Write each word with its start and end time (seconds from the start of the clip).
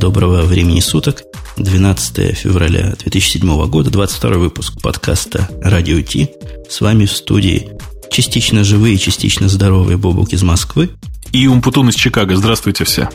Доброго 0.00 0.46
времени 0.46 0.80
суток. 0.80 1.24
12 1.58 2.34
февраля 2.34 2.94
2007 2.98 3.66
года, 3.66 3.90
22 3.90 4.38
выпуск 4.38 4.80
подкаста 4.80 5.46
«Радио 5.60 6.00
Ти». 6.00 6.30
С 6.70 6.80
вами 6.80 7.04
в 7.04 7.12
студии 7.12 7.68
частично 8.10 8.64
живые, 8.64 8.96
частично 8.96 9.46
здоровые 9.46 9.98
Бобук 9.98 10.32
из 10.32 10.42
Москвы. 10.42 10.88
И 11.32 11.46
Умпутун 11.46 11.90
из 11.90 11.96
Чикаго. 11.96 12.34
Здравствуйте 12.34 12.84
все. 12.84 13.10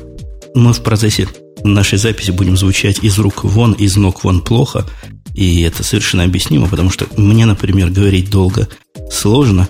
Мы 0.53 0.73
в 0.73 0.83
процессе 0.83 1.27
нашей 1.63 1.97
записи 1.97 2.29
будем 2.29 2.55
звучать 2.55 2.99
из 2.99 3.17
рук 3.17 3.43
вон, 3.43 3.73
из 3.73 3.95
ног 3.95 4.23
вон 4.23 4.41
плохо. 4.41 4.85
И 5.33 5.61
это 5.63 5.81
совершенно 5.81 6.23
объяснимо, 6.23 6.67
потому 6.67 6.91
что 6.91 7.07
мне, 7.17 7.47
например, 7.47 7.89
говорить 7.89 8.29
долго 8.29 8.69
сложно. 9.09 9.67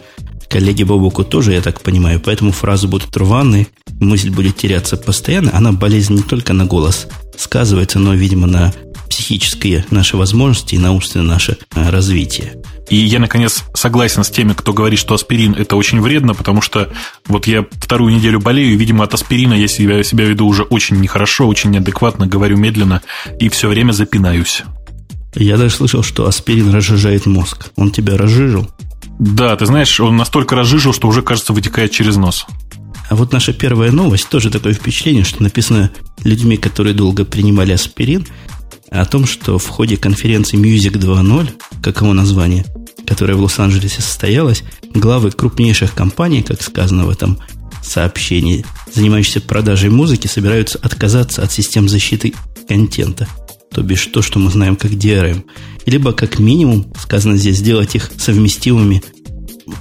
Коллеги 0.49 0.83
Бобуку 0.83 1.23
тоже, 1.23 1.53
я 1.53 1.61
так 1.61 1.81
понимаю. 1.81 2.19
Поэтому 2.19 2.51
фразы 2.51 2.87
будут 2.87 3.15
рваные, 3.17 3.67
мысль 3.99 4.29
будет 4.29 4.57
теряться 4.57 4.97
постоянно. 4.97 5.51
Она 5.53 5.71
болезнь 5.71 6.13
не 6.13 6.21
только 6.21 6.53
на 6.53 6.65
голос 6.65 7.07
сказывается, 7.37 7.99
но, 7.99 8.13
видимо, 8.13 8.47
на 8.47 8.73
психические 9.09 9.85
наши 9.91 10.17
возможности 10.17 10.75
и 10.75 10.77
на 10.77 10.91
умственное 10.91 11.25
наше 11.25 11.57
э, 11.75 11.89
развитие. 11.89 12.53
И 12.89 12.97
я, 12.97 13.19
наконец, 13.19 13.63
согласен 13.73 14.23
с 14.23 14.29
теми, 14.29 14.53
кто 14.53 14.73
говорит, 14.73 14.99
что 14.99 15.15
аспирин– 15.15 15.53
это 15.57 15.75
очень 15.75 16.01
вредно, 16.01 16.33
потому 16.33 16.61
что 16.61 16.91
вот 17.25 17.47
я 17.47 17.65
вторую 17.71 18.13
неделю 18.13 18.39
болею, 18.39 18.73
и, 18.73 18.75
видимо, 18.75 19.03
от 19.03 19.13
аспирина 19.13 19.53
я 19.53 19.67
себя, 19.67 20.03
себя 20.03 20.25
веду 20.25 20.45
уже 20.45 20.63
очень 20.63 20.97
нехорошо, 20.97 21.47
очень 21.47 21.71
неадекватно, 21.71 22.27
говорю 22.27 22.57
медленно 22.57 23.01
и 23.39 23.49
все 23.49 23.69
время 23.69 23.91
запинаюсь. 23.91 24.63
Я 25.33 25.57
даже 25.57 25.75
слышал, 25.75 26.03
что 26.03 26.27
аспирин 26.27 26.71
разжижает 26.71 27.25
мозг. 27.25 27.71
Он 27.75 27.91
тебя 27.91 28.17
разжижил? 28.17 28.69
Да, 29.19 29.55
ты 29.55 29.65
знаешь, 29.65 29.99
он 29.99 30.17
настолько 30.17 30.55
разжижил, 30.55 30.93
что 30.93 31.07
уже, 31.07 31.21
кажется, 31.21 31.53
вытекает 31.53 31.91
через 31.91 32.17
нос. 32.17 32.45
А 33.09 33.15
вот 33.15 33.31
наша 33.31 33.53
первая 33.53 33.91
новость, 33.91 34.29
тоже 34.29 34.49
такое 34.49 34.73
впечатление, 34.73 35.23
что 35.23 35.43
написано 35.43 35.91
людьми, 36.23 36.57
которые 36.57 36.93
долго 36.93 37.23
принимали 37.23 37.71
аспирин, 37.71 38.27
о 38.89 39.05
том, 39.05 39.25
что 39.25 39.57
в 39.57 39.67
ходе 39.67 39.97
конференции 39.97 40.57
Music 40.57 40.93
2.0, 40.93 41.49
каково 41.81 42.13
название, 42.13 42.65
которая 43.05 43.37
в 43.37 43.41
Лос-Анджелесе 43.41 44.01
состоялась, 44.01 44.63
главы 44.93 45.31
крупнейших 45.31 45.93
компаний, 45.93 46.41
как 46.41 46.61
сказано 46.61 47.05
в 47.05 47.09
этом 47.09 47.39
сообщении, 47.83 48.65
занимающиеся 48.93 49.41
продажей 49.41 49.89
музыки, 49.89 50.27
собираются 50.27 50.79
отказаться 50.79 51.43
от 51.43 51.51
систем 51.51 51.87
защиты 51.87 52.33
контента. 52.67 53.27
То 53.75 53.83
бишь 53.83 54.05
то, 54.07 54.21
что 54.21 54.39
мы 54.39 54.49
знаем 54.49 54.77
как 54.77 54.91
DRM. 54.91 55.43
Либо 55.85 56.13
как 56.13 56.39
минимум, 56.39 56.87
сказано 56.97 57.35
здесь, 57.35 57.57
сделать 57.57 57.93
их 57.93 58.09
совместимыми 58.17 59.03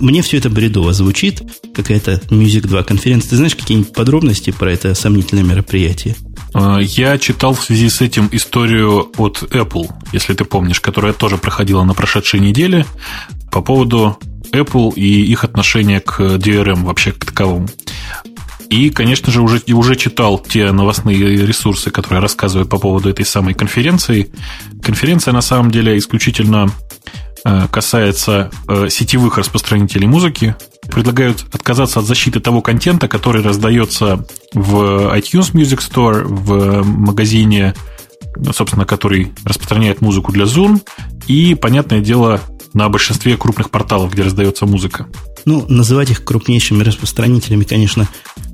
мне 0.01 0.23
все 0.23 0.39
это 0.39 0.51
бредово 0.51 0.93
звучит, 0.93 1.43
какая-то 1.75 2.15
Music 2.31 2.63
2 2.63 2.83
конференция. 2.85 3.31
Ты 3.31 3.37
знаешь 3.37 3.55
какие-нибудь 3.55 3.93
подробности 3.93 4.51
про 4.51 4.73
это 4.73 4.95
сомнительное 4.95 5.45
мероприятие? 5.45 6.17
А, 6.55 6.79
я 6.79 7.19
читал 7.19 7.55
в 7.55 7.63
связи 7.63 7.89
с 7.89 8.01
этим 8.01 8.29
историю 8.33 9.11
от 9.19 9.43
Apple, 9.51 9.91
если 10.13 10.35
ты 10.35 10.45
помнишь, 10.45 10.81
которая 10.81 11.13
тоже 11.13 11.37
проходила 11.37 11.85
на 11.85 11.95
прошедшей 11.95 12.41
неделе 12.41 12.87
по 13.53 13.61
поводу 13.61 14.19
Apple 14.53 14.95
и 14.95 15.23
их 15.27 15.45
отношения 15.45 16.01
к 16.01 16.19
DRM 16.21 16.85
вообще 16.85 17.13
к 17.13 17.25
таковому. 17.25 17.69
И, 18.75 18.91
конечно 18.91 19.31
же, 19.31 19.41
уже, 19.41 19.63
уже 19.73 19.97
читал 19.97 20.39
те 20.39 20.73
новостные 20.73 21.19
ресурсы, 21.47 21.91
которые 21.91 22.21
рассказывают 22.21 22.69
по 22.69 22.79
поводу 22.79 23.09
этой 23.09 23.25
самой 23.25 23.55
конференции. 23.55 24.33
Конференция, 24.83 25.33
на 25.33 25.43
самом 25.43 25.71
деле, 25.71 25.97
исключительно 25.97 26.73
Э, 27.47 27.69
касается 27.71 28.51
э, 28.69 28.89
сетевых 28.89 29.37
распространителей 29.37 30.07
музыки, 30.07 30.57
предлагают 30.91 31.45
отказаться 31.53 32.01
от 32.01 32.07
защиты 32.07 32.41
того 32.41 32.63
контента, 32.63 33.07
который 33.07 33.43
раздается 33.43 34.27
в 34.55 35.15
iTunes 35.15 35.53
Music 35.53 35.81
Store, 35.81 36.25
в 36.25 36.83
магазине, 36.87 37.75
собственно, 38.55 38.87
который 38.87 39.35
распространяет 39.45 40.01
музыку 40.01 40.33
для 40.33 40.47
Zoom, 40.47 40.81
и, 41.27 41.55
понятное 41.55 42.01
дело, 42.01 42.41
на 42.73 42.89
большинстве 42.89 43.37
крупных 43.37 43.69
порталов, 43.69 44.13
где 44.15 44.23
раздается 44.23 44.65
музыка. 44.65 45.07
Ну, 45.45 45.67
называть 45.69 46.11
их 46.11 46.25
крупнейшими 46.25 46.83
распространителями, 46.83 47.65
конечно, 47.65 48.09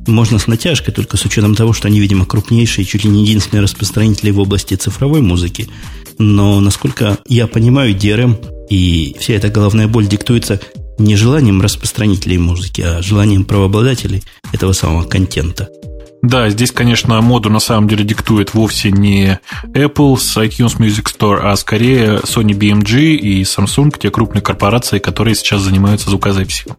можно 0.07 0.39
с 0.39 0.47
натяжкой, 0.47 0.95
только 0.95 1.17
с 1.17 1.25
учетом 1.25 1.55
того, 1.55 1.73
что 1.73 1.89
они, 1.89 2.01
видимо, 2.01 2.27
крупнейшие, 2.27 2.85
чуть 2.85 3.05
ли 3.05 3.11
не 3.11 3.23
единственные 3.23 3.63
распространители 3.63 4.31
в 4.31 4.41
области 4.41 4.75
цифровой 4.75 5.21
музыки. 5.21 5.69
Но, 6.19 6.61
насколько 6.61 7.19
я 7.27 7.47
понимаю, 7.47 7.95
DRM 7.95 8.37
и 8.71 9.17
вся 9.19 9.35
эта 9.35 9.49
головная 9.49 9.89
боль 9.89 10.07
диктуется 10.07 10.61
не 10.99 11.17
желанием 11.17 11.61
распространителей 11.61 12.39
музыки, 12.39 12.83
а 12.83 13.03
желанием 13.03 13.45
правообладателей 13.45 14.23
этого 14.53 14.73
самого 14.73 15.05
контента. 15.05 15.69
Да, 16.23 16.51
здесь, 16.51 16.71
конечно, 16.71 17.21
моду 17.23 17.49
на 17.49 17.61
самом 17.61 17.89
деле 17.89 18.05
диктует 18.05 18.53
вовсе 18.53 18.91
не 18.91 19.41
Apple 19.69 20.19
с 20.19 20.37
iTunes 20.37 20.77
Music 20.79 21.05
Store, 21.05 21.41
а 21.43 21.57
скорее 21.57 22.19
Sony 22.19 22.53
BMG 22.53 23.15
и 23.15 23.43
Samsung, 23.43 23.97
те 23.99 24.11
крупные 24.11 24.43
корпорации, 24.43 24.99
которые 24.99 25.35
сейчас 25.35 25.63
занимаются 25.63 26.11
звукозаписью. 26.11 26.77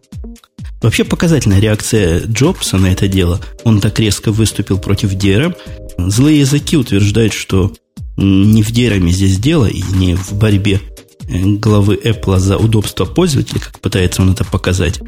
Вообще 0.80 1.04
показательная 1.04 1.60
реакция 1.60 2.20
Джобса 2.26 2.76
на 2.76 2.86
это 2.86 3.08
дело. 3.08 3.40
Он 3.64 3.80
так 3.80 3.98
резко 3.98 4.32
выступил 4.32 4.78
против 4.78 5.14
DRM. 5.14 5.54
Злые 5.98 6.40
языки 6.40 6.76
утверждают, 6.76 7.32
что 7.32 7.72
не 8.16 8.62
в 8.62 8.70
DRM 8.70 9.08
здесь 9.08 9.38
дело 9.38 9.66
и 9.66 9.82
не 9.82 10.16
в 10.16 10.32
борьбе 10.32 10.80
главы 11.28 11.94
Apple 12.02 12.38
за 12.38 12.58
удобство 12.58 13.04
пользователя, 13.04 13.60
как 13.60 13.80
пытается 13.80 14.22
он 14.22 14.32
это 14.32 14.44
показать, 14.44 15.00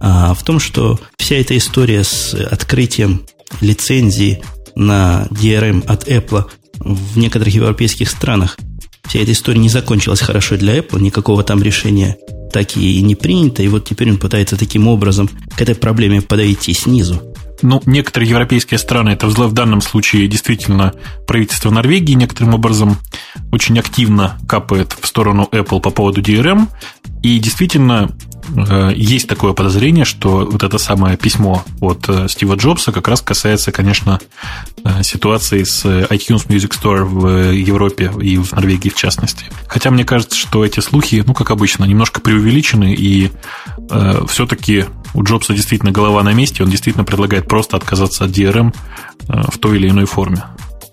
а 0.00 0.34
в 0.34 0.42
том, 0.42 0.60
что 0.60 0.98
вся 1.18 1.36
эта 1.36 1.56
история 1.56 2.04
с 2.04 2.34
открытием 2.34 3.22
лицензии 3.60 4.42
на 4.74 5.26
DRM 5.30 5.84
от 5.86 6.08
Apple 6.08 6.44
в 6.78 7.18
некоторых 7.18 7.54
европейских 7.54 8.10
странах, 8.10 8.58
вся 9.06 9.20
эта 9.20 9.32
история 9.32 9.58
не 9.58 9.68
закончилась 9.68 10.20
хорошо 10.20 10.56
для 10.56 10.78
Apple, 10.78 11.00
никакого 11.00 11.42
там 11.42 11.62
решения 11.62 12.16
так 12.52 12.76
и 12.76 13.02
не 13.02 13.14
принято, 13.14 13.62
и 13.62 13.68
вот 13.68 13.84
теперь 13.84 14.10
он 14.10 14.18
пытается 14.18 14.56
таким 14.56 14.88
образом 14.88 15.28
к 15.56 15.60
этой 15.60 15.74
проблеме 15.74 16.22
подойти 16.22 16.72
снизу. 16.72 17.22
Ну, 17.60 17.82
некоторые 17.86 18.30
европейские 18.30 18.78
страны, 18.78 19.10
это 19.10 19.26
в 19.26 19.52
данном 19.52 19.80
случае 19.80 20.28
действительно 20.28 20.94
правительство 21.26 21.70
Норвегии 21.70 22.14
некоторым 22.14 22.54
образом 22.54 22.98
очень 23.50 23.78
активно 23.78 24.38
капает 24.46 24.96
в 24.98 25.06
сторону 25.06 25.48
Apple 25.50 25.80
по 25.80 25.90
поводу 25.90 26.20
DRM. 26.20 26.68
И 27.22 27.38
действительно, 27.40 28.16
есть 28.94 29.28
такое 29.28 29.52
подозрение, 29.52 30.04
что 30.04 30.48
вот 30.50 30.62
это 30.62 30.78
самое 30.78 31.16
письмо 31.16 31.64
от 31.80 32.08
э, 32.08 32.28
Стива 32.28 32.54
Джобса 32.54 32.92
как 32.92 33.08
раз 33.08 33.20
касается, 33.20 33.72
конечно, 33.72 34.20
э, 34.84 35.02
ситуации 35.02 35.64
с 35.64 35.84
iTunes 35.84 36.46
Music 36.48 36.70
Store 36.70 37.04
в 37.04 37.52
Европе 37.52 38.10
и 38.20 38.36
в 38.38 38.52
Норвегии 38.52 38.88
в 38.88 38.96
частности. 38.96 39.44
Хотя 39.66 39.90
мне 39.90 40.04
кажется, 40.04 40.36
что 40.36 40.64
эти 40.64 40.80
слухи, 40.80 41.22
ну, 41.26 41.34
как 41.34 41.50
обычно, 41.50 41.84
немножко 41.84 42.20
преувеличены, 42.20 42.94
и 42.94 43.30
э, 43.90 44.24
все-таки 44.28 44.86
у 45.14 45.22
Джобса 45.22 45.54
действительно 45.54 45.92
голова 45.92 46.22
на 46.22 46.32
месте, 46.32 46.62
он 46.62 46.70
действительно 46.70 47.04
предлагает 47.04 47.48
просто 47.48 47.76
отказаться 47.76 48.24
от 48.24 48.30
DRM 48.30 48.74
э, 49.28 49.42
в 49.50 49.58
той 49.58 49.76
или 49.76 49.88
иной 49.88 50.06
форме. 50.06 50.42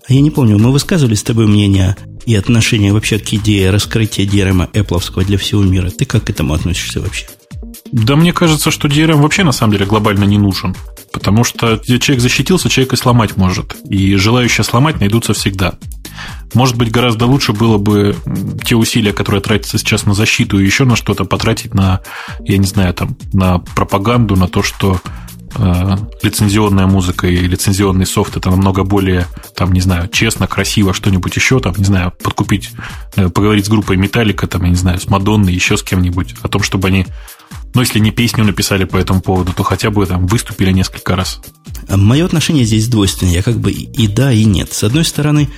Я 0.08 0.20
не 0.20 0.30
помню, 0.30 0.58
мы 0.58 0.70
высказывали 0.70 1.14
с 1.14 1.22
тобой 1.22 1.46
мнение 1.46 1.96
и 2.26 2.34
отношение 2.34 2.92
вообще 2.92 3.18
к 3.18 3.32
идее 3.32 3.70
раскрытия 3.70 4.26
DRM 4.26 4.70
Apple 4.72 5.24
для 5.24 5.38
всего 5.38 5.62
мира. 5.62 5.90
Ты 5.90 6.04
как 6.04 6.24
к 6.24 6.30
этому 6.30 6.54
относишься 6.54 7.00
вообще? 7.00 7.26
Да 7.92 8.16
мне 8.16 8.32
кажется, 8.32 8.70
что 8.70 8.88
DRM 8.88 9.20
вообще 9.20 9.44
на 9.44 9.52
самом 9.52 9.72
деле 9.72 9.86
глобально 9.86 10.24
не 10.24 10.38
нужен. 10.38 10.74
Потому 11.12 11.44
что 11.44 11.78
человек 11.78 12.20
защитился, 12.20 12.68
человек 12.68 12.92
и 12.92 12.96
сломать 12.96 13.36
может. 13.36 13.76
И 13.88 14.16
желающие 14.16 14.64
сломать 14.64 15.00
найдутся 15.00 15.34
всегда. 15.34 15.74
Может 16.54 16.76
быть, 16.76 16.90
гораздо 16.90 17.26
лучше 17.26 17.52
было 17.52 17.78
бы 17.78 18.16
те 18.64 18.76
усилия, 18.76 19.12
которые 19.12 19.40
тратятся 19.40 19.78
сейчас 19.78 20.06
на 20.06 20.14
защиту, 20.14 20.58
и 20.58 20.64
еще 20.64 20.84
на 20.84 20.96
что-то 20.96 21.24
потратить 21.24 21.74
на, 21.74 22.00
я 22.40 22.58
не 22.58 22.66
знаю, 22.66 22.94
там, 22.94 23.16
на 23.32 23.58
пропаганду, 23.58 24.36
на 24.36 24.48
то, 24.48 24.62
что 24.62 25.00
э, 25.54 25.96
лицензионная 26.22 26.86
музыка 26.86 27.26
и 27.26 27.36
лицензионный 27.36 28.06
софт 28.06 28.36
это 28.36 28.50
намного 28.50 28.84
более, 28.84 29.26
там, 29.54 29.72
не 29.72 29.80
знаю, 29.80 30.08
честно, 30.08 30.46
красиво, 30.46 30.94
что-нибудь 30.94 31.36
еще, 31.36 31.60
там, 31.60 31.74
не 31.76 31.84
знаю, 31.84 32.12
подкупить, 32.22 32.70
э, 33.16 33.28
поговорить 33.28 33.66
с 33.66 33.68
группой 33.68 33.96
Металлика, 33.96 34.46
там, 34.46 34.62
я 34.62 34.70
не 34.70 34.76
знаю, 34.76 34.98
с 34.98 35.08
Мадонной, 35.08 35.52
еще 35.52 35.76
с 35.76 35.82
кем-нибудь, 35.82 36.36
о 36.42 36.48
том, 36.48 36.62
чтобы 36.62 36.88
они 36.88 37.06
но 37.76 37.82
если 37.82 37.98
не 37.98 38.10
песню 38.10 38.42
написали 38.42 38.84
по 38.84 38.96
этому 38.96 39.20
поводу, 39.20 39.52
то 39.52 39.62
хотя 39.62 39.90
бы 39.90 40.06
там 40.06 40.26
выступили 40.26 40.72
несколько 40.72 41.14
раз. 41.14 41.42
Мое 41.90 42.24
отношение 42.24 42.64
здесь 42.64 42.88
двойственное. 42.88 43.34
Я 43.34 43.42
как 43.42 43.60
бы 43.60 43.70
и 43.70 44.06
да, 44.08 44.32
и 44.32 44.44
нет. 44.44 44.72
С 44.72 44.82
одной 44.82 45.04
стороны, 45.04 45.50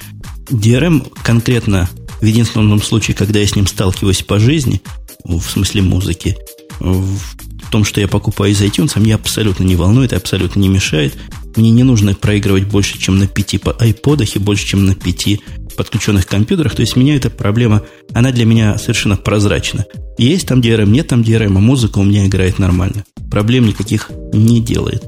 DRM 0.50 1.12
конкретно 1.23 1.88
в 2.20 2.25
единственном 2.25 2.82
случае, 2.82 3.15
когда 3.15 3.38
я 3.38 3.47
с 3.47 3.55
ним 3.55 3.69
сталкиваюсь 3.69 4.23
по 4.23 4.41
жизни, 4.41 4.82
в 5.23 5.41
смысле 5.43 5.82
музыки, 5.82 6.37
в 6.81 7.70
том, 7.70 7.85
что 7.85 8.00
я 8.00 8.09
покупаю 8.09 8.50
из 8.50 8.61
iTunes, 8.62 8.99
меня 8.99 9.15
абсолютно 9.15 9.62
не 9.62 9.76
волнует, 9.76 10.12
абсолютно 10.12 10.59
не 10.59 10.69
мешает. 10.69 11.17
Мне 11.55 11.70
не 11.70 11.85
нужно 11.85 12.17
проигрывать 12.17 12.65
больше, 12.65 12.99
чем 12.99 13.20
на 13.20 13.29
пяти 13.29 13.59
iPod 13.59 14.29
и 14.35 14.38
больше, 14.41 14.67
чем 14.67 14.87
на 14.87 14.97
пяти 14.97 15.41
подключенных 15.78 16.26
компьютерах. 16.26 16.75
То 16.75 16.82
есть 16.82 16.96
меня 16.96 17.16
эта 17.16 17.30
проблема, 17.30 17.82
она 18.12 18.32
для 18.32 18.44
меня 18.44 18.76
совершенно 18.76 19.16
прозрачна. 19.16 19.86
Есть 20.19 20.48
там 20.48 20.60
DRM, 20.60 20.90
нет 20.90 21.06
там 21.06 21.22
DRM, 21.22 21.56
а 21.56 21.60
музыка 21.60 22.00
у 22.00 22.04
меня 22.04 22.26
играет 22.26 22.58
нормально. 22.58 23.04
Проблем 23.30 23.66
никаких 23.66 24.10
не 24.32 24.60
делает. 24.60 25.04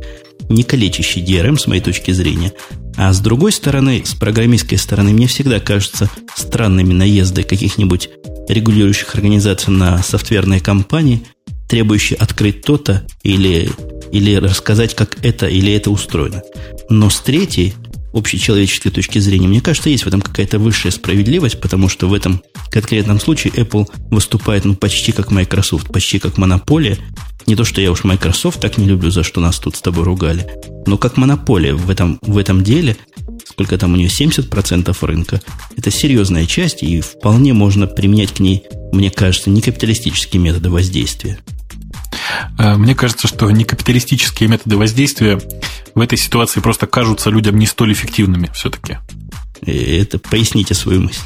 Не 0.48 0.62
калечащий 0.62 1.22
DRM, 1.22 1.58
с 1.58 1.66
моей 1.66 1.82
точки 1.82 2.12
зрения, 2.12 2.52
А 2.96 3.12
с 3.12 3.20
другой 3.20 3.52
стороны, 3.52 4.02
с 4.04 4.14
программистской 4.14 4.78
стороны, 4.78 5.10
мне 5.10 5.26
всегда 5.26 5.60
кажется 5.60 6.08
странными 6.34 6.92
наезды 6.92 7.42
каких-нибудь 7.42 8.10
регулирующих 8.48 9.14
организаций 9.14 9.72
на 9.72 10.02
софтверные 10.02 10.60
компании, 10.60 11.22
требующие 11.68 12.16
открыть 12.16 12.62
то-то 12.62 13.06
или, 13.22 13.70
или 14.12 14.34
рассказать, 14.36 14.94
как 14.94 15.24
это 15.24 15.46
или 15.46 15.72
это 15.72 15.90
устроено. 15.90 16.42
Но 16.88 17.10
с 17.10 17.20
третьей, 17.20 17.74
общечеловеческой 18.12 18.90
точки 18.90 19.18
зрения, 19.18 19.48
мне 19.48 19.60
кажется, 19.60 19.90
есть 19.90 20.04
в 20.04 20.08
этом 20.08 20.20
какая-то 20.20 20.58
высшая 20.58 20.90
справедливость, 20.90 21.60
потому 21.60 21.88
что 21.88 22.08
в 22.08 22.14
этом 22.14 22.42
конкретном 22.70 23.20
случае 23.20 23.52
Apple 23.54 23.88
выступает 24.10 24.64
ну, 24.64 24.74
почти 24.74 25.12
как 25.12 25.30
Microsoft, 25.30 25.92
почти 25.92 26.18
как 26.18 26.38
монополия. 26.38 26.98
Не 27.46 27.56
то, 27.56 27.64
что 27.64 27.80
я 27.80 27.90
уж 27.90 28.04
Microsoft 28.04 28.60
так 28.60 28.78
не 28.78 28.86
люблю, 28.86 29.10
за 29.10 29.22
что 29.22 29.40
нас 29.40 29.58
тут 29.58 29.76
с 29.76 29.80
тобой 29.80 30.04
ругали, 30.04 30.46
но 30.86 30.98
как 30.98 31.16
монополия 31.16 31.74
в 31.74 31.90
этом, 31.90 32.18
в 32.22 32.36
этом 32.36 32.62
деле, 32.62 32.96
сколько 33.46 33.78
там 33.78 33.94
у 33.94 33.96
нее, 33.96 34.08
70% 34.08 34.96
рынка, 35.02 35.40
это 35.76 35.90
серьезная 35.90 36.46
часть, 36.46 36.82
и 36.82 37.00
вполне 37.00 37.52
можно 37.52 37.86
применять 37.86 38.32
к 38.32 38.40
ней, 38.40 38.64
мне 38.92 39.10
кажется, 39.10 39.50
не 39.50 39.62
капиталистические 39.62 40.40
методы 40.42 40.70
воздействия. 40.70 41.38
Э, 42.58 42.76
мне 42.76 42.94
кажется, 42.94 43.28
что 43.28 43.50
некапиталистические 43.50 44.48
методы 44.48 44.76
воздействия 44.76 45.40
в 45.94 46.00
этой 46.00 46.18
ситуации 46.18 46.60
просто 46.60 46.86
кажутся 46.86 47.30
людям 47.30 47.58
не 47.58 47.66
столь 47.66 47.92
эффективными 47.92 48.50
все-таки. 48.54 48.98
Это 49.66 50.18
поясните 50.18 50.74
свою 50.74 51.02
мысль. 51.02 51.20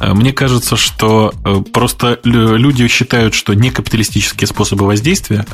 Э, 0.00 0.14
мне 0.14 0.32
кажется, 0.32 0.76
что 0.76 1.32
э, 1.44 1.62
просто 1.72 2.18
люди 2.24 2.86
считают, 2.88 3.34
что 3.34 3.54
некапиталистические 3.54 4.48
способы 4.48 4.86
воздействия, 4.86 5.46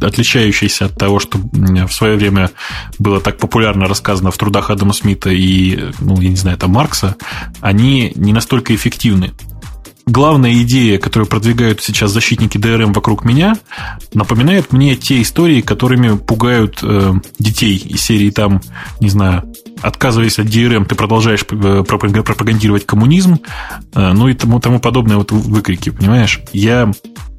отличающиеся 0.00 0.86
от 0.86 0.96
того, 0.96 1.18
что 1.20 1.38
в 1.38 1.92
свое 1.92 2.16
время 2.16 2.50
было 2.98 3.20
так 3.20 3.38
популярно 3.38 3.86
рассказано 3.86 4.30
в 4.30 4.38
трудах 4.38 4.70
Адама 4.70 4.92
Смита 4.92 5.30
и, 5.30 5.90
ну, 6.00 6.20
я 6.20 6.28
не 6.28 6.36
знаю, 6.36 6.56
там 6.58 6.70
Маркса, 6.70 7.16
они 7.60 8.12
не 8.14 8.32
настолько 8.32 8.74
эффективны 8.74 9.32
главная 10.06 10.54
идея, 10.62 10.98
которую 10.98 11.28
продвигают 11.28 11.82
сейчас 11.82 12.10
защитники 12.10 12.58
ДРМ 12.58 12.92
вокруг 12.92 13.24
меня, 13.24 13.56
напоминает 14.12 14.72
мне 14.72 14.96
те 14.96 15.22
истории, 15.22 15.60
которыми 15.60 16.16
пугают 16.16 16.80
э, 16.82 17.14
детей 17.38 17.76
из 17.76 18.02
серии 18.02 18.30
там, 18.30 18.60
не 19.00 19.08
знаю, 19.08 19.44
отказываясь 19.84 20.38
от 20.38 20.46
DRM, 20.46 20.86
ты 20.86 20.94
продолжаешь 20.94 21.44
э, 21.50 21.84
пропагандировать 21.84 22.86
коммунизм, 22.86 23.38
э, 23.94 24.12
ну 24.12 24.28
и 24.28 24.34
тому, 24.34 24.58
тому 24.58 24.80
подобное 24.80 25.16
вот 25.16 25.30
выкрики, 25.30 25.90
понимаешь? 25.90 26.40
Я 26.52 26.90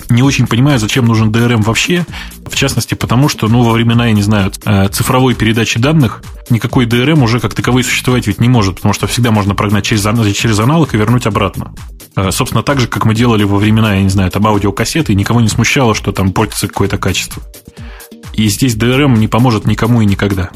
не 0.10 0.22
очень 0.22 0.46
понимаю, 0.46 0.78
зачем 0.78 1.06
нужен 1.08 1.32
DRM 1.32 1.64
вообще, 1.64 2.06
в 2.46 2.56
частности, 2.56 2.94
потому 2.94 3.28
что, 3.30 3.48
ну, 3.48 3.64
во 3.64 3.72
времена, 3.72 4.08
я 4.08 4.14
не 4.14 4.22
знаю, 4.22 4.52
э, 4.64 4.88
цифровой 4.90 5.34
передачи 5.34 5.80
данных 5.80 6.22
никакой 6.52 6.86
DRM 6.86 7.24
уже 7.24 7.40
как 7.40 7.56
таковой 7.56 7.84
существовать 7.84 8.28
ведь 8.28 8.40
не 8.40 8.50
может, 8.50 8.76
потому 8.76 8.94
что 8.94 9.08
всегда 9.08 9.32
можно 9.32 9.56
прогнать 9.56 9.86
через, 9.86 10.04
через 10.36 10.60
аналог 10.60 10.94
и 10.94 10.98
вернуть 10.98 11.26
обратно. 11.26 11.74
Собственно, 12.30 12.55
так 12.64 12.80
же, 12.80 12.88
как 12.88 13.06
мы 13.06 13.16
делали 13.16 13.44
во 13.44 13.58
времена, 13.58 13.96
я 13.96 14.04
не 14.04 14.10
знаю, 14.10 14.32
там 14.32 14.46
аудиокассеты, 14.48 15.14
и 15.14 15.16
никого 15.16 15.42
не 15.42 15.50
смущало, 15.50 15.96
что 15.96 16.12
там 16.12 16.32
портится 16.32 16.68
какое-то 16.68 16.98
качество. 16.98 17.42
И 18.34 18.48
здесь 18.50 18.76
DRM 18.76 19.18
не 19.18 19.28
поможет 19.28 19.66
никому 19.66 20.02
и 20.02 20.06
никогда. 20.06 20.50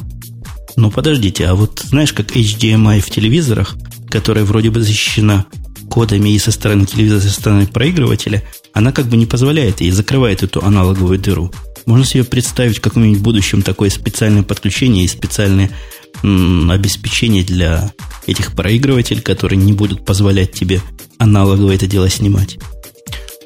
Ну, 0.76 0.90
подождите, 0.90 1.46
а 1.46 1.54
вот 1.54 1.80
знаешь, 1.84 2.12
как 2.12 2.36
HDMI 2.36 3.00
в 3.00 3.10
телевизорах, 3.10 3.74
которая 4.08 4.44
вроде 4.44 4.70
бы 4.70 4.80
защищена 4.80 5.46
кодами 5.90 6.30
и 6.30 6.38
со 6.38 6.52
стороны 6.52 6.86
телевизора, 6.86 7.20
со 7.20 7.30
стороны 7.30 7.66
проигрывателя, 7.66 8.42
она 8.72 8.92
как 8.92 9.06
бы 9.06 9.16
не 9.16 9.26
позволяет 9.26 9.80
и 9.80 9.90
закрывает 9.90 10.42
эту 10.42 10.64
аналоговую 10.64 11.18
дыру. 11.18 11.52
Можно 11.86 12.04
себе 12.04 12.24
представить 12.24 12.78
в 12.78 12.80
каком-нибудь 12.80 13.20
будущем 13.20 13.62
такое 13.62 13.90
специальное 13.90 14.42
подключение 14.42 15.04
и 15.04 15.08
специальное 15.08 15.70
обеспечение 16.22 17.44
для 17.44 17.92
этих 18.26 18.52
проигрывателей, 18.52 19.22
которые 19.22 19.58
не 19.58 19.72
будут 19.72 20.04
позволять 20.04 20.52
тебе 20.52 20.80
аналогово 21.18 21.74
это 21.74 21.86
дело 21.86 22.08
снимать. 22.08 22.58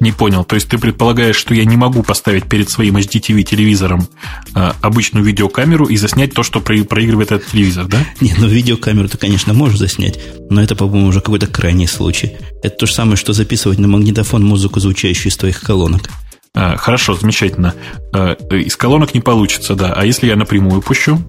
Не 0.01 0.11
понял. 0.11 0.43
То 0.43 0.55
есть 0.55 0.67
ты 0.67 0.77
предполагаешь, 0.77 1.37
что 1.37 1.53
я 1.53 1.63
не 1.63 1.77
могу 1.77 2.03
поставить 2.03 2.49
перед 2.49 2.69
своим 2.69 2.97
HDTV 2.97 3.43
телевизором 3.43 4.09
э, 4.53 4.73
обычную 4.81 5.25
видеокамеру 5.25 5.85
и 5.85 5.95
заснять 5.95 6.33
то, 6.33 6.43
что 6.43 6.59
про- 6.59 6.83
проигрывает 6.83 7.31
этот 7.31 7.47
телевизор, 7.47 7.85
да? 7.87 8.05
Нет, 8.19 8.37
ну 8.37 8.47
видеокамеру 8.47 9.07
ты, 9.07 9.17
конечно, 9.17 9.53
можешь 9.53 9.79
заснять, 9.79 10.19
но 10.49 10.61
это, 10.61 10.75
по-моему, 10.75 11.07
уже 11.07 11.21
какой-то 11.21 11.47
крайний 11.47 11.87
случай. 11.87 12.33
Это 12.61 12.75
то 12.75 12.85
же 12.87 12.93
самое, 12.93 13.15
что 13.15 13.31
записывать 13.31 13.79
на 13.79 13.87
магнитофон 13.87 14.43
музыку, 14.43 14.81
звучащую 14.81 15.31
из 15.31 15.37
твоих 15.37 15.61
колонок. 15.61 16.09
А, 16.53 16.75
хорошо, 16.75 17.15
замечательно. 17.15 17.73
А, 18.13 18.33
из 18.51 18.75
колонок 18.75 19.13
не 19.13 19.21
получится, 19.21 19.75
да. 19.75 19.93
А 19.93 20.05
если 20.05 20.27
я 20.27 20.35
напрямую 20.35 20.81
пущу? 20.81 21.19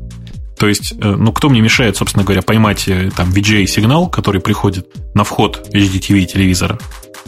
То 0.58 0.68
есть, 0.68 0.92
э, 0.92 1.14
ну, 1.16 1.32
кто 1.32 1.48
мне 1.48 1.60
мешает, 1.60 1.96
собственно 1.96 2.24
говоря, 2.24 2.42
поймать 2.42 2.88
э, 2.88 3.10
там 3.14 3.30
VGA-сигнал, 3.30 4.08
который 4.08 4.40
приходит 4.40 4.88
на 5.14 5.24
вход 5.24 5.68
HDTV 5.72 6.24
телевизора? 6.24 6.78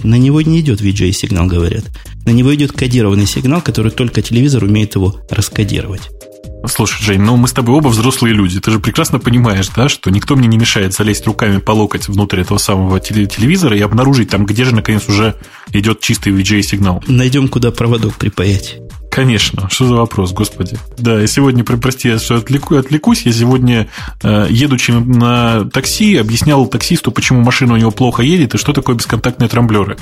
На 0.03 0.17
него 0.17 0.41
не 0.41 0.61
идет 0.61 0.81
VGA-сигнал, 0.81 1.47
говорят. 1.47 1.85
На 2.25 2.31
него 2.31 2.55
идет 2.55 2.73
кодированный 2.73 3.27
сигнал, 3.27 3.61
который 3.61 3.91
только 3.91 4.23
телевизор 4.23 4.65
умеет 4.65 4.95
его 4.95 5.21
раскодировать. 5.31 6.09
Слушай, 6.67 7.03
Жень, 7.03 7.21
ну 7.21 7.37
мы 7.37 7.49
с 7.49 7.53
тобой 7.53 7.77
оба 7.77 7.89
взрослые 7.89 8.35
люди. 8.35 8.61
Ты 8.61 8.71
же 8.71 8.81
прекрасно 8.81 9.19
понимаешь, 9.19 9.69
да, 9.75 9.89
что 9.89 10.11
никто 10.11 10.35
мне 10.35 10.49
не 10.49 10.59
мешает 10.59 10.93
залезть 10.93 11.27
руками 11.27 11.59
по 11.59 11.71
локоть 11.71 12.09
внутрь 12.09 12.41
этого 12.41 12.59
самого 12.59 12.99
телевизора 13.01 13.77
и 13.77 13.81
обнаружить 13.81 14.31
там, 14.31 14.45
где 14.45 14.65
же, 14.65 14.75
наконец, 14.75 15.09
уже 15.09 15.37
идет 15.73 16.01
чистый 16.01 16.33
VGA-сигнал. 16.33 17.03
Найдем, 17.07 17.49
куда 17.49 17.71
проводок 17.71 18.17
припаять. 18.17 18.79
Конечно, 19.19 19.69
что 19.69 19.85
за 19.85 19.97
вопрос, 19.97 20.31
господи. 20.31 20.79
Да, 20.97 21.19
я 21.21 21.27
сегодня, 21.27 21.65
прости, 21.65 22.07
я 22.09 22.15
отвлеку, 22.15 22.77
отвлекусь, 22.77 23.23
я 23.23 23.33
сегодня, 23.33 23.89
э, 24.23 24.47
едучи 24.49 24.93
на 24.93 25.65
такси, 25.65 26.17
объяснял 26.19 26.65
таксисту, 26.69 27.11
почему 27.11 27.41
машина 27.41 27.75
у 27.75 27.77
него 27.77 27.91
плохо 27.91 28.23
едет 28.23 28.55
и 28.55 28.59
что 28.59 28.73
такое 28.73 28.95
бесконтактные 28.95 29.49
трамблеры. 29.49 29.97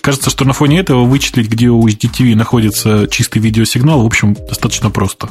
Кажется, 0.00 0.30
что 0.30 0.46
на 0.46 0.54
фоне 0.54 0.78
этого 0.78 1.04
вычислить, 1.04 1.50
где 1.50 1.68
у 1.68 1.86
HDTV 1.86 2.34
находится 2.36 3.06
чистый 3.10 3.40
видеосигнал, 3.40 4.02
в 4.02 4.06
общем, 4.06 4.32
достаточно 4.32 4.90
просто. 4.90 5.28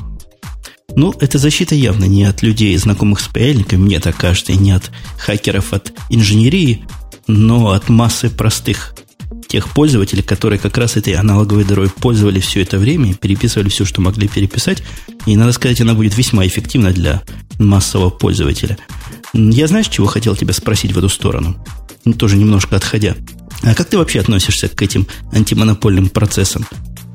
Ну, 0.96 1.12
эта 1.20 1.40
защита 1.40 1.74
явно 1.74 2.06
не 2.06 2.24
от 2.24 2.44
людей, 2.44 2.78
знакомых 2.78 3.20
с 3.20 3.28
паяльниками, 3.30 3.82
мне 3.82 4.00
так 4.00 4.16
кажется, 4.16 4.52
и 4.52 4.58
не 4.58 4.74
от 4.74 4.92
хакеров, 5.18 5.74
от 5.74 5.92
инженерии, 6.12 6.86
но 7.26 7.72
от 7.72 7.90
массы 7.90 8.30
простых 8.30 8.94
тех 9.48 9.70
пользователей, 9.70 10.24
которые 10.24 10.60
как 10.60 10.78
раз 10.78 10.98
этой 10.98 11.14
аналоговой 11.14 11.64
дырой 11.64 11.90
пользовались 11.90 12.46
все 12.46 12.62
это 12.62 12.78
время, 12.78 13.16
переписывали 13.16 13.70
все, 13.70 13.86
что 13.86 14.02
могли 14.02 14.28
переписать. 14.28 14.84
И, 15.26 15.36
надо 15.36 15.54
сказать, 15.54 15.82
она 15.82 15.94
будет 15.94 16.18
весьма 16.18 16.46
эффективна 16.46 16.92
для 16.92 17.24
массового 17.58 18.10
пользователя. 18.10 18.78
Я 19.34 19.68
знаешь, 19.68 19.88
чего 19.88 20.08
хотел 20.08 20.36
тебя 20.36 20.54
спросить 20.54 20.92
в 20.92 20.98
эту 20.98 21.10
сторону? 21.10 21.58
Ну, 22.06 22.14
тоже 22.14 22.38
немножко 22.38 22.76
отходя. 22.76 23.16
А 23.64 23.74
как 23.74 23.90
ты 23.90 23.98
вообще 23.98 24.20
относишься 24.20 24.68
к 24.68 24.82
этим 24.82 25.08
антимонопольным 25.32 26.10
процессам? 26.10 26.66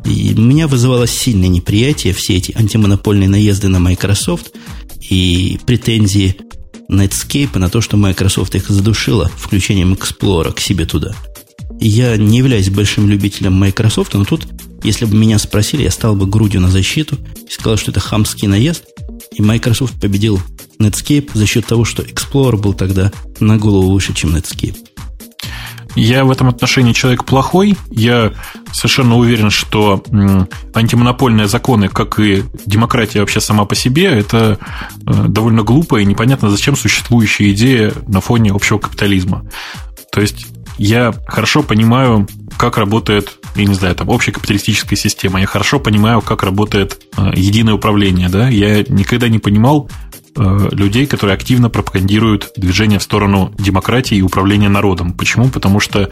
И 0.05 0.35
меня 0.35 0.67
вызывало 0.67 1.07
сильное 1.07 1.49
неприятие 1.49 2.13
все 2.13 2.37
эти 2.37 2.53
антимонопольные 2.57 3.29
наезды 3.29 3.69
на 3.69 3.79
Microsoft 3.79 4.53
и 5.09 5.61
претензии 5.65 6.37
Netscape 6.91 7.57
на 7.59 7.71
то, 7.71 7.81
что 7.81 7.97
Microsoft 7.97 8.55
их 8.57 8.69
задушила 8.69 9.31
включением 9.37 9.95
Explorer 9.95 10.53
к 10.53 10.61
себе 10.61 10.87
туда– 10.87 11.15
я 11.89 12.17
не 12.17 12.39
являюсь 12.39 12.71
большим 12.71 13.09
любителем 13.09 13.55
Microsoft, 13.55 14.15
но 14.15 14.25
тут, 14.25 14.47
если 14.83 15.05
бы 15.05 15.17
меня 15.17 15.39
спросили, 15.39 15.83
я 15.83 15.91
стал 15.91 16.15
бы 16.15 16.27
грудью 16.27 16.61
на 16.61 16.69
защиту 16.69 17.17
и 17.49 17.53
сказал, 17.53 17.77
что 17.77 17.91
это 17.91 18.01
хамский 18.01 18.49
наезд. 18.49 18.85
И 19.33 19.43
Microsoft 19.43 20.01
победил 20.01 20.41
Netscape 20.79 21.31
за 21.33 21.47
счет 21.47 21.67
того, 21.67 21.85
что 21.85 22.03
Explorer 22.03 22.57
был 22.57 22.75
тогда 22.75 23.11
на 23.41 23.57
голову 23.57 23.93
выше, 23.93 24.13
чем 24.15 24.35
Netscape. 24.37 24.77
Я 25.95 26.25
в 26.25 26.31
этом 26.31 26.49
отношении 26.49 26.93
человек 26.93 27.25
плохой. 27.25 27.77
Я 27.91 28.33
совершенно 28.73 29.17
уверен, 29.17 29.51
что 29.51 30.03
антимонопольные 30.75 31.49
законы, 31.49 31.89
как 31.89 32.19
и 32.19 32.45
демократия 32.65 33.21
вообще 33.21 33.41
сама 33.41 33.67
по 33.67 33.75
себе, 33.75 34.07
это 34.07 34.59
э, 35.07 35.25
довольно 35.29 35.63
глупая 35.63 36.03
и 36.03 36.07
непонятно 36.07 36.51
зачем 36.51 36.77
существующая 36.77 37.53
идея 37.53 37.93
на 38.07 38.21
фоне 38.21 38.53
общего 38.53 38.79
капитализма. 38.79 39.45
То 40.11 40.21
есть 40.21 40.47
я 40.79 41.13
хорошо 41.27 41.63
понимаю, 41.63 42.27
как 42.57 42.79
работает, 42.79 43.39
я 43.55 43.65
не 43.65 43.75
знаю, 43.75 43.95
там 43.95 44.09
общая 44.09 44.33
капиталистическая 44.33 44.97
система. 44.97 45.41
Я 45.41 45.47
хорошо 45.47 45.81
понимаю, 45.81 46.21
как 46.21 46.43
работает 46.43 47.01
э, 47.17 47.33
единое 47.35 47.75
управление. 47.75 48.29
Да? 48.29 48.49
Я 48.49 48.83
никогда 48.83 49.29
не 49.29 49.39
понимал 49.39 49.89
э, 50.37 50.69
людей, 50.73 51.07
которые 51.07 51.35
активно 51.35 51.71
пропагандируют 51.71 52.53
движение 52.57 52.99
в 52.99 53.03
сторону 53.03 53.55
демократии 53.59 54.17
и 54.17 54.23
управления 54.23 54.69
народом. 54.69 55.13
Почему? 55.13 55.49
Потому 55.49 55.81
что 55.81 56.11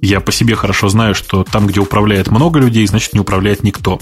я 0.00 0.20
по 0.20 0.32
себе 0.32 0.54
хорошо 0.54 0.88
знаю, 0.88 1.14
что 1.14 1.44
там, 1.44 1.66
где 1.66 1.80
управляет 1.80 2.28
много 2.28 2.60
людей, 2.60 2.86
значит 2.86 3.14
не 3.14 3.20
управляет 3.20 3.64
никто. 3.64 3.98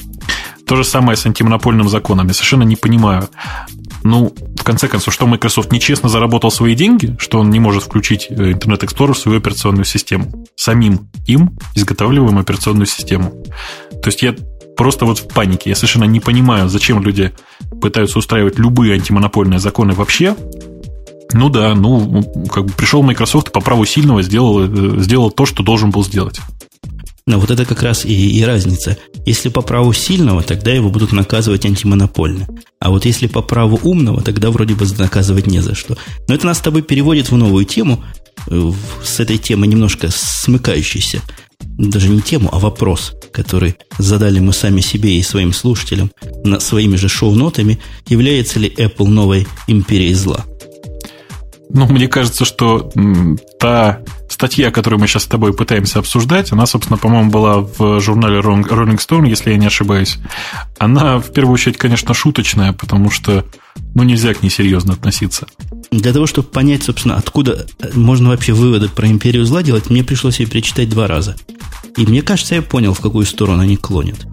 То 0.67 0.77
же 0.77 0.85
самое 0.85 1.17
с 1.17 1.25
антимонопольным 1.25 1.89
законом. 1.89 2.27
Я 2.27 2.35
совершенно 2.35 2.65
не 2.65 2.77
понимаю, 2.77 3.29
ну, 4.09 4.35
в 4.59 4.65
конце 4.65 4.89
концов, 4.89 5.13
что 5.15 5.27
Microsoft 5.27 5.73
нечестно 5.73 6.09
заработал 6.09 6.51
свои 6.51 6.75
деньги, 6.75 7.17
что 7.19 7.39
он 7.39 7.51
не 7.51 7.61
может 7.61 7.83
включить 7.83 8.27
э, 8.31 8.53
Internet 8.53 8.81
Explorer 8.81 9.13
в 9.13 9.19
свою 9.19 9.39
операционную 9.39 9.85
систему. 9.85 10.47
Самим 10.57 11.09
им 11.27 11.59
изготавливаем 11.75 12.39
операционную 12.39 12.87
систему. 12.87 13.33
То 14.03 14.09
есть 14.09 14.23
я 14.23 14.35
просто 14.77 15.05
вот 15.05 15.19
в 15.19 15.29
панике. 15.29 15.71
Я 15.71 15.77
совершенно 15.77 16.05
не 16.05 16.21
понимаю, 16.21 16.69
зачем 16.69 17.03
люди 17.03 17.33
пытаются 17.81 18.19
устраивать 18.19 18.59
любые 18.59 18.95
антимонопольные 18.95 19.59
законы 19.59 19.95
вообще, 19.95 20.37
Ну 21.33 21.49
да, 21.49 21.75
ну, 21.75 22.23
как 22.53 22.67
бы 22.67 22.73
пришел 22.73 23.03
Microsoft 23.03 23.49
и 23.49 23.51
по 23.51 23.61
праву 23.61 23.85
сильного 23.85 24.23
сделал, 24.23 24.63
э, 24.65 25.01
сделал 25.01 25.31
то, 25.31 25.45
что 25.47 25.63
должен 25.63 25.91
был 25.91 26.05
сделать. 26.05 26.41
Но 27.27 27.41
вот 27.41 27.51
это 27.51 27.65
как 27.65 27.83
раз 27.83 28.05
и, 28.05 28.39
и 28.39 28.45
разница. 28.45 28.97
Если 29.25 29.49
по 29.49 29.61
праву 29.61 29.93
сильного, 29.93 30.43
тогда 30.43 30.71
его 30.71 30.91
будут 30.91 31.11
наказывать 31.11 31.67
антимонопольно. 31.67 32.47
А 32.79 32.91
вот 32.91 33.05
если 33.05 33.27
по 33.27 33.43
праву 33.43 33.81
умного, 33.83 34.23
тогда 34.23 34.51
вроде 34.51 34.75
бы 34.75 34.87
наказывать 34.99 35.49
не 35.49 35.61
за 35.61 35.75
что. 35.75 35.97
Но 36.29 36.35
это 36.35 36.47
нас 36.47 36.59
с 36.59 36.63
тобой 36.63 36.83
переводит 36.83 37.31
в 37.31 37.37
новую 37.37 37.65
тему, 37.65 38.05
э, 38.47 38.73
с 39.03 39.19
этой 39.19 39.39
темы 39.39 39.67
немножко 39.67 40.09
смыкающейся. 40.11 41.21
Даже 41.61 42.09
не 42.09 42.21
тему, 42.21 42.49
а 42.53 42.61
вопрос, 42.61 43.13
который 43.33 43.75
задали 43.99 44.39
мы 44.39 44.53
сами 44.53 44.81
себе 44.81 45.19
и 45.19 45.23
своим 45.23 45.53
слушателям 45.53 46.13
на 46.45 46.61
своими 46.61 46.95
же 46.95 47.09
шоу-нотами. 47.09 47.81
Является 48.07 48.61
ли 48.61 48.69
Apple 48.69 49.09
новой 49.09 49.49
империей 49.67 50.15
зла? 50.15 50.45
Ну, 51.69 51.87
мне 51.87 52.09
кажется, 52.09 52.45
что 52.45 52.91
та 53.59 54.01
статья, 54.29 54.71
которую 54.71 55.01
мы 55.01 55.07
сейчас 55.07 55.25
с 55.25 55.27
тобой 55.27 55.53
пытаемся 55.53 55.99
обсуждать, 55.99 56.53
она, 56.53 56.67
собственно, 56.67 56.97
по-моему, 56.97 57.31
была 57.31 57.59
в 57.59 58.01
журнале 58.01 58.41
Rolling 58.41 58.99
Stone, 58.99 59.29
если 59.29 59.51
я 59.51 59.57
не 59.57 59.67
ошибаюсь. 59.67 60.19
Она, 60.79 61.19
в 61.19 61.33
первую 61.33 61.55
очередь, 61.55 61.77
конечно, 61.77 62.15
шуточная, 62.15 62.73
потому 62.73 63.11
что, 63.11 63.45
ну, 63.95 64.05
нельзя 64.05 64.35
к 64.35 64.43
ней 64.43 64.51
серьезно 64.51 64.95
относиться. 64.95 65.47
Для 65.91 66.13
того, 66.13 66.27
чтобы 66.27 66.49
понять, 66.49 66.83
собственно, 66.83 67.17
откуда 67.17 67.67
можно 67.95 68.31
вообще 68.31 68.53
выводы 68.53 68.89
про 68.89 69.09
империю 69.09 69.45
зла 69.45 69.63
делать, 69.63 69.91
мне 69.91 70.05
пришлось 70.05 70.41
ее 70.41 70.47
перечитать 70.47 70.89
два 70.89 71.07
раза. 71.07 71.37
И 71.97 72.07
мне 72.07 72.23
кажется, 72.23 72.55
я 72.55 72.63
понял, 72.63 72.95
в 72.95 73.01
какую 73.01 73.27
сторону 73.27 73.63
они 73.63 73.77
клонят. 73.77 74.27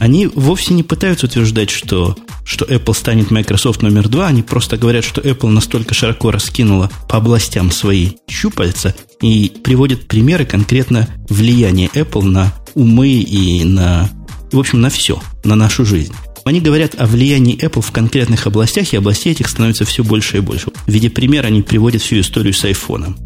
Они 0.00 0.26
вовсе 0.26 0.72
не 0.72 0.82
пытаются 0.82 1.26
утверждать, 1.26 1.68
что, 1.68 2.16
что 2.42 2.64
Apple 2.64 2.94
станет 2.94 3.30
Microsoft 3.30 3.82
номер 3.82 4.08
два. 4.08 4.28
Они 4.28 4.42
просто 4.42 4.78
говорят, 4.78 5.04
что 5.04 5.20
Apple 5.20 5.50
настолько 5.50 5.92
широко 5.92 6.30
раскинула 6.30 6.90
по 7.06 7.18
областям 7.18 7.70
свои 7.70 8.12
щупальца 8.28 8.94
и 9.20 9.52
приводят 9.62 10.08
примеры 10.08 10.46
конкретно 10.46 11.06
влияния 11.28 11.88
Apple 11.92 12.22
на 12.22 12.54
умы 12.74 13.08
и 13.08 13.62
на, 13.64 14.08
в 14.50 14.58
общем, 14.58 14.80
на 14.80 14.88
все, 14.88 15.22
на 15.44 15.54
нашу 15.54 15.84
жизнь. 15.84 16.14
Они 16.46 16.62
говорят 16.62 16.94
о 16.96 17.06
влиянии 17.06 17.62
Apple 17.62 17.82
в 17.82 17.92
конкретных 17.92 18.46
областях, 18.46 18.94
и 18.94 18.96
областей 18.96 19.32
этих 19.32 19.50
становится 19.50 19.84
все 19.84 20.02
больше 20.02 20.38
и 20.38 20.40
больше. 20.40 20.68
В 20.86 20.90
виде 20.90 21.10
примера 21.10 21.48
они 21.48 21.60
приводят 21.60 22.00
всю 22.00 22.20
историю 22.20 22.54
с 22.54 22.64
iPhone. 22.64 23.18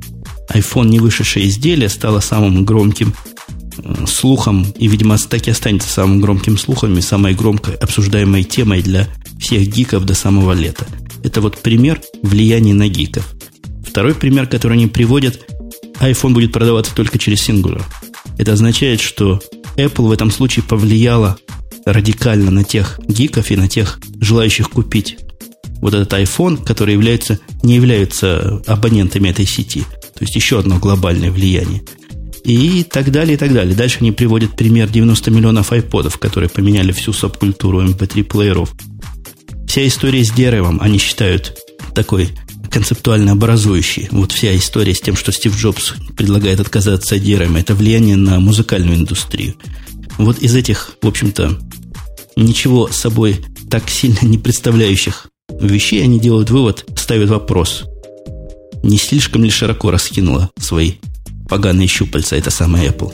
iPhone, 0.52 0.88
не 0.88 0.98
вышедшее 0.98 1.46
изделие, 1.46 1.88
стало 1.88 2.18
самым 2.18 2.64
громким 2.64 3.14
слухом, 4.06 4.66
и, 4.78 4.86
видимо, 4.86 5.16
так 5.18 5.46
и 5.46 5.50
останется 5.50 5.88
самым 5.88 6.20
громким 6.20 6.58
слухом 6.58 6.96
и 6.98 7.00
самой 7.00 7.34
громкой 7.34 7.74
обсуждаемой 7.74 8.44
темой 8.44 8.82
для 8.82 9.08
всех 9.38 9.66
гиков 9.68 10.04
до 10.04 10.14
самого 10.14 10.52
лета. 10.52 10.86
Это 11.22 11.40
вот 11.40 11.58
пример 11.58 12.00
влияния 12.22 12.74
на 12.74 12.88
гиков. 12.88 13.34
Второй 13.86 14.14
пример, 14.14 14.46
который 14.46 14.74
они 14.74 14.86
приводят, 14.86 15.40
iPhone 16.00 16.32
будет 16.32 16.52
продаваться 16.52 16.94
только 16.94 17.18
через 17.18 17.48
Singular. 17.48 17.82
Это 18.38 18.52
означает, 18.52 19.00
что 19.00 19.40
Apple 19.76 20.08
в 20.08 20.12
этом 20.12 20.30
случае 20.30 20.64
повлияла 20.64 21.38
радикально 21.84 22.50
на 22.50 22.64
тех 22.64 22.98
гиков 23.06 23.50
и 23.50 23.56
на 23.56 23.68
тех 23.68 24.00
желающих 24.20 24.70
купить 24.70 25.18
вот 25.80 25.94
этот 25.94 26.12
iPhone, 26.14 26.64
который 26.64 26.94
является, 26.94 27.38
не 27.62 27.74
являются 27.74 28.62
абонентами 28.66 29.28
этой 29.28 29.46
сети. 29.46 29.82
То 30.14 30.24
есть 30.24 30.34
еще 30.34 30.58
одно 30.58 30.78
глобальное 30.78 31.30
влияние– 31.30 31.82
и 32.44 32.84
так 32.84 33.10
далее, 33.10 33.34
и 33.34 33.36
так 33.36 33.52
далее. 33.52 33.74
Дальше 33.74 33.98
они 34.00 34.12
приводят 34.12 34.54
пример 34.56 34.88
90 34.88 35.30
миллионов 35.30 35.72
айподов, 35.72 36.18
которые 36.18 36.50
поменяли 36.50 36.92
всю 36.92 37.12
субкультуру 37.12 37.82
MP3-плееров. 37.82 38.70
Вся 39.66 39.86
история 39.86 40.24
с 40.24 40.30
деревом 40.30 40.78
они 40.80 40.98
считают 40.98 41.58
такой 41.94 42.28
концептуально 42.70 43.32
образующей. 43.32 44.08
Вот 44.10 44.32
вся 44.32 44.54
история 44.54 44.94
с 44.94 45.00
тем, 45.00 45.16
что 45.16 45.32
Стив 45.32 45.56
Джобс 45.56 45.94
предлагает 46.16 46.60
отказаться 46.60 47.14
от 47.14 47.22
DRM, 47.22 47.58
это 47.58 47.74
влияние 47.74 48.16
на 48.16 48.40
музыкальную 48.40 48.98
индустрию. 48.98 49.54
Вот 50.18 50.38
из 50.38 50.54
этих, 50.54 50.92
в 51.00 51.06
общем-то, 51.06 51.58
ничего 52.36 52.88
собой 52.88 53.44
так 53.70 53.88
сильно 53.88 54.18
не 54.22 54.38
представляющих 54.38 55.28
вещей 55.60 56.02
они 56.02 56.20
делают 56.20 56.50
вывод, 56.50 56.84
ставят 56.96 57.30
вопрос. 57.30 57.84
Не 58.82 58.98
слишком 58.98 59.44
ли 59.44 59.50
широко 59.50 59.90
раскинула 59.90 60.50
свои 60.58 60.94
поганые 61.48 61.88
щупальца, 61.88 62.36
это 62.36 62.50
самая 62.50 62.90
Apple. 62.90 63.12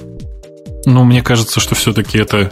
Ну, 0.86 1.04
мне 1.04 1.22
кажется, 1.22 1.60
что 1.60 1.74
все-таки 1.74 2.18
это 2.18 2.50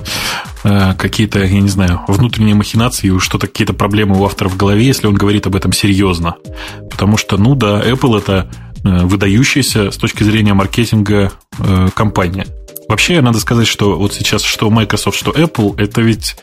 э, 0.62 0.94
какие-то, 0.94 1.42
я 1.42 1.60
не 1.60 1.68
знаю, 1.68 2.02
внутренние 2.08 2.54
махинации, 2.54 3.16
что-то 3.18 3.46
какие-то 3.46 3.72
проблемы 3.72 4.18
у 4.18 4.24
автора 4.24 4.48
в 4.48 4.56
голове, 4.56 4.84
если 4.84 5.06
он 5.06 5.14
говорит 5.14 5.46
об 5.46 5.56
этом 5.56 5.72
серьезно. 5.72 6.36
Потому 6.90 7.16
что, 7.16 7.38
ну 7.38 7.54
да, 7.54 7.80
Apple 7.82 8.18
это 8.18 8.50
э, 8.84 9.04
выдающаяся 9.04 9.90
с 9.90 9.96
точки 9.96 10.24
зрения 10.24 10.52
маркетинга 10.52 11.32
э, 11.58 11.88
компания. 11.94 12.46
Вообще, 12.88 13.20
надо 13.20 13.38
сказать, 13.38 13.66
что 13.66 13.98
вот 13.98 14.14
сейчас 14.14 14.42
что 14.42 14.70
Microsoft, 14.70 15.18
что 15.18 15.30
Apple, 15.30 15.78
это 15.78 16.00
ведь 16.02 16.36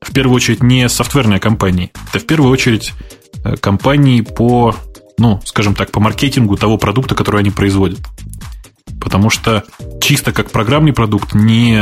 в 0.00 0.12
первую 0.12 0.36
очередь 0.36 0.62
не 0.62 0.88
софтверные 0.88 1.40
компании. 1.40 1.92
Это 2.10 2.18
в 2.18 2.26
первую 2.26 2.50
очередь 2.50 2.92
э, 3.44 3.56
компании 3.56 4.20
по, 4.20 4.74
ну, 5.18 5.40
скажем 5.44 5.74
так, 5.74 5.92
по 5.92 6.00
маркетингу 6.00 6.56
того 6.56 6.76
продукта, 6.76 7.14
который 7.14 7.40
они 7.40 7.50
производят. 7.50 8.00
Потому 9.00 9.30
что 9.30 9.64
чисто 10.00 10.32
как 10.32 10.50
программный 10.50 10.92
продукт 10.92 11.34
ни, 11.34 11.76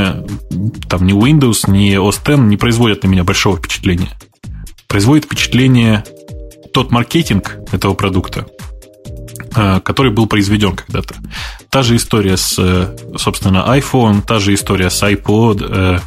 там, 0.88 1.06
ни 1.06 1.14
Windows, 1.14 1.70
ни 1.70 1.96
OS 1.96 2.20
X 2.26 2.38
не 2.38 2.56
производят 2.56 3.02
на 3.02 3.08
меня 3.08 3.24
большого 3.24 3.56
впечатления. 3.56 4.10
Производит 4.88 5.24
впечатление 5.24 6.04
тот 6.72 6.90
маркетинг 6.90 7.56
этого 7.72 7.94
продукта, 7.94 8.46
э, 9.54 9.80
который 9.80 10.12
был 10.12 10.26
произведен 10.26 10.76
когда-то. 10.76 11.14
Та 11.68 11.82
же 11.82 11.96
история 11.96 12.36
с, 12.36 12.56
э, 12.58 12.96
собственно, 13.16 13.64
iPhone, 13.68 14.22
та 14.22 14.38
же 14.38 14.54
история 14.54 14.90
с 14.90 15.02
iPod, 15.02 15.66
э, 15.68 15.98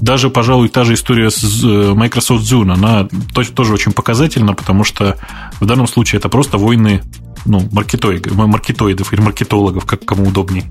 даже, 0.00 0.30
пожалуй, 0.30 0.68
та 0.68 0.84
же 0.84 0.94
история 0.94 1.30
с 1.30 1.64
Microsoft 1.64 2.44
Zune, 2.44 2.74
она 2.74 3.08
тоже 3.54 3.72
очень 3.72 3.92
показательна, 3.92 4.54
потому 4.54 4.84
что 4.84 5.16
в 5.58 5.66
данном 5.66 5.88
случае 5.88 6.18
это 6.18 6.28
просто 6.28 6.58
войны 6.58 7.02
ну, 7.48 7.68
маркетоидов, 7.72 8.34
маркетоидов 8.34 9.12
или 9.12 9.20
маркетологов, 9.20 9.84
как 9.86 10.04
кому 10.04 10.28
удобнее. 10.28 10.64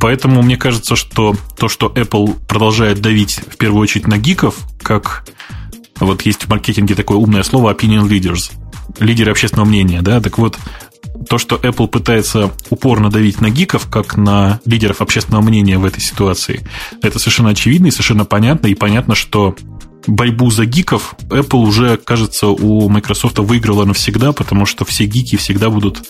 Поэтому 0.00 0.42
мне 0.42 0.56
кажется, 0.56 0.96
что 0.96 1.36
то, 1.56 1.68
что 1.68 1.86
Apple 1.86 2.36
продолжает 2.48 3.00
давить 3.00 3.40
в 3.48 3.56
первую 3.56 3.82
очередь 3.82 4.06
на 4.06 4.18
гиков, 4.18 4.56
как 4.82 5.24
вот 6.00 6.22
есть 6.22 6.44
в 6.44 6.48
маркетинге 6.48 6.94
такое 6.94 7.18
умное 7.18 7.42
слово 7.42 7.72
opinion 7.72 8.08
leaders, 8.08 8.52
лидеры 8.98 9.30
общественного 9.30 9.68
мнения, 9.68 10.02
да, 10.02 10.20
так 10.20 10.38
вот, 10.38 10.58
то, 11.28 11.38
что 11.38 11.56
Apple 11.56 11.88
пытается 11.88 12.52
упорно 12.70 13.10
давить 13.10 13.40
на 13.40 13.50
гиков, 13.50 13.88
как 13.88 14.16
на 14.16 14.60
лидеров 14.64 15.00
общественного 15.00 15.42
мнения 15.42 15.78
в 15.78 15.84
этой 15.84 16.00
ситуации, 16.00 16.66
это 17.02 17.18
совершенно 17.18 17.50
очевидно 17.50 17.86
и 17.86 17.90
совершенно 17.90 18.24
понятно. 18.24 18.66
И 18.66 18.74
понятно, 18.74 19.14
что 19.14 19.54
борьбу 20.06 20.50
за 20.50 20.66
гиков 20.66 21.14
Apple 21.28 21.58
уже, 21.58 21.96
кажется, 21.96 22.48
у 22.48 22.88
Microsoft 22.88 23.38
выиграла 23.38 23.84
навсегда, 23.84 24.32
потому 24.32 24.66
что 24.66 24.84
все 24.84 25.06
гики 25.06 25.36
всегда 25.36 25.70
будут 25.70 26.02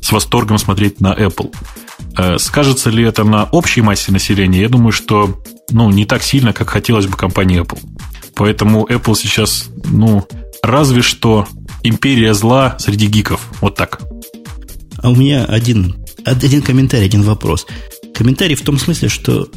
с 0.00 0.12
восторгом 0.12 0.58
смотреть 0.58 1.00
на 1.00 1.14
Apple. 1.14 1.54
Э, 2.16 2.38
скажется 2.38 2.90
ли 2.90 3.04
это 3.04 3.24
на 3.24 3.44
общей 3.44 3.80
массе 3.80 4.12
населения? 4.12 4.60
Я 4.60 4.68
думаю, 4.68 4.92
что 4.92 5.42
ну, 5.70 5.90
не 5.90 6.06
так 6.06 6.22
сильно, 6.22 6.52
как 6.52 6.70
хотелось 6.70 7.06
бы 7.06 7.16
компании 7.16 7.60
Apple. 7.60 7.80
Поэтому 8.34 8.86
Apple 8.86 9.14
сейчас, 9.14 9.68
ну, 9.84 10.26
разве 10.62 11.02
что 11.02 11.46
империя 11.82 12.34
зла 12.34 12.76
среди 12.78 13.06
гиков. 13.06 13.40
Вот 13.60 13.76
так. 13.76 14.00
А 14.98 15.10
у 15.10 15.14
меня 15.14 15.44
один, 15.44 16.04
один 16.24 16.62
комментарий, 16.62 17.06
один 17.06 17.22
вопрос. 17.22 17.66
Комментарий 18.14 18.54
в 18.54 18.62
том 18.62 18.78
смысле, 18.78 19.08
что 19.08 19.48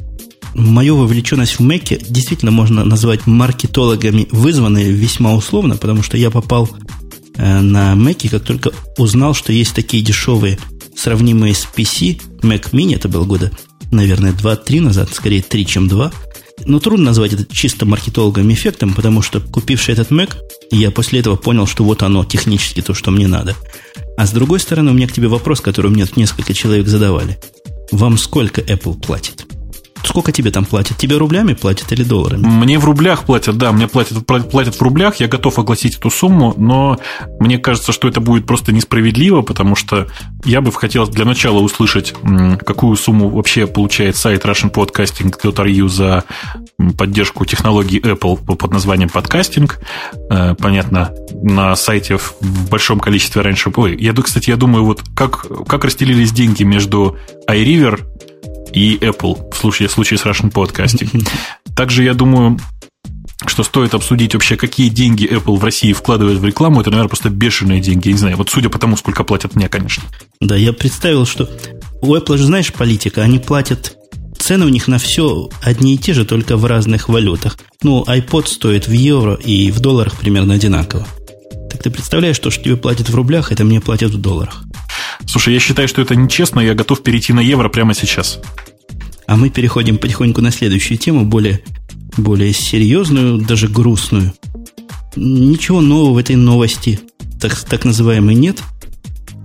мою 0.53 0.97
вовлеченность 0.97 1.59
в 1.59 1.61
Мэке 1.61 1.99
действительно 2.09 2.51
можно 2.51 2.83
назвать 2.83 3.27
маркетологами 3.27 4.27
вызванной 4.31 4.91
весьма 4.91 5.35
условно, 5.35 5.77
потому 5.77 6.03
что 6.03 6.17
я 6.17 6.31
попал 6.31 6.69
э, 7.35 7.59
на 7.61 7.95
Мэке, 7.95 8.29
как 8.29 8.43
только 8.43 8.71
узнал, 8.97 9.33
что 9.33 9.53
есть 9.53 9.73
такие 9.73 10.03
дешевые, 10.03 10.57
сравнимые 10.95 11.53
с 11.53 11.67
PC, 11.75 12.21
Mac 12.41 12.71
Mini, 12.71 12.95
это 12.95 13.07
было 13.07 13.25
года, 13.25 13.51
наверное, 13.91 14.33
2-3 14.33 14.81
назад, 14.81 15.09
скорее 15.13 15.41
3, 15.41 15.65
чем 15.65 15.87
2. 15.87 16.11
Но 16.65 16.79
трудно 16.79 17.05
назвать 17.05 17.33
это 17.33 17.45
чисто 17.53 17.85
маркетологом 17.85 18.51
эффектом, 18.51 18.93
потому 18.93 19.21
что, 19.21 19.39
купивший 19.39 19.93
этот 19.93 20.11
Mac, 20.11 20.35
я 20.71 20.91
после 20.91 21.19
этого 21.19 21.35
понял, 21.35 21.67
что 21.67 21.83
вот 21.83 22.03
оно, 22.03 22.25
технически 22.25 22.81
то, 22.81 22.93
что 22.93 23.11
мне 23.11 23.27
надо. 23.27 23.55
А 24.17 24.25
с 24.25 24.31
другой 24.31 24.59
стороны, 24.59 24.91
у 24.91 24.93
меня 24.93 25.07
к 25.07 25.13
тебе 25.13 25.27
вопрос, 25.27 25.61
который 25.61 25.91
мне 25.91 26.05
несколько 26.15 26.53
человек 26.53 26.87
задавали. 26.87 27.37
Вам 27.91 28.17
сколько 28.17 28.61
Apple 28.61 28.99
платит? 28.99 29.45
Сколько 30.03 30.31
тебе 30.31 30.51
там 30.51 30.65
платят? 30.65 30.97
Тебе 30.97 31.17
рублями 31.17 31.53
платят 31.53 31.91
или 31.91 32.03
долларами? 32.03 32.45
Мне 32.45 32.79
в 32.79 32.85
рублях 32.85 33.25
платят, 33.25 33.57
да, 33.57 33.71
мне 33.71 33.87
платят, 33.87 34.25
платят 34.25 34.75
в 34.75 34.81
рублях, 34.81 35.17
я 35.17 35.27
готов 35.27 35.59
огласить 35.59 35.97
эту 35.97 36.09
сумму, 36.09 36.53
но 36.57 36.99
мне 37.39 37.57
кажется, 37.57 37.91
что 37.91 38.07
это 38.07 38.21
будет 38.21 38.45
просто 38.45 38.71
несправедливо, 38.71 39.41
потому 39.41 39.75
что 39.75 40.07
я 40.45 40.61
бы 40.61 40.71
хотел 40.71 41.07
для 41.07 41.25
начала 41.25 41.59
услышать, 41.59 42.13
какую 42.65 42.95
сумму 42.95 43.29
вообще 43.29 43.67
получает 43.67 44.15
сайт 44.15 44.45
russianpodcasting.ru 44.45 45.89
за 45.89 46.23
поддержку 46.97 47.45
технологии 47.45 48.01
Apple 48.01 48.55
под 48.55 48.71
названием 48.71 49.09
подкастинг. 49.09 49.79
Э, 50.29 50.55
понятно, 50.55 51.13
на 51.41 51.75
сайте 51.75 52.17
в 52.17 52.69
большом 52.69 52.99
количестве 52.99 53.41
раньше... 53.41 53.71
Ой, 53.75 53.97
я, 53.99 54.13
кстати, 54.13 54.49
я 54.49 54.57
думаю, 54.57 54.85
вот 54.85 55.01
как, 55.15 55.45
как 55.67 55.85
расстелились 55.85 56.31
деньги 56.31 56.63
между 56.63 57.17
iRiver 57.49 58.01
и 58.77 58.97
Apple 58.97 59.51
в 59.51 59.57
случае, 59.57 59.87
в 59.87 59.91
случае 59.91 60.17
с 60.17 60.25
Russian 60.25 60.51
Podcasting. 60.51 61.27
Также 61.75 62.03
я 62.03 62.13
думаю, 62.13 62.59
что 63.45 63.63
стоит 63.63 63.93
обсудить 63.93 64.33
вообще, 64.33 64.55
какие 64.55 64.89
деньги 64.89 65.27
Apple 65.27 65.57
в 65.57 65.63
России 65.63 65.93
вкладывает 65.93 66.39
в 66.39 66.45
рекламу. 66.45 66.81
Это, 66.81 66.89
наверное, 66.89 67.09
просто 67.09 67.29
бешеные 67.29 67.81
деньги. 67.81 68.07
Я 68.07 68.13
не 68.13 68.19
знаю, 68.19 68.37
вот 68.37 68.49
судя 68.49 68.69
по 68.69 68.79
тому, 68.79 68.97
сколько 68.97 69.23
платят 69.23 69.55
мне, 69.55 69.69
конечно. 69.69 70.03
Да, 70.41 70.55
я 70.55 70.73
представил, 70.73 71.25
что 71.25 71.49
у 72.01 72.15
Apple 72.15 72.37
же, 72.37 72.45
знаешь, 72.45 72.73
политика. 72.73 73.21
Они 73.21 73.39
платят 73.39 73.97
цены 74.37 74.65
у 74.65 74.69
них 74.69 74.87
на 74.87 74.97
все 74.97 75.49
одни 75.61 75.95
и 75.95 75.97
те 75.97 76.13
же, 76.13 76.25
только 76.25 76.57
в 76.57 76.65
разных 76.65 77.09
валютах. 77.09 77.57
Ну, 77.83 78.03
iPod 78.07 78.47
стоит 78.47 78.87
в 78.87 78.91
евро 78.91 79.33
и 79.33 79.71
в 79.71 79.79
долларах 79.79 80.15
примерно 80.15 80.53
одинаково. 80.53 81.05
Так 81.69 81.83
ты 81.83 81.89
представляешь, 81.89 82.39
то, 82.39 82.49
что 82.49 82.63
тебе 82.63 82.77
платят 82.77 83.09
в 83.09 83.15
рублях, 83.15 83.51
это 83.51 83.63
мне 83.63 83.81
платят 83.81 84.11
в 84.11 84.21
долларах. 84.21 84.63
Слушай, 85.25 85.53
я 85.53 85.59
считаю, 85.59 85.87
что 85.87 86.01
это 86.01 86.15
нечестно, 86.15 86.59
я 86.59 86.73
готов 86.73 87.03
перейти 87.03 87.33
на 87.33 87.39
евро 87.39 87.69
прямо 87.69 87.93
сейчас. 87.93 88.39
А 89.25 89.35
мы 89.35 89.49
переходим 89.49 89.97
потихоньку 89.97 90.41
на 90.41 90.51
следующую 90.51 90.97
тему, 90.97 91.25
более, 91.25 91.61
более 92.15 92.53
серьезную, 92.53 93.39
даже 93.39 93.67
грустную. 93.67 94.33
Ничего 95.15 95.81
нового 95.81 96.13
в 96.13 96.17
этой 96.17 96.35
новости, 96.35 96.99
так, 97.41 97.55
так 97.63 97.85
называемой, 97.85 98.35
нет. 98.35 98.61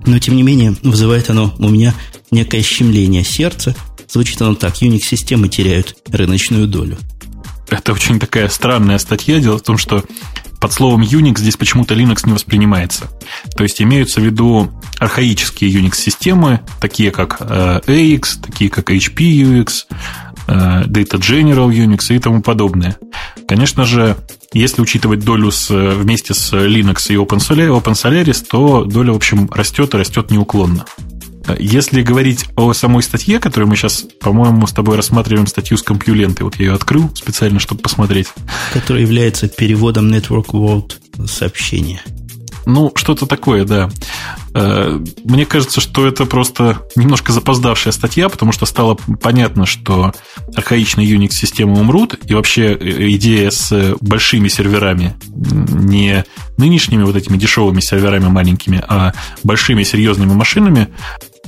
Но, 0.06 0.18
тем 0.18 0.36
не 0.36 0.42
менее, 0.42 0.76
вызывает 0.82 1.30
оно 1.30 1.54
у 1.58 1.68
меня 1.68 1.94
некое 2.30 2.62
щемление 2.62 3.24
сердца. 3.24 3.74
Звучит 4.08 4.40
оно 4.42 4.54
так. 4.54 4.82
Unix-системы 4.82 5.48
теряют 5.48 5.96
рыночную 6.08 6.66
долю. 6.66 6.98
Это 7.68 7.92
очень 7.92 8.18
такая 8.20 8.48
странная 8.48 8.98
статья. 8.98 9.40
Дело 9.40 9.58
в 9.58 9.62
том, 9.62 9.78
что 9.78 10.04
под 10.62 10.72
словом 10.72 11.02
Unix 11.02 11.40
здесь 11.40 11.56
почему-то 11.56 11.94
Linux 11.94 12.20
не 12.24 12.32
воспринимается. 12.32 13.10
То 13.56 13.64
есть 13.64 13.82
имеются 13.82 14.20
в 14.20 14.24
виду 14.24 14.70
архаические 15.00 15.72
Unix-системы, 15.72 16.60
такие 16.80 17.10
как 17.10 17.38
э, 17.40 17.80
AX, 17.84 18.40
такие 18.40 18.70
как 18.70 18.92
HP 18.92 19.42
UX, 19.42 19.86
э, 20.46 20.84
Data 20.84 21.18
General 21.18 21.68
Unix 21.68 22.14
и 22.14 22.18
тому 22.20 22.42
подобное. 22.42 22.96
Конечно 23.48 23.84
же, 23.84 24.16
если 24.52 24.82
учитывать 24.82 25.24
долю 25.24 25.50
с, 25.50 25.68
вместе 25.68 26.32
с 26.32 26.52
Linux 26.52 27.12
и 27.12 27.16
OpenSolaris, 27.16 28.46
то 28.48 28.84
доля, 28.84 29.12
в 29.12 29.16
общем, 29.16 29.50
растет 29.50 29.94
и 29.94 29.96
растет 29.96 30.30
неуклонно. 30.30 30.86
Если 31.58 32.02
говорить 32.02 32.46
о 32.56 32.72
самой 32.72 33.02
статье, 33.02 33.38
которую 33.38 33.68
мы 33.68 33.76
сейчас, 33.76 34.04
по-моему, 34.20 34.66
с 34.66 34.72
тобой 34.72 34.96
рассматриваем 34.96 35.46
статью 35.46 35.76
с 35.76 35.82
компьюленты, 35.82 36.44
вот 36.44 36.56
я 36.56 36.66
ее 36.66 36.74
открыл 36.74 37.10
специально, 37.14 37.58
чтобы 37.58 37.82
посмотреть. 37.82 38.28
Которая 38.72 39.02
является 39.02 39.48
переводом 39.48 40.12
Network 40.12 40.46
World 40.46 41.26
сообщения. 41.26 42.02
Ну, 42.64 42.92
что-то 42.94 43.26
такое, 43.26 43.64
да. 43.64 43.90
Э, 44.54 45.00
мне 45.24 45.46
кажется, 45.46 45.80
что 45.80 46.06
это 46.06 46.26
просто 46.26 46.78
немножко 46.94 47.32
запоздавшая 47.32 47.92
статья, 47.92 48.28
потому 48.28 48.52
что 48.52 48.66
стало 48.66 48.96
понятно, 49.20 49.66
что 49.66 50.12
архаичные 50.54 51.08
Unix-системы 51.08 51.80
умрут, 51.80 52.18
и 52.24 52.34
вообще 52.34 52.74
э, 52.74 53.10
идея 53.12 53.50
с 53.50 53.96
большими 54.00 54.48
серверами, 54.48 55.14
не 55.28 56.24
нынешними 56.56 57.02
вот 57.02 57.16
этими 57.16 57.36
дешевыми 57.36 57.80
серверами 57.80 58.28
маленькими, 58.28 58.82
а 58.86 59.12
большими 59.42 59.82
серьезными 59.82 60.32
машинами, 60.32 60.88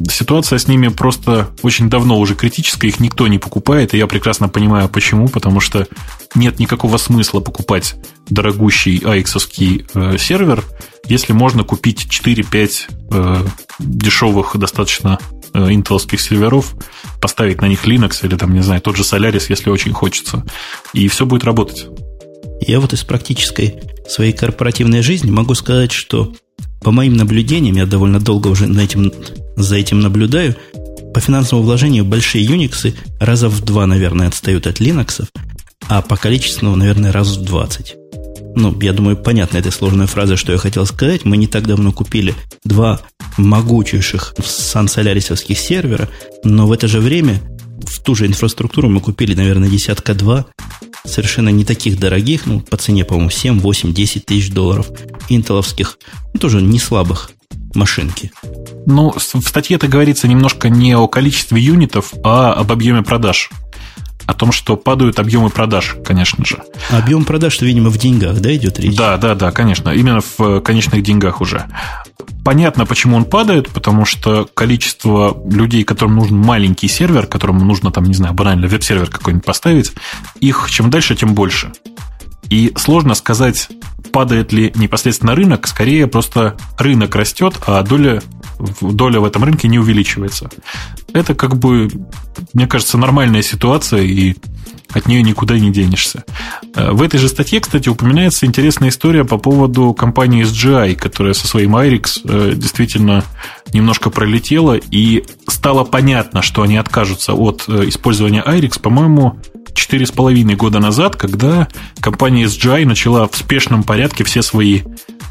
ситуация 0.08 0.58
с 0.58 0.66
ними 0.66 0.88
просто 0.88 1.50
очень 1.62 1.88
давно 1.88 2.18
уже 2.18 2.34
критическая, 2.34 2.88
их 2.88 3.00
никто 3.00 3.28
не 3.28 3.38
покупает, 3.38 3.94
и 3.94 3.98
я 3.98 4.06
прекрасно 4.06 4.48
понимаю 4.48 4.88
почему, 4.88 5.28
потому 5.28 5.60
что 5.60 5.86
нет 6.34 6.58
никакого 6.58 6.96
смысла 6.96 7.40
покупать 7.40 7.94
дорогущий 8.28 8.98
aix 8.98 9.84
э, 9.94 10.18
сервер, 10.18 10.64
если 11.06 11.32
можно 11.32 11.64
купить 11.64 12.06
4-5 12.10 12.80
э, 13.10 13.46
дешевых 13.78 14.56
достаточно 14.56 15.18
э, 15.52 15.70
интеловских 15.70 16.20
серверов, 16.20 16.74
поставить 17.20 17.60
на 17.60 17.66
них 17.66 17.86
Linux 17.86 18.24
или 18.24 18.36
там, 18.36 18.52
не 18.52 18.62
знаю, 18.62 18.80
тот 18.80 18.96
же 18.96 19.02
Solaris, 19.02 19.46
если 19.48 19.70
очень 19.70 19.92
хочется, 19.92 20.44
и 20.92 21.08
все 21.08 21.26
будет 21.26 21.44
работать. 21.44 21.86
Я 22.66 22.80
вот 22.80 22.92
из 22.92 23.04
практической 23.04 23.80
своей 24.08 24.32
корпоративной 24.32 25.02
жизни 25.02 25.30
могу 25.30 25.54
сказать, 25.54 25.92
что 25.92 26.32
по 26.84 26.90
моим 26.92 27.16
наблюдениям, 27.16 27.76
я 27.76 27.86
довольно 27.86 28.20
долго 28.20 28.48
уже 28.48 28.66
на 28.66 28.80
этим, 28.80 29.10
за 29.56 29.76
этим 29.76 30.00
наблюдаю, 30.00 30.54
по 31.14 31.20
финансовому 31.20 31.66
вложению 31.66 32.04
большие 32.04 32.46
Unix 32.46 32.94
раза 33.18 33.48
в 33.48 33.60
два, 33.62 33.86
наверное, 33.86 34.28
отстают 34.28 34.66
от 34.66 34.80
Linux, 34.80 35.26
а 35.88 36.02
по 36.02 36.16
количеству, 36.16 36.76
наверное, 36.76 37.10
раз 37.10 37.36
в 37.36 37.42
20. 37.42 37.94
Ну, 38.56 38.78
я 38.80 38.92
думаю, 38.92 39.16
понятна 39.16 39.58
эта 39.58 39.70
сложная 39.70 40.06
фраза, 40.06 40.36
что 40.36 40.52
я 40.52 40.58
хотел 40.58 40.86
сказать. 40.86 41.24
Мы 41.24 41.36
не 41.36 41.46
так 41.46 41.66
давно 41.66 41.90
купили 41.90 42.34
два 42.64 43.00
могучейших 43.36 44.34
сан-солярисовских 44.44 45.58
сервера, 45.58 46.08
но 46.44 46.66
в 46.66 46.72
это 46.72 46.86
же 46.86 47.00
время 47.00 47.40
в 47.84 48.00
ту 48.00 48.14
же 48.14 48.26
инфраструктуру 48.26 48.88
мы 48.88 49.00
купили, 49.00 49.34
наверное, 49.34 49.68
десятка 49.68 50.14
два 50.14 50.46
совершенно 51.04 51.50
не 51.50 51.64
таких 51.64 51.98
дорогих, 51.98 52.46
ну, 52.46 52.60
по 52.60 52.76
цене, 52.76 53.04
по-моему, 53.04 53.30
7, 53.30 53.60
8, 53.60 53.92
10 53.92 54.26
тысяч 54.26 54.50
долларов 54.50 54.88
интеловских, 55.28 55.98
ну, 56.32 56.40
тоже 56.40 56.62
не 56.62 56.78
слабых 56.78 57.30
машинки. 57.74 58.32
Ну, 58.86 59.12
в 59.12 59.48
статье 59.48 59.76
это 59.76 59.88
говорится 59.88 60.28
немножко 60.28 60.68
не 60.68 60.96
о 60.96 61.06
количестве 61.08 61.60
юнитов, 61.60 62.12
а 62.22 62.52
об 62.52 62.72
объеме 62.72 63.02
продаж 63.02 63.50
о 64.26 64.32
том, 64.32 64.52
что 64.52 64.76
падают 64.76 65.18
объемы 65.18 65.50
продаж, 65.50 65.96
конечно 66.04 66.44
же. 66.44 66.58
Объем 66.90 67.24
продаж, 67.24 67.60
видимо, 67.60 67.90
в 67.90 67.98
деньгах, 67.98 68.40
да, 68.40 68.54
идет 68.54 68.78
речь? 68.80 68.96
Да, 68.96 69.16
да, 69.18 69.34
да, 69.34 69.50
конечно. 69.50 69.90
Именно 69.90 70.20
в 70.38 70.60
конечных 70.60 71.02
деньгах 71.02 71.40
уже. 71.40 71.66
Понятно, 72.44 72.86
почему 72.86 73.16
он 73.16 73.24
падает, 73.24 73.70
потому 73.70 74.04
что 74.04 74.48
количество 74.54 75.36
людей, 75.50 75.84
которым 75.84 76.16
нужен 76.16 76.38
маленький 76.38 76.88
сервер, 76.88 77.26
которому 77.26 77.64
нужно, 77.64 77.90
там, 77.90 78.04
не 78.04 78.14
знаю, 78.14 78.34
банально 78.34 78.66
веб-сервер 78.68 79.08
какой-нибудь 79.08 79.44
поставить, 79.44 79.92
их 80.40 80.70
чем 80.70 80.90
дальше, 80.90 81.16
тем 81.16 81.34
больше. 81.34 81.72
И 82.50 82.72
сложно 82.76 83.14
сказать, 83.14 83.68
падает 84.12 84.52
ли 84.52 84.72
непосредственно 84.76 85.34
рынок, 85.34 85.66
скорее 85.66 86.06
просто 86.06 86.56
рынок 86.78 87.14
растет, 87.16 87.54
а 87.66 87.82
доля 87.82 88.22
доля 88.80 89.20
в 89.20 89.24
этом 89.24 89.44
рынке 89.44 89.68
не 89.68 89.78
увеличивается. 89.78 90.50
Это 91.12 91.34
как 91.34 91.56
бы, 91.56 91.90
мне 92.52 92.66
кажется, 92.66 92.98
нормальная 92.98 93.42
ситуация, 93.42 94.02
и 94.02 94.36
от 94.94 95.06
нее 95.06 95.22
никуда 95.22 95.58
не 95.58 95.70
денешься. 95.70 96.24
Э, 96.74 96.92
в 96.92 97.02
этой 97.02 97.18
же 97.18 97.28
статье, 97.28 97.60
кстати, 97.60 97.88
упоминается 97.88 98.46
интересная 98.46 98.88
история 98.88 99.24
по 99.24 99.38
поводу 99.38 99.92
компании 99.94 100.44
SGI, 100.44 100.94
которая 100.94 101.34
со 101.34 101.46
своим 101.46 101.76
IRIX 101.76 102.20
э, 102.24 102.52
действительно 102.54 103.24
немножко 103.72 104.10
пролетела, 104.10 104.74
и 104.74 105.24
стало 105.48 105.84
понятно, 105.84 106.42
что 106.42 106.62
они 106.62 106.76
откажутся 106.76 107.34
от 107.34 107.64
э, 107.68 107.88
использования 107.88 108.42
IRIX, 108.46 108.80
по-моему, 108.80 109.38
четыре 109.74 110.06
с 110.06 110.12
половиной 110.12 110.54
года 110.54 110.78
назад, 110.78 111.16
когда 111.16 111.68
компания 112.00 112.44
SGI 112.44 112.86
начала 112.86 113.28
в 113.28 113.36
спешном 113.36 113.82
порядке 113.82 114.24
все 114.24 114.42
свои 114.42 114.82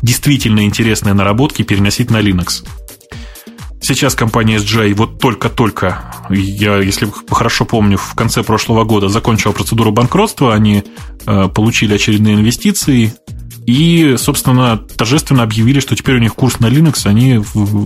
действительно 0.01 0.65
интересные 0.65 1.13
наработки 1.13 1.61
переносить 1.61 2.11
на 2.11 2.17
Linux. 2.17 2.65
Сейчас 3.83 4.15
компания 4.15 4.59
SGI 4.59 4.93
вот 4.93 5.19
только-только, 5.19 6.01
я, 6.29 6.77
если 6.77 7.05
хорошо 7.29 7.65
помню, 7.65 7.97
в 7.97 8.15
конце 8.15 8.41
прошлого 8.41 8.85
года 8.85 9.09
закончила 9.09 9.51
процедуру 9.51 9.91
банкротства, 9.91 10.53
они 10.53 10.85
э, 11.25 11.49
получили 11.49 11.93
очередные 11.93 12.35
инвестиции 12.35 13.13
и, 13.65 14.15
собственно, 14.17 14.77
торжественно 14.77 15.43
объявили, 15.43 15.81
что 15.81 15.97
теперь 15.97 16.15
у 16.15 16.19
них 16.19 16.33
курс 16.33 16.61
на 16.61 16.67
Linux, 16.67 17.05
они 17.05 17.41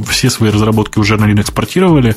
все 0.07 0.29
свои 0.29 0.51
разработки 0.51 0.99
уже 0.99 1.17
на 1.17 1.25
Linux 1.25 1.51
портировали, 1.51 2.15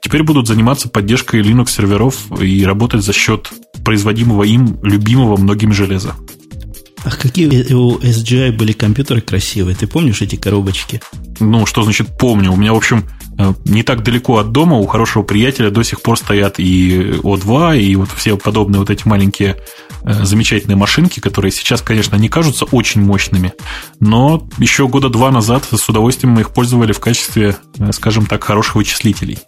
теперь 0.00 0.24
будут 0.24 0.48
заниматься 0.48 0.88
поддержкой 0.88 1.42
Linux 1.42 1.70
серверов 1.70 2.16
и 2.40 2.64
работать 2.64 3.04
за 3.04 3.12
счет 3.12 3.52
производимого 3.84 4.42
им, 4.42 4.80
любимого 4.82 5.36
многими 5.36 5.70
железа. 5.70 6.16
Ах, 7.04 7.18
какие 7.18 7.72
у 7.74 7.98
SGI 7.98 8.52
были 8.52 8.72
компьютеры 8.72 9.20
красивые. 9.20 9.74
Ты 9.74 9.86
помнишь 9.86 10.22
эти 10.22 10.36
коробочки? 10.36 11.00
Ну, 11.40 11.66
что 11.66 11.82
значит 11.82 12.16
помню? 12.16 12.52
У 12.52 12.56
меня, 12.56 12.72
в 12.72 12.76
общем, 12.76 13.04
э, 13.38 13.52
не 13.64 13.82
так 13.82 14.04
далеко 14.04 14.38
от 14.38 14.52
дома 14.52 14.76
у 14.76 14.86
хорошего 14.86 15.24
приятеля 15.24 15.70
до 15.70 15.82
сих 15.82 16.00
пор 16.00 16.16
стоят 16.16 16.60
и 16.60 17.18
О2, 17.22 17.80
и 17.80 17.96
вот 17.96 18.10
все 18.14 18.36
подобные 18.36 18.78
вот 18.78 18.90
эти 18.90 19.06
маленькие 19.06 19.56
э, 20.04 20.24
замечательные 20.24 20.76
машинки, 20.76 21.18
которые 21.18 21.50
сейчас, 21.50 21.82
конечно, 21.82 22.14
не 22.14 22.28
кажутся 22.28 22.66
очень 22.66 23.00
мощными, 23.00 23.52
но 23.98 24.48
еще 24.58 24.86
года 24.86 25.08
два 25.08 25.32
назад 25.32 25.66
с 25.72 25.88
удовольствием 25.88 26.34
мы 26.34 26.42
их 26.42 26.50
пользовали 26.50 26.92
в 26.92 27.00
качестве, 27.00 27.56
э, 27.78 27.90
скажем 27.92 28.26
так, 28.26 28.44
хороших 28.44 28.76
вычислителей. 28.76 29.38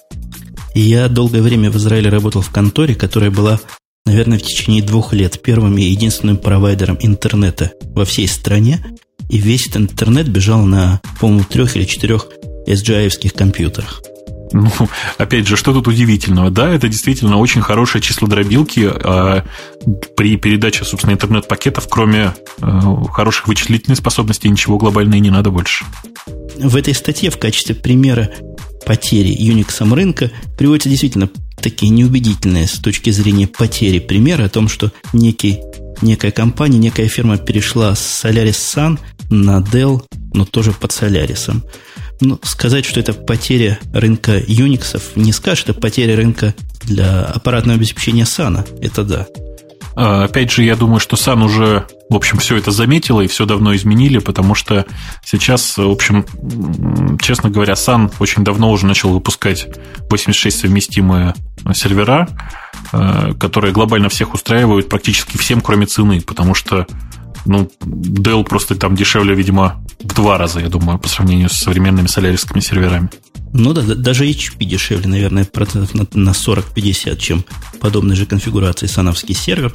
Я 0.74 1.08
долгое 1.08 1.40
время 1.40 1.70
в 1.70 1.76
Израиле 1.76 2.10
работал 2.10 2.42
в 2.42 2.50
конторе, 2.50 2.96
которая 2.96 3.30
была, 3.30 3.60
наверное, 4.06 4.38
в 4.38 4.42
течение 4.42 4.82
двух 4.82 5.12
лет 5.12 5.40
первым 5.42 5.78
и 5.78 5.82
единственным 5.82 6.36
провайдером 6.36 6.98
интернета 7.00 7.72
во 7.94 8.04
всей 8.04 8.28
стране. 8.28 8.84
И 9.30 9.38
весь 9.38 9.66
этот 9.68 9.92
интернет 9.92 10.28
бежал 10.28 10.62
на, 10.62 11.00
по-моему, 11.20 11.44
трех 11.44 11.76
или 11.76 11.84
четырех 11.84 12.26
SGI-евских 12.66 13.32
компьютерах. 13.32 14.02
Ну, 14.52 14.70
опять 15.18 15.48
же, 15.48 15.56
что 15.56 15.72
тут 15.72 15.88
удивительного? 15.88 16.50
Да, 16.50 16.68
это 16.68 16.88
действительно 16.88 17.38
очень 17.38 17.60
хорошее 17.60 18.00
число 18.02 18.28
дробилки. 18.28 18.88
А 18.88 19.44
при 20.16 20.36
передаче, 20.36 20.84
собственно, 20.84 21.12
интернет-пакетов, 21.12 21.88
кроме 21.88 22.34
э, 22.60 22.80
хороших 23.12 23.48
вычислительных 23.48 23.98
способностей, 23.98 24.48
ничего 24.48 24.78
глобально 24.78 25.16
и 25.16 25.20
не 25.20 25.30
надо 25.30 25.50
больше. 25.50 25.84
В 26.56 26.76
этой 26.76 26.94
статье 26.94 27.30
в 27.30 27.38
качестве 27.38 27.74
примера 27.74 28.30
потери 28.86 29.34
Unix 29.36 29.92
рынка 29.92 30.30
приводятся 30.56 30.88
действительно 30.88 31.28
такие 31.64 31.90
неубедительные 31.90 32.66
с 32.66 32.72
точки 32.72 33.08
зрения 33.08 33.48
потери 33.48 33.98
примеры 33.98 34.44
о 34.44 34.50
том, 34.50 34.68
что 34.68 34.92
некий, 35.14 35.60
некая 36.02 36.30
компания, 36.30 36.76
некая 36.76 37.08
фирма 37.08 37.38
перешла 37.38 37.94
с 37.94 38.22
Solaris 38.22 38.50
Sun 38.50 38.98
на 39.30 39.60
Dell, 39.60 40.02
но 40.34 40.44
тоже 40.44 40.72
под 40.72 40.90
Solaris. 40.90 41.50
Ну, 42.20 42.38
сказать, 42.42 42.84
что 42.84 43.00
это 43.00 43.14
потеря 43.14 43.78
рынка 43.94 44.38
Unix, 44.40 45.00
не 45.16 45.32
скажешь, 45.32 45.64
это 45.64 45.72
потеря 45.72 46.16
рынка 46.16 46.54
для 46.82 47.24
аппаратного 47.24 47.78
обеспечения 47.78 48.24
Sun. 48.24 48.66
Это 48.82 49.02
да. 49.02 49.26
А, 49.96 50.24
опять 50.24 50.50
же, 50.50 50.64
я 50.64 50.76
думаю, 50.76 51.00
что 51.00 51.16
Sun 51.16 51.44
уже, 51.44 51.86
в 52.08 52.14
общем, 52.14 52.38
все 52.38 52.56
это 52.56 52.70
заметила 52.70 53.20
и 53.20 53.26
все 53.26 53.46
давно 53.46 53.74
изменили, 53.74 54.18
потому 54.18 54.54
что 54.54 54.86
сейчас, 55.24 55.76
в 55.76 55.90
общем, 55.90 56.24
честно 57.20 57.50
говоря, 57.50 57.74
Sun 57.74 58.12
очень 58.18 58.44
давно 58.44 58.70
уже 58.70 58.86
начал 58.86 59.10
выпускать 59.10 59.66
86 60.10 60.60
совместимые 60.60 61.34
сервера, 61.74 62.28
а, 62.92 63.32
которые 63.34 63.72
глобально 63.72 64.08
всех 64.08 64.34
устраивают 64.34 64.88
практически 64.88 65.36
всем, 65.36 65.60
кроме 65.60 65.86
цены, 65.86 66.20
потому 66.20 66.54
что 66.54 66.86
ну, 67.44 67.70
Dell 67.80 68.44
просто 68.44 68.74
там 68.74 68.96
дешевле, 68.96 69.34
видимо, 69.34 69.84
в 70.00 70.14
два 70.14 70.38
раза, 70.38 70.60
я 70.60 70.68
думаю, 70.68 70.98
по 70.98 71.08
сравнению 71.08 71.48
с 71.48 71.54
современными 71.54 72.06
солярискими 72.06 72.60
серверами. 72.60 73.10
Ну 73.52 73.72
да, 73.72 73.82
даже 73.82 74.26
HP 74.26 74.64
дешевле, 74.64 75.06
наверное, 75.06 75.44
процентов 75.44 75.94
на, 75.94 76.06
на 76.12 76.30
40-50, 76.30 77.16
чем 77.18 77.44
подобной 77.80 78.16
же 78.16 78.26
конфигурации 78.26 78.86
Sun'овский 78.86 79.34
сервер. 79.34 79.72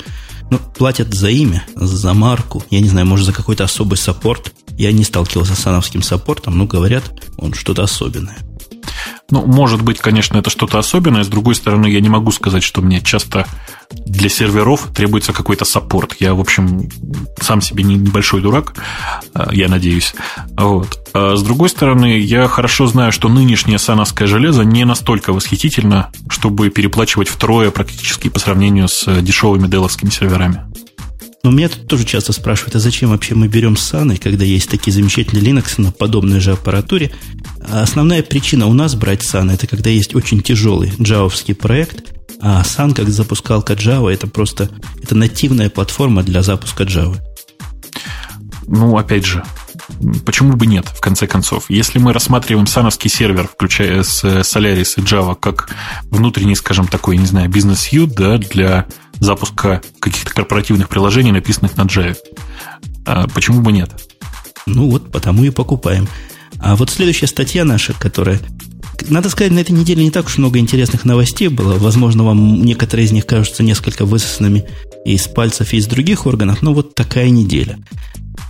Ну, 0.51 0.59
платят 0.59 1.13
за 1.13 1.29
имя, 1.29 1.63
за 1.75 2.13
марку, 2.13 2.63
я 2.71 2.81
не 2.81 2.89
знаю, 2.89 3.07
может, 3.07 3.25
за 3.25 3.33
какой-то 3.33 3.63
особый 3.63 3.97
саппорт. 3.97 4.53
Я 4.77 4.91
не 4.91 5.03
сталкивался 5.03 5.55
с 5.55 5.59
Sun'овским 5.59 6.01
support'ом, 6.01 6.57
но 6.57 6.65
говорят, 6.65 7.11
он 7.37 7.53
что-то 7.53 7.83
особенное. 7.83 8.37
Ну, 9.31 9.45
может 9.45 9.81
быть, 9.81 9.99
конечно, 9.99 10.37
это 10.37 10.49
что-то 10.49 10.79
особенное. 10.79 11.23
С 11.23 11.27
другой 11.27 11.55
стороны, 11.55 11.87
я 11.87 11.99
не 12.01 12.09
могу 12.09 12.31
сказать, 12.31 12.63
что 12.63 12.81
мне 12.81 13.01
часто 13.01 13.45
для 13.91 14.29
серверов 14.29 14.87
требуется 14.93 15.33
какой-то 15.33 15.65
саппорт. 15.65 16.15
Я, 16.19 16.33
в 16.33 16.39
общем, 16.39 16.89
сам 17.41 17.61
себе 17.61 17.83
не 17.83 17.95
небольшой 17.95 18.41
дурак, 18.41 18.73
э, 19.33 19.47
я 19.51 19.67
надеюсь. 19.67 20.13
Вот. 20.57 20.99
А 21.13 21.35
с 21.35 21.43
другой 21.43 21.69
стороны, 21.69 22.19
я 22.19 22.47
хорошо 22.47 22.87
знаю, 22.87 23.11
что 23.11 23.29
нынешнее 23.29 23.79
сановское 23.79 24.27
железо 24.27 24.63
не 24.63 24.85
настолько 24.85 25.33
восхитительно, 25.33 26.11
чтобы 26.29 26.69
переплачивать 26.69 27.29
втрое 27.29 27.71
практически 27.71 28.29
по 28.29 28.39
сравнению 28.39 28.87
с 28.87 29.05
дешевыми 29.21 29.67
деловскими 29.67 30.09
серверами. 30.09 30.65
Но 31.43 31.51
меня 31.51 31.69
тут 31.69 31.87
тоже 31.87 32.03
часто 32.03 32.33
спрашивают, 32.33 32.75
а 32.75 32.79
зачем 32.79 33.11
вообще 33.11 33.33
мы 33.33 33.47
берем 33.47 33.77
саны, 33.77 34.17
когда 34.17 34.43
есть 34.43 34.69
такие 34.69 34.93
замечательные 34.93 35.43
Linux 35.43 35.75
на 35.77 35.91
подобной 35.91 36.41
же 36.41 36.51
аппаратуре? 36.51 37.11
А 37.61 37.81
основная 37.81 38.23
причина 38.23 38.67
у 38.67 38.73
нас 38.73 38.95
брать 38.95 39.23
сан 39.23 39.49
это 39.49 39.65
когда 39.65 39.89
есть 39.89 40.15
очень 40.15 40.41
тяжелый 40.41 40.91
джавовский 40.99 41.55
проект, 41.55 42.13
а 42.41 42.63
сан 42.63 42.93
как 42.93 43.09
запускалка 43.09 43.73
Java 43.73 44.11
это 44.11 44.27
просто 44.27 44.69
это 45.01 45.15
нативная 45.15 45.69
платформа 45.69 46.23
для 46.23 46.41
запуска 46.41 46.83
Java. 46.83 47.17
Ну, 48.67 48.97
опять 48.97 49.25
же, 49.25 49.43
почему 50.25 50.53
бы 50.53 50.65
нет, 50.65 50.85
в 50.87 50.99
конце 51.01 51.27
концов? 51.27 51.65
Если 51.69 51.99
мы 51.99 52.13
рассматриваем 52.13 52.67
сановский 52.67 53.09
сервер, 53.09 53.47
включая 53.47 54.03
с 54.03 54.23
Solaris 54.23 54.93
и 54.97 55.01
Java, 55.01 55.35
как 55.35 55.69
внутренний, 56.03 56.55
скажем, 56.55 56.87
такой, 56.87 57.17
не 57.17 57.25
знаю, 57.25 57.49
бизнес-ют, 57.49 58.11
да, 58.11 58.37
для 58.37 58.85
запуска 59.19 59.81
каких-то 59.99 60.33
корпоративных 60.33 60.89
приложений, 60.89 61.33
написанных 61.33 61.77
на 61.77 61.83
Java. 61.83 62.15
А 63.05 63.27
почему 63.27 63.61
бы 63.61 63.71
нет? 63.71 63.89
Ну 64.65 64.89
вот, 64.89 65.11
потому 65.11 65.43
и 65.43 65.49
покупаем. 65.49 66.07
А 66.61 66.75
вот 66.75 66.89
следующая 66.89 67.27
статья 67.27 67.63
наша, 67.65 67.93
которая... 67.93 68.39
Надо 69.07 69.29
сказать, 69.29 69.53
на 69.53 69.59
этой 69.59 69.71
неделе 69.71 70.03
не 70.03 70.11
так 70.11 70.25
уж 70.25 70.37
много 70.37 70.59
интересных 70.59 71.05
новостей 71.05 71.47
было. 71.47 71.77
Возможно, 71.77 72.23
вам 72.23 72.63
некоторые 72.63 73.05
из 73.05 73.11
них 73.11 73.25
кажутся 73.25 73.63
несколько 73.63 74.05
высосанными 74.05 74.65
из 75.05 75.27
пальцев 75.27 75.73
и 75.73 75.77
из 75.77 75.87
других 75.87 76.25
органов, 76.25 76.61
но 76.61 76.73
вот 76.73 76.95
такая 76.95 77.29
неделя. 77.29 77.79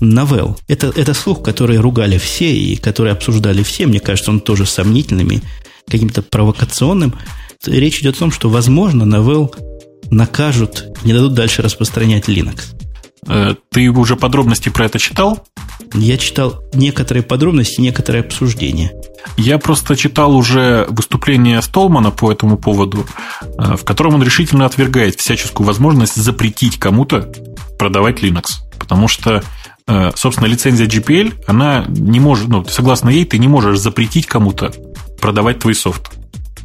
Новелл. 0.02 0.58
Это, 0.68 0.88
это 0.96 1.14
слух, 1.14 1.44
который 1.44 1.78
ругали 1.78 2.18
все 2.18 2.52
и 2.52 2.76
который 2.76 3.12
обсуждали 3.12 3.64
все. 3.64 3.86
Мне 3.86 4.00
кажется, 4.00 4.32
он 4.32 4.40
тоже 4.40 4.66
сомнительным 4.66 5.30
и 5.32 5.40
каким-то 5.88 6.22
провокационным. 6.22 7.14
Речь 7.66 8.00
идет 8.00 8.16
о 8.16 8.20
том, 8.20 8.32
что, 8.32 8.50
возможно, 8.50 9.06
Новелл 9.06 9.54
накажут, 10.10 10.86
не 11.04 11.14
дадут 11.14 11.34
дальше 11.34 11.62
распространять 11.62 12.28
Linux. 12.28 12.79
Э, 13.28 13.56
ты 13.72 13.90
уже 13.90 14.16
подробности 14.16 14.70
про 14.70 14.86
это 14.86 15.00
читал? 15.00 15.46
Я 15.94 16.18
читал 16.18 16.62
некоторые 16.74 17.24
подробности, 17.24 17.82
некоторые 17.82 18.24
обсуждения. 18.24 18.92
Я 19.38 19.58
просто 19.58 19.96
читал 19.96 20.36
уже 20.36 20.86
выступление 20.90 21.62
Столмана 21.62 22.12
по 22.12 22.32
этому 22.32 22.58
поводу, 22.58 23.06
э, 23.42 23.76
в 23.76 23.84
котором 23.84 24.16
он 24.16 24.24
решительно 24.24 24.66
отвергает 24.66 25.20
всяческую 25.20 25.66
возможность 25.66 26.16
запретить 26.16 26.78
кому-то 26.78 27.32
продавать 27.78 28.22
Linux. 28.22 28.62
Потому 28.78 29.08
что, 29.08 29.44
э, 29.88 30.12
собственно, 30.16 30.48
лицензия 30.48 30.88
GPL, 30.88 31.44
она 31.48 31.86
не 31.88 32.20
может, 32.20 32.48
ну, 32.48 32.66
согласно 32.66 33.10
ей, 33.10 33.26
ты 33.26 33.38
не 33.38 33.48
можешь 33.48 33.80
запретить 33.80 34.26
кому-то 34.26 34.72
продавать 35.20 35.60
твой 35.60 35.76
софт. 35.76 36.12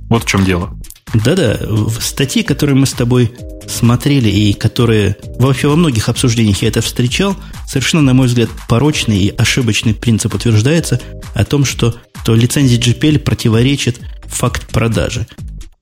Вот 0.09 0.25
в 0.25 0.27
чем 0.27 0.45
дело. 0.45 0.71
Да-да, 1.13 1.59
в 1.61 2.01
статье, 2.03 2.43
которые 2.43 2.77
мы 2.77 2.87
с 2.87 2.93
тобой 2.93 3.33
смотрели 3.75 4.29
и 4.29 4.53
которые 4.53 5.17
вообще 5.39 5.69
во 5.69 5.77
многих 5.77 6.09
обсуждениях 6.09 6.63
я 6.63 6.69
это 6.69 6.81
встречал, 6.81 7.37
совершенно, 7.67 8.03
на 8.03 8.15
мой 8.15 8.29
взгляд, 8.29 8.49
порочный 8.69 9.19
и 9.19 9.35
ошибочный 9.37 9.95
принцип 9.95 10.35
утверждается 10.35 11.01
о 11.35 11.45
том, 11.45 11.65
что 11.65 11.95
то 12.25 12.35
лицензия 12.35 12.79
GPL 12.79 13.19
противоречит 13.19 14.01
факт 14.27 14.67
продажи 14.69 15.27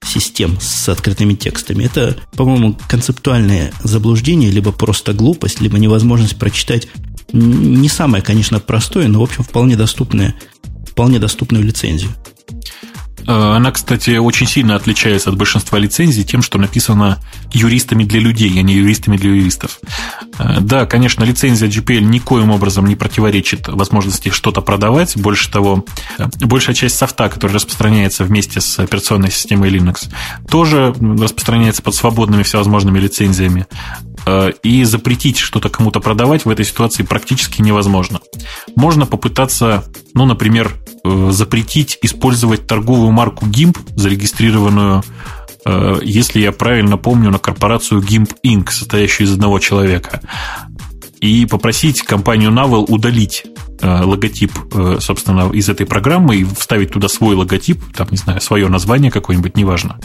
систем 0.04 0.58
с 0.60 0.88
открытыми 0.88 1.34
текстами. 1.34 1.84
Это, 1.84 2.16
по-моему, 2.32 2.76
концептуальное 2.88 3.72
заблуждение, 3.84 4.50
либо 4.50 4.72
просто 4.72 5.12
глупость, 5.12 5.60
либо 5.60 5.78
невозможность 5.78 6.36
прочитать 6.36 6.88
не 7.32 7.88
самое, 7.88 8.22
конечно, 8.22 8.60
простое, 8.60 9.08
но, 9.08 9.20
в 9.20 9.22
общем, 9.22 9.44
вполне 9.44 9.76
доступное, 9.76 10.34
вполне 10.86 11.18
доступную 11.18 11.64
лицензию. 11.64 12.10
Э, 13.26 13.56
она, 13.56 13.70
кстати, 13.70 14.16
очень 14.16 14.46
сильно 14.46 14.76
отличается 14.76 15.30
от 15.30 15.36
большинства 15.36 15.78
лицензий 15.78 16.24
тем, 16.24 16.42
что 16.42 16.58
написано 16.58 17.18
юристами 17.52 18.04
для 18.04 18.20
людей, 18.20 18.52
а 18.58 18.62
не 18.62 18.74
юристами 18.74 19.16
для 19.16 19.30
юристов. 19.30 19.80
Э, 20.38 20.58
да, 20.60 20.86
конечно, 20.86 21.24
лицензия 21.24 21.68
GPL 21.68 22.00
никоим 22.00 22.50
образом 22.50 22.86
не 22.86 22.96
противоречит 22.96 23.68
возможности 23.68 24.30
что-то 24.30 24.60
продавать. 24.60 25.16
Больше 25.16 25.50
того, 25.50 25.84
э, 26.18 26.26
большая 26.40 26.74
часть 26.74 26.96
софта, 26.96 27.28
который 27.28 27.52
распространяется 27.52 28.24
вместе 28.24 28.60
с 28.60 28.78
операционной 28.78 29.30
системой 29.30 29.70
Linux, 29.70 30.08
тоже 30.48 30.94
распространяется 31.00 31.82
под 31.82 31.94
свободными 31.94 32.42
всевозможными 32.42 32.98
лицензиями. 32.98 33.66
И 34.62 34.84
запретить 34.84 35.38
что-то 35.38 35.68
кому-то 35.68 36.00
продавать 36.00 36.44
в 36.44 36.50
этой 36.50 36.64
ситуации 36.64 37.02
практически 37.02 37.60
невозможно. 37.60 38.20
Можно 38.76 39.06
попытаться, 39.06 39.84
ну, 40.14 40.26
например, 40.26 40.72
запретить 41.30 41.98
использовать 42.02 42.66
торговую 42.66 43.10
марку 43.10 43.46
GIMP, 43.46 43.76
зарегистрированную, 43.96 45.02
э, 45.64 45.98
если 46.02 46.40
я 46.40 46.52
правильно 46.52 46.96
помню, 46.96 47.30
на 47.30 47.38
корпорацию 47.38 48.00
GIMP 48.00 48.30
Inc., 48.46 48.70
состоящую 48.70 49.26
из 49.26 49.32
одного 49.32 49.58
человека, 49.58 50.20
и 51.20 51.46
попросить 51.46 52.02
компанию 52.02 52.50
Navel 52.50 52.84
удалить 52.88 53.44
э, 53.44 53.48
логотип, 53.82 54.52
э, 54.74 54.98
собственно, 55.00 55.50
из 55.52 55.68
этой 55.68 55.86
программы 55.86 56.36
и 56.36 56.44
вставить 56.44 56.92
туда 56.92 57.08
свой 57.08 57.34
логотип, 57.34 57.80
там, 57.94 58.08
не 58.10 58.16
знаю, 58.16 58.40
свое 58.40 58.68
название 58.68 59.10
какое-нибудь, 59.10 59.56
неважно. 59.56 59.98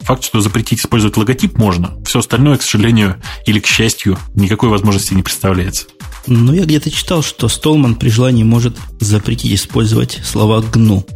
Факт, 0.00 0.24
что 0.24 0.40
запретить 0.40 0.80
использовать 0.80 1.16
логотип 1.16 1.58
можно. 1.58 1.96
Все 2.04 2.20
остальное, 2.20 2.56
к 2.56 2.62
сожалению, 2.62 3.20
или 3.46 3.60
к 3.60 3.66
счастью, 3.66 4.18
никакой 4.34 4.68
возможности 4.68 5.14
не 5.14 5.22
представляется. 5.22 5.86
Но 6.26 6.54
я 6.54 6.64
где-то 6.64 6.90
читал, 6.90 7.22
что 7.22 7.48
Столман 7.48 7.96
при 7.96 8.08
желании 8.08 8.44
может 8.44 8.76
запретить 9.00 9.52
использовать 9.52 10.20
слова 10.24 10.62
«гну» 10.62 11.06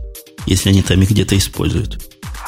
если 0.48 0.70
они 0.70 0.83
там 0.83 1.00
их 1.02 1.11
где-то 1.11 1.37
используют. 1.37 1.98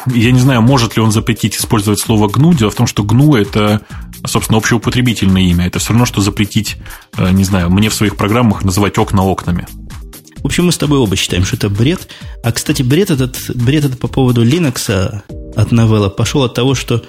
Я 0.07 0.33
не 0.33 0.41
знаю, 0.41 0.63
может 0.63 0.97
ли 0.97 1.03
он 1.03 1.13
запретить 1.13 1.57
использовать 1.57 2.01
слово 2.01 2.29
«гну». 2.29 2.55
Дело 2.55 2.71
в 2.71 2.75
том, 2.75 2.87
что 2.87 3.05
«гну»– 3.05 3.35
это, 3.37 3.83
собственно, 4.27 4.59
общеупотребительное 4.59 5.43
имя. 5.43 5.67
Это 5.67 5.79
все 5.79 5.91
равно, 5.91 6.07
что 6.07 6.21
запретить, 6.21 6.77
э, 7.17 7.31
не 7.31 7.45
знаю, 7.45 7.71
мне 7.71 7.89
в 7.89 7.95
своих 7.95 8.17
программах 8.17 8.65
называть 8.65 8.99
окна 8.99 9.25
окнами. 9.25 9.67
В 10.43 10.47
общем, 10.47 10.67
мы 10.67 10.73
с 10.73 10.79
тобой 10.79 10.99
оба 10.99 11.17
считаем, 11.17 11.45
что 11.45 11.57
это 11.57 11.69
бред. 11.69 12.09
А, 12.43 12.53
кстати, 12.53 12.83
бред 12.83 13.11
этот, 13.11 13.37
бред 13.55 13.85
этот 13.85 13.99
по 13.99 14.09
поводу 14.09 14.45
Linux 14.45 15.23
от 15.55 15.73
новелла 15.73 16.09
пошел 16.09 16.43
от 16.45 16.55
того, 16.55 16.75
что 16.75 17.05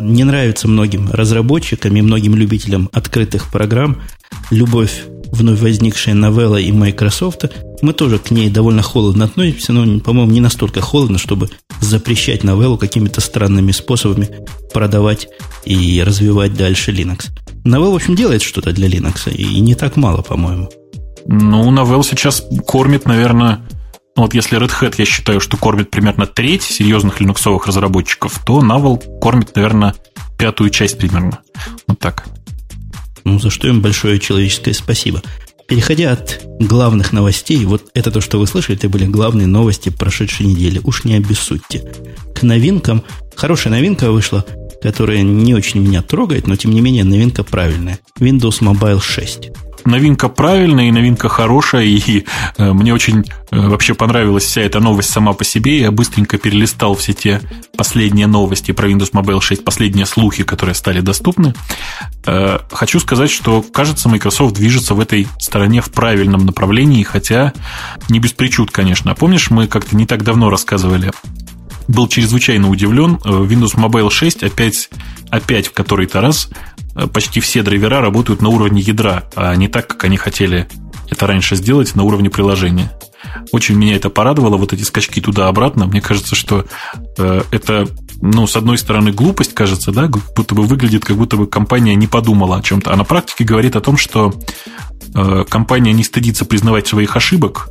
не 0.00 0.24
нравится 0.24 0.68
многим 0.68 1.10
разработчикам 1.10 1.96
и 1.96 2.02
многим 2.02 2.34
любителям 2.34 2.88
открытых 2.92 3.50
программ 3.50 4.02
любовь 4.50 5.04
вновь 5.32 5.60
возникшая 5.60 6.14
новелла 6.14 6.56
и 6.56 6.72
Microsoft. 6.72 7.44
Мы 7.82 7.92
тоже 7.92 8.18
к 8.18 8.30
ней 8.30 8.50
довольно 8.50 8.82
холодно 8.82 9.26
относимся, 9.26 9.72
но, 9.72 10.00
по-моему, 10.00 10.32
не 10.32 10.40
настолько 10.40 10.80
холодно, 10.80 11.18
чтобы 11.18 11.48
запрещать 11.80 12.44
новеллу 12.44 12.78
какими-то 12.78 13.20
странными 13.20 13.72
способами 13.72 14.28
продавать 14.72 15.28
и 15.64 16.02
развивать 16.04 16.54
дальше 16.54 16.92
Linux. 16.92 17.28
Novell, 17.64 17.92
в 17.92 17.96
общем, 17.96 18.14
делает 18.14 18.42
что-то 18.42 18.72
для 18.72 18.88
Linux, 18.88 19.32
и 19.32 19.60
не 19.60 19.74
так 19.74 19.96
мало, 19.96 20.22
по-моему. 20.22 20.70
Ну, 21.26 21.70
Novell 21.72 22.02
сейчас 22.02 22.42
кормит, 22.66 23.06
наверное, 23.06 23.60
ну, 24.16 24.22
вот 24.22 24.34
если 24.34 24.58
Red 24.58 24.70
Hat, 24.80 24.94
я 24.98 25.04
считаю, 25.04 25.40
что 25.40 25.56
кормит 25.56 25.90
примерно 25.90 26.26
треть 26.26 26.62
серьезных 26.62 27.20
линуксовых 27.20 27.66
разработчиков, 27.66 28.38
то 28.44 28.60
Navel 28.60 29.00
кормит, 29.20 29.54
наверное, 29.54 29.94
пятую 30.38 30.70
часть 30.70 30.98
примерно. 30.98 31.38
Вот 31.86 31.98
так. 31.98 32.24
Ну, 33.24 33.38
за 33.38 33.50
что 33.50 33.68
им 33.68 33.80
большое 33.80 34.18
человеческое 34.18 34.74
спасибо. 34.74 35.22
Переходя 35.66 36.12
от 36.12 36.44
главных 36.58 37.12
новостей, 37.12 37.64
вот 37.64 37.90
это 37.94 38.10
то, 38.10 38.20
что 38.20 38.38
вы 38.38 38.46
слышали, 38.46 38.76
это 38.76 38.88
были 38.88 39.04
главные 39.04 39.46
новости 39.46 39.88
прошедшей 39.88 40.46
недели. 40.46 40.80
Уж 40.82 41.04
не 41.04 41.14
обессудьте. 41.14 41.84
К 42.34 42.42
новинкам. 42.42 43.04
Хорошая 43.36 43.72
новинка 43.72 44.10
вышла, 44.10 44.44
которая 44.82 45.22
не 45.22 45.54
очень 45.54 45.80
меня 45.80 46.02
трогает, 46.02 46.46
но 46.46 46.56
тем 46.56 46.72
не 46.72 46.80
менее 46.80 47.04
новинка 47.04 47.44
правильная. 47.44 48.00
Windows 48.18 48.60
Mobile 48.60 49.00
6 49.00 49.50
новинка 49.86 50.28
правильная 50.28 50.88
и 50.88 50.90
новинка 50.90 51.28
хорошая, 51.28 51.84
и 51.84 52.24
э, 52.56 52.72
мне 52.72 52.94
очень 52.94 53.24
э, 53.50 53.68
вообще 53.68 53.94
понравилась 53.94 54.44
вся 54.44 54.62
эта 54.62 54.80
новость 54.80 55.10
сама 55.10 55.32
по 55.32 55.44
себе. 55.44 55.80
Я 55.80 55.90
быстренько 55.90 56.38
перелистал 56.38 56.94
все 56.94 57.12
те 57.12 57.40
последние 57.76 58.26
новости 58.26 58.72
про 58.72 58.88
Windows 58.88 59.12
Mobile 59.12 59.40
6, 59.40 59.64
последние 59.64 60.06
слухи, 60.06 60.44
которые 60.44 60.74
стали 60.74 61.00
доступны. 61.00 61.54
Э, 62.26 62.58
хочу 62.70 63.00
сказать, 63.00 63.30
что, 63.30 63.62
кажется, 63.62 64.08
Microsoft 64.08 64.54
движется 64.54 64.94
в 64.94 65.00
этой 65.00 65.28
стороне 65.38 65.80
в 65.80 65.90
правильном 65.90 66.46
направлении, 66.46 67.02
хотя 67.02 67.52
не 68.08 68.18
без 68.18 68.32
причуд, 68.32 68.70
конечно. 68.70 69.14
Помнишь, 69.14 69.50
мы 69.50 69.66
как-то 69.66 69.96
не 69.96 70.06
так 70.06 70.22
давно 70.22 70.50
рассказывали 70.50 71.12
был 71.90 72.08
чрезвычайно 72.08 72.68
удивлен. 72.70 73.16
Windows 73.16 73.76
Mobile 73.76 74.10
6 74.10 74.44
опять, 74.44 74.88
опять 75.30 75.68
в 75.68 75.72
который-то 75.72 76.20
раз 76.20 76.48
Э, 76.94 77.06
почти 77.06 77.40
все 77.40 77.62
драйвера 77.62 78.00
работают 78.00 78.42
на 78.42 78.48
уровне 78.48 78.80
ядра, 78.80 79.24
а 79.34 79.54
не 79.54 79.68
так, 79.68 79.86
как 79.86 80.04
они 80.04 80.16
хотели 80.16 80.68
это 81.08 81.26
раньше 81.26 81.56
сделать 81.56 81.94
на 81.94 82.04
уровне 82.04 82.30
приложения. 82.30 82.92
Очень 83.52 83.76
меня 83.76 83.96
это 83.96 84.10
порадовало, 84.10 84.56
вот 84.56 84.72
эти 84.72 84.82
скачки 84.82 85.20
туда-обратно. 85.20 85.86
Мне 85.86 86.00
кажется, 86.00 86.34
что 86.34 86.66
э, 87.18 87.42
это, 87.50 87.88
ну, 88.20 88.46
с 88.46 88.56
одной 88.56 88.78
стороны, 88.78 89.12
глупость, 89.12 89.54
кажется, 89.54 89.92
да, 89.92 90.02
как 90.02 90.22
будто 90.36 90.54
бы 90.54 90.62
выглядит, 90.62 91.04
как 91.04 91.16
будто 91.16 91.36
бы 91.36 91.46
компания 91.46 91.94
не 91.94 92.06
подумала 92.06 92.58
о 92.58 92.62
чем-то. 92.62 92.92
А 92.92 92.96
на 92.96 93.04
практике 93.04 93.44
говорит 93.44 93.76
о 93.76 93.80
том, 93.80 93.96
что 93.96 94.32
э, 95.14 95.44
компания 95.48 95.92
не 95.92 96.04
стыдится 96.04 96.44
признавать 96.44 96.86
своих 96.86 97.16
ошибок, 97.16 97.68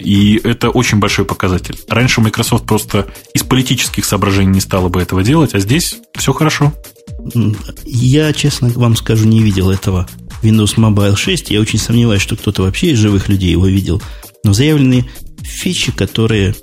и 0.00 0.40
это 0.44 0.70
очень 0.70 0.98
большой 0.98 1.24
показатель. 1.24 1.76
Раньше 1.88 2.20
Microsoft 2.20 2.66
просто 2.66 3.08
из 3.34 3.42
политических 3.42 4.04
соображений 4.04 4.52
не 4.52 4.60
стала 4.60 4.88
бы 4.88 5.00
этого 5.00 5.22
делать, 5.22 5.54
а 5.54 5.60
здесь 5.60 5.98
все 6.14 6.32
хорошо. 6.32 6.72
Я, 7.84 8.32
честно 8.32 8.68
вам 8.68 8.96
скажу, 8.96 9.26
не 9.26 9.42
видел 9.42 9.70
этого 9.70 10.08
Windows 10.42 10.76
Mobile 10.76 11.16
6. 11.16 11.50
Я 11.50 11.60
очень 11.60 11.78
сомневаюсь, 11.78 12.22
что 12.22 12.36
кто-то 12.36 12.62
вообще 12.62 12.92
из 12.92 12.98
живых 12.98 13.28
людей 13.28 13.50
его 13.50 13.66
видел. 13.66 14.00
Но 14.44 14.52
заявлены 14.52 15.08
фичи, 15.42 15.92
которые... 15.92 16.54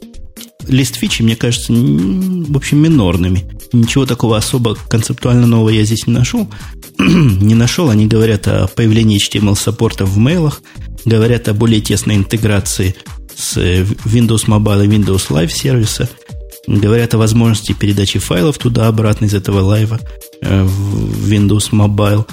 Лист 0.67 0.95
фичи, 0.95 1.21
мне 1.21 1.35
кажется, 1.35 1.71
в 1.71 2.57
общем, 2.57 2.79
минорными. 2.79 3.45
Ничего 3.71 4.07
такого 4.07 4.37
особо 4.37 4.75
концептуально 4.89 5.45
нового 5.45 5.69
я 5.69 5.83
здесь 5.83 6.07
не 6.07 6.13
нашел. 6.13 6.49
не 6.97 7.53
нашел. 7.53 7.89
Они 7.89 8.07
говорят 8.07 8.47
о 8.47 8.67
появлении 8.67 9.19
HTML-саппорта 9.19 10.05
в 10.05 10.17
мейлах, 10.17 10.61
говорят 11.03 11.47
о 11.49 11.53
более 11.53 11.81
тесной 11.81 12.15
интеграции 12.15 12.95
с 13.35 13.57
Windows 13.57 14.47
Mobile 14.47 14.85
и 14.85 14.87
Windows 14.87 15.29
Live 15.29 15.49
сервиса– 15.49 16.09
Говорят 16.67 17.13
о 17.13 17.19
возможности 17.19 17.73
передачи 17.73 18.17
файлов 18.17 18.57
туда-обратно 18.57 19.25
из 19.25 19.33
этого 19.33 19.61
лайва 19.61 19.99
э, 20.41 20.63
в 20.63 21.31
Windows 21.31 21.71
Mobile. 21.71 22.25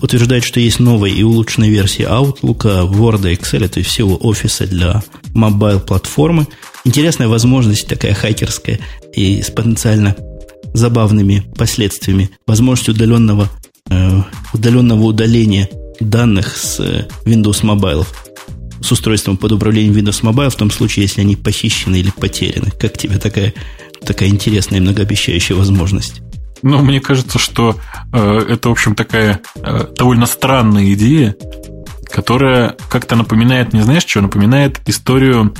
Утверждают, 0.00 0.44
что 0.44 0.60
есть 0.60 0.80
новая 0.80 1.10
и 1.10 1.22
улучшенная 1.22 1.68
версия 1.68 2.04
Outlook, 2.04 2.90
Word, 2.90 3.22
Excel, 3.22 3.68
то 3.68 3.80
есть 3.80 3.90
всего 3.90 4.16
офиса 4.16 4.66
для 4.66 5.02
мобайл-платформы. 5.34 6.46
Интересная 6.84 7.28
возможность 7.28 7.86
такая 7.86 8.14
хакерская 8.14 8.80
и 9.14 9.42
с 9.42 9.50
потенциально 9.50 10.16
забавными 10.72 11.44
последствиями. 11.58 12.30
Возможность 12.46 12.88
удаленного, 12.88 13.50
э, 13.90 14.22
удаленного 14.54 15.02
удаления 15.04 15.68
данных 16.00 16.56
с 16.56 16.80
э, 16.80 17.08
Windows 17.26 17.62
Mobile 17.62 18.06
с 18.80 18.92
устройством 18.92 19.36
под 19.36 19.52
управлением 19.52 19.94
Windows 19.94 20.22
Mobile 20.22 20.50
в 20.50 20.56
том 20.56 20.70
случае, 20.70 21.04
если 21.04 21.20
они 21.20 21.36
похищены 21.36 21.96
или 21.96 22.10
потеряны. 22.10 22.70
Как 22.70 22.96
тебе 22.96 23.18
такая, 23.18 23.52
такая 24.04 24.28
интересная 24.28 24.78
и 24.78 24.82
многообещающая 24.82 25.56
возможность? 25.56 26.22
Ну, 26.62 26.82
мне 26.82 27.00
кажется, 27.00 27.38
что 27.38 27.76
э, 28.12 28.38
это, 28.48 28.68
в 28.68 28.72
общем, 28.72 28.94
такая 28.94 29.40
э, 29.56 29.86
довольно 29.96 30.26
странная 30.26 30.92
идея, 30.92 31.34
которая 32.10 32.76
как-то 32.90 33.16
напоминает, 33.16 33.72
не 33.72 33.80
знаешь, 33.82 34.04
что, 34.06 34.20
напоминает 34.20 34.80
историю 34.86 35.54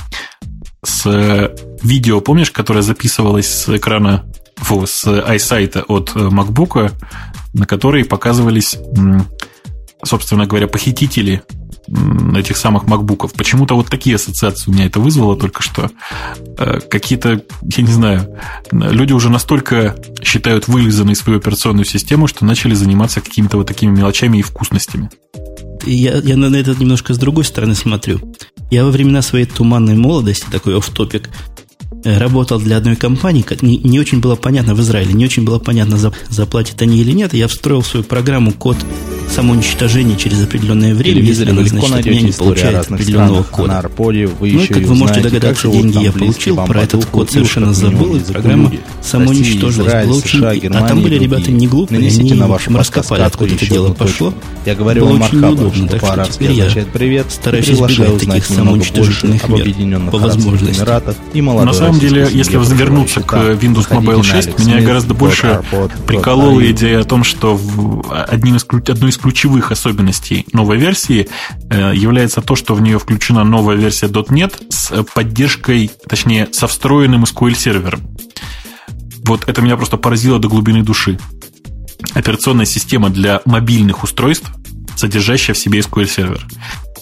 с 0.85 1.06
э, 1.06 1.54
видео, 1.83 2.20
помнишь, 2.20 2.50
которое 2.50 2.83
записывалось 2.83 3.48
с 3.48 3.68
экрана, 3.74 4.26
фу, 4.56 4.87
с 4.87 5.06
iSight 5.06 5.85
от 5.88 6.12
э, 6.14 6.18
MacBook, 6.18 6.92
на 7.54 7.66
которой 7.66 8.04
показывались, 8.04 8.76
собственно 10.04 10.46
говоря, 10.46 10.68
похитители 10.68 11.42
этих 12.37 12.57
самых 12.57 12.87
макбуков. 12.87 13.33
Почему-то 13.33 13.74
вот 13.74 13.88
такие 13.88 14.16
ассоциации 14.16 14.70
у 14.70 14.74
меня 14.74 14.87
это 14.87 15.00
вызвало 15.00 15.37
только 15.37 15.62
что. 15.62 15.90
Э, 16.59 16.81
какие-то, 16.81 17.42
я 17.62 17.83
не 17.83 17.92
знаю, 17.92 18.37
люди 18.70 19.12
уже 19.12 19.29
настолько 19.29 19.96
считают 20.22 20.68
вылизанной 20.68 21.16
свою 21.16 21.38
операционную 21.38 21.85
систему, 21.85 22.26
что 22.26 22.44
начали 22.44 22.74
заниматься 22.74 23.20
какими-то 23.20 23.57
вот 23.57 23.66
такими 23.66 23.96
мелочами 23.96 24.38
и 24.38 24.42
вкусностями. 24.42 25.11
Я, 25.85 26.18
я 26.18 26.37
на 26.37 26.55
это 26.55 26.74
немножко 26.79 27.14
с 27.14 27.18
другой 27.18 27.44
стороны 27.44 27.74
смотрю. 27.74 28.20
Я 28.70 28.85
во 28.85 28.90
времена 28.90 29.22
своей 29.22 29.46
туманной 29.46 29.96
молодости, 29.96 30.46
такой 30.50 30.76
оф-топик, 30.76 31.29
Э, 31.29 31.69
работал 32.05 32.59
для 32.59 32.76
одной 32.76 32.96
компании, 32.96 33.44
не, 33.62 33.79
не 33.79 34.00
очень 34.00 34.20
было 34.20 34.37
понятно 34.37 34.74
в 34.74 34.81
Израиле, 34.81 35.12
не 35.12 35.24
очень 35.24 35.44
было 35.44 35.59
понятно, 35.59 35.98
заплатят 36.29 36.81
они 36.83 36.98
или 36.98 37.12
нет. 37.12 37.35
Я 37.35 37.48
встроил 37.48 37.83
в 37.83 37.87
свою 37.87 38.05
программу 38.05 38.53
код 38.53 38.76
самоуничтожения 39.31 40.16
через 40.16 40.42
определенное 40.42 40.94
время, 40.94 41.20
если 41.22 41.50
она, 41.50 41.64
значит, 41.64 41.92
от 41.92 42.07
меня 42.07 42.20
не 42.22 42.33
получает 42.33 42.90
определенного 42.90 43.42
кода. 43.44 43.79
Арполе 43.79 44.26
вы 44.26 44.53
ну, 44.53 44.66
как 44.66 44.83
вы 44.83 44.94
можете 44.94 45.20
догадаться, 45.20 45.68
деньги 45.68 46.03
я 46.03 46.12
получил, 46.12 46.57
про 46.57 46.83
этот 46.83 47.05
код 47.07 47.31
совершенно 47.31 47.72
забыл, 47.72 48.16
и 48.16 48.20
программа 48.20 48.72
самоуничтожилась. 49.03 50.07
Было 50.07 50.16
очень... 50.16 50.44
А 50.44 50.88
там 50.88 51.03
были 51.03 51.18
ребята 51.18 51.50
не 51.50 51.66
глупые, 51.66 52.09
они 52.09 52.35
на 52.35 52.48
вашем 52.48 52.76
раскопали, 52.76 53.22
откуда 53.22 53.55
это 53.55 53.66
дело 53.66 53.92
пошло. 53.92 54.35
Я 54.66 54.74
говорю 54.74 55.07
было 55.07 55.18
очень 55.24 55.40
неудобно, 55.40 55.88
так 55.88 56.05
что 56.05 56.33
теперь 56.33 56.53
я 57.12 57.24
стараюсь 57.29 57.68
избегать 57.68 58.20
таких 58.20 58.44
самоуничтожительных 58.46 59.48
мер 59.48 60.11
по 60.11 60.18
возможности. 60.18 60.85
И 61.35 61.40
молодой 61.40 61.80
самом 61.87 62.01
деле, 62.01 62.29
если 62.31 62.57
вернуться 62.75 63.21
к 63.21 63.35
Windows 63.35 63.88
Mobile 63.88 64.23
6, 64.23 64.59
меня 64.59 64.81
гораздо 64.81 65.14
больше 65.14 65.62
приколола 66.07 66.69
идея 66.71 67.01
о 67.01 67.05
том, 67.05 67.25
что 67.25 67.61
одним 68.29 68.57
из, 68.57 68.64
одной 68.88 69.11
из 69.11 69.16
ключевых 69.16 69.73
особенностей 69.73 70.47
новой 70.53 70.79
версии 70.79 71.29
э, 71.71 71.93
является 71.95 72.40
то, 72.40 72.57
что 72.57 72.75
в 72.75 72.83
нее 72.83 72.99
включена 72.99 73.45
новая 73.45 73.77
версия 73.77 74.07
.NET 74.07 74.55
с 74.71 75.03
поддержкой, 75.14 75.90
точнее, 76.09 76.49
со 76.53 76.66
встроенным 76.66 77.25
SQL 77.25 77.55
сервером. 77.55 78.01
Вот 79.25 79.49
это 79.49 79.62
меня 79.62 79.77
просто 79.77 79.97
поразило 79.97 80.38
до 80.38 80.49
глубины 80.49 80.83
души. 80.83 81.19
Операционная 82.14 82.66
система 82.66 83.11
для 83.11 83.40
мобильных 83.45 84.03
устройств, 84.03 84.51
содержащая 84.97 85.55
в 85.55 85.59
себе 85.59 85.81
SQL 85.81 86.07
сервер. 86.09 86.47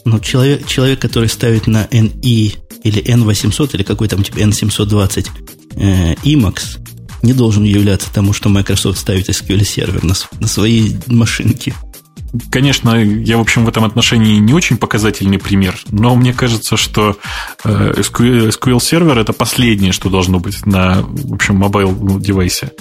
Ну, 0.05 0.21
человек, 0.21 0.67
человек, 0.67 1.01
который 1.01 1.29
ставит 1.29 1.67
на 1.67 1.85
NI 1.87 2.57
или 2.83 3.03
N800, 3.03 3.71
или 3.75 3.83
какой 3.83 4.09
там 4.09 4.23
типа 4.23 4.39
N720 4.39 5.29
э, 5.77 6.15
Emacs, 6.25 6.79
не 7.23 7.33
должен 7.33 7.65
являться 7.65 8.13
тому, 8.13 8.33
что 8.33 8.49
Microsoft 8.49 8.99
ставит 8.99 9.29
SQL 9.29 9.65
сервер 9.65 10.05
на, 10.05 10.15
на 10.41 10.47
свои 10.47 10.93
машинки. 11.07 11.75
Конечно, 12.51 12.95
я, 12.95 13.39
в 13.39 13.41
общем, 13.41 13.65
в 13.65 13.69
этом 13.69 13.85
отношении 13.85 14.37
не 14.37 14.53
очень 14.53 14.77
показательный 14.77 15.39
пример, 15.39 15.79
но 15.91 16.15
мне 16.15 16.35
кажется, 16.35 16.77
что 16.77 17.17
SQL, 17.65 18.51
SQL 18.51 18.81
сервер 18.83 19.19
это 19.19 19.33
последнее, 19.33 19.93
что 19.93 20.11
должно 20.11 20.39
быть 20.39 20.67
на, 20.67 21.03
в 21.03 21.33
общем, 21.33 21.63
mobile 21.63 22.21
девайсе. 22.21 22.73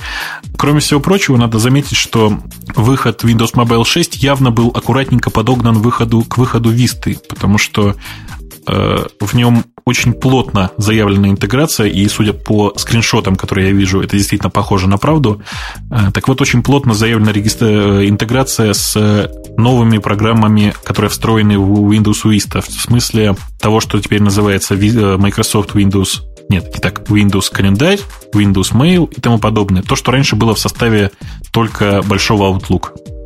Кроме 0.57 0.81
всего 0.81 0.99
прочего, 0.99 1.37
надо 1.37 1.59
заметить, 1.59 1.95
что 1.95 2.39
выход 2.75 3.23
Windows 3.23 3.53
Mobile 3.53 3.85
6 3.85 4.21
явно 4.21 4.51
был 4.51 4.69
аккуратненько 4.69 5.29
подогнан 5.29 5.77
выходу, 5.77 6.23
к 6.23 6.37
выходу 6.37 6.73
Vista, 6.73 7.17
потому 7.29 7.57
что 7.57 7.91
э, 7.91 8.36
в 8.67 9.33
нем 9.33 9.63
очень 9.85 10.13
плотно 10.13 10.71
заявлена 10.77 11.29
интеграция, 11.29 11.87
и 11.87 12.07
судя 12.07 12.33
по 12.33 12.73
скриншотам, 12.75 13.35
которые 13.35 13.69
я 13.69 13.73
вижу, 13.73 14.01
это 14.01 14.17
действительно 14.17 14.49
похоже 14.49 14.89
на 14.89 14.97
правду. 14.97 15.41
Э, 15.89 16.11
так 16.13 16.27
вот, 16.27 16.41
очень 16.41 16.61
плотно 16.61 16.93
заявлена 16.93 17.31
регистр... 17.31 17.65
интеграция 17.65 18.73
с 18.73 19.31
новыми 19.57 19.99
программами, 19.99 20.73
которые 20.83 21.09
встроены 21.09 21.57
в 21.57 21.91
Windows 21.91 22.23
Vista, 22.25 22.61
в 22.61 22.69
смысле 22.69 23.35
того, 23.59 23.79
что 23.79 23.99
теперь 24.01 24.21
называется 24.21 24.75
Microsoft 24.75 25.71
Windows 25.75 26.21
нет, 26.49 26.73
не 26.73 26.79
так, 26.79 27.01
Windows 27.09 27.51
календарь, 27.51 27.99
Windows 28.33 28.73
Mail 28.73 29.11
и 29.13 29.19
тому 29.19 29.37
подобное. 29.37 29.81
То, 29.81 29.95
что 29.95 30.11
раньше 30.11 30.35
было 30.35 30.55
в 30.55 30.59
составе 30.59 31.11
только 31.51 32.01
большого 32.03 32.53
Outlook. 32.53 33.16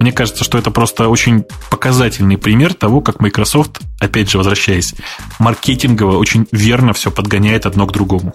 Мне 0.00 0.12
кажется, 0.12 0.44
что 0.44 0.56
это 0.56 0.70
просто 0.70 1.08
очень 1.08 1.44
показательный 1.70 2.38
пример 2.38 2.72
того, 2.72 3.02
как 3.02 3.20
Microsoft, 3.20 3.80
опять 4.00 4.30
же, 4.30 4.38
возвращаясь, 4.38 4.94
маркетингово 5.38 6.16
очень 6.16 6.46
верно 6.52 6.94
все 6.94 7.10
подгоняет 7.10 7.66
одно 7.66 7.86
к 7.86 7.92
другому. 7.92 8.34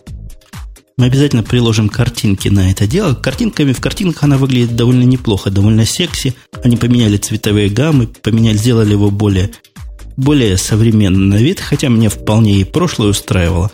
Мы 0.98 1.08
обязательно 1.08 1.42
приложим 1.42 1.90
картинки 1.90 2.50
на 2.50 2.72
это 2.72 2.86
дело. 2.86 3.16
Картинками 3.16 3.74
в 3.74 3.82
картинках 3.82 4.24
она 4.24 4.38
выглядит 4.38 4.76
довольно 4.76 5.04
неплохо, 5.04 5.50
довольно 5.50 5.86
секси. 5.86 6.36
Они 6.64 6.78
поменяли 6.78 7.18
цветовые 7.18 7.70
гаммы, 7.70 8.08
поменяли, 8.08 8.58
сделали 8.58 8.92
его 8.92 9.10
более, 9.10 9.50
более 10.16 10.58
современный 10.58 11.26
на 11.26 11.42
вид, 11.42 11.60
хотя 11.60 11.90
меня 11.90 12.10
вполне 12.10 12.62
и 12.62 12.64
прошлое 12.64 13.10
устраивало. 13.10 13.72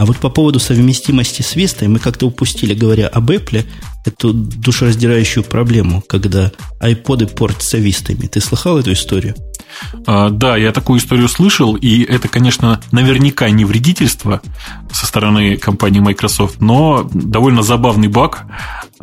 А 0.00 0.06
вот 0.06 0.16
по 0.16 0.30
поводу 0.30 0.58
совместимости 0.58 1.42
с 1.42 1.56
Вистой 1.56 1.86
мы 1.88 1.98
как-то 1.98 2.26
упустили, 2.26 2.72
говоря 2.72 3.06
об 3.06 3.30
Apple, 3.30 3.66
эту 4.06 4.32
душераздирающую 4.32 5.44
проблему, 5.44 6.02
когда 6.08 6.52
айподы 6.80 7.26
портятся 7.26 7.76
вистами. 7.76 8.26
Ты 8.26 8.40
слыхал 8.40 8.78
эту 8.78 8.94
историю? 8.94 9.34
А, 10.06 10.30
да, 10.30 10.56
я 10.56 10.72
такую 10.72 11.00
историю 11.00 11.28
слышал, 11.28 11.74
и 11.76 12.02
это, 12.02 12.28
конечно, 12.28 12.80
наверняка 12.92 13.50
не 13.50 13.66
вредительство 13.66 14.40
со 14.90 15.04
стороны 15.04 15.58
компании 15.58 16.00
Microsoft, 16.00 16.62
но 16.62 17.06
довольно 17.12 17.62
забавный 17.62 18.08
баг. 18.08 18.46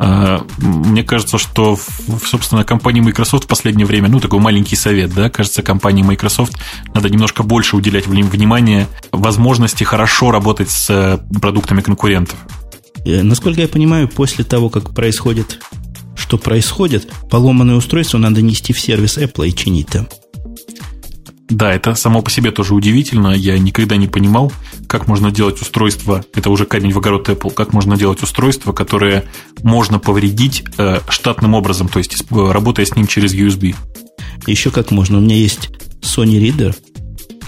А, 0.00 0.46
мне 0.58 1.02
кажется, 1.02 1.38
что, 1.38 1.76
собственно, 2.24 2.62
компании 2.62 3.00
Microsoft 3.00 3.44
в 3.44 3.48
последнее 3.48 3.84
время, 3.84 4.08
ну, 4.08 4.20
такой 4.20 4.38
маленький 4.38 4.76
совет, 4.76 5.12
да, 5.12 5.28
кажется, 5.28 5.62
компании 5.62 6.04
Microsoft 6.04 6.56
надо 6.94 7.10
немножко 7.10 7.42
больше 7.42 7.76
уделять 7.76 8.06
внимание 8.06 8.86
возможности 9.10 9.82
хорошо 9.82 10.30
работать 10.30 10.70
с 10.70 10.88
э, 10.88 11.18
продуктами 11.40 11.80
конкурентов. 11.80 12.38
Э, 13.04 13.24
насколько 13.24 13.60
я 13.60 13.66
понимаю, 13.66 14.08
после 14.08 14.44
того, 14.44 14.70
как 14.70 14.94
происходит, 14.94 15.60
что 16.14 16.38
происходит, 16.38 17.12
поломанное 17.28 17.74
устройство 17.74 18.18
надо 18.18 18.40
нести 18.40 18.72
в 18.72 18.80
сервис 18.80 19.18
Apple 19.18 19.48
и 19.48 19.54
чинить 19.54 19.88
там. 19.88 20.06
Да, 21.48 21.72
это 21.72 21.94
само 21.94 22.20
по 22.20 22.30
себе 22.30 22.50
тоже 22.50 22.74
удивительно. 22.74 23.28
Я 23.28 23.58
никогда 23.58 23.96
не 23.96 24.06
понимал, 24.06 24.52
как 24.86 25.08
можно 25.08 25.30
делать 25.30 25.60
устройство, 25.62 26.22
это 26.34 26.50
уже 26.50 26.66
камень 26.66 26.92
в 26.92 26.98
огород 26.98 27.28
Apple, 27.28 27.52
как 27.52 27.72
можно 27.72 27.96
делать 27.96 28.22
устройство, 28.22 28.72
которое 28.72 29.24
можно 29.62 29.98
повредить 29.98 30.64
э, 30.76 31.00
штатным 31.08 31.54
образом, 31.54 31.88
то 31.88 31.98
есть 31.98 32.22
э, 32.30 32.52
работая 32.52 32.84
с 32.84 32.94
ним 32.94 33.06
через 33.06 33.34
USB. 33.34 33.74
Еще 34.46 34.70
как 34.70 34.90
можно. 34.90 35.18
У 35.18 35.20
меня 35.22 35.36
есть 35.36 35.70
Sony 36.02 36.38
Reader, 36.38 36.76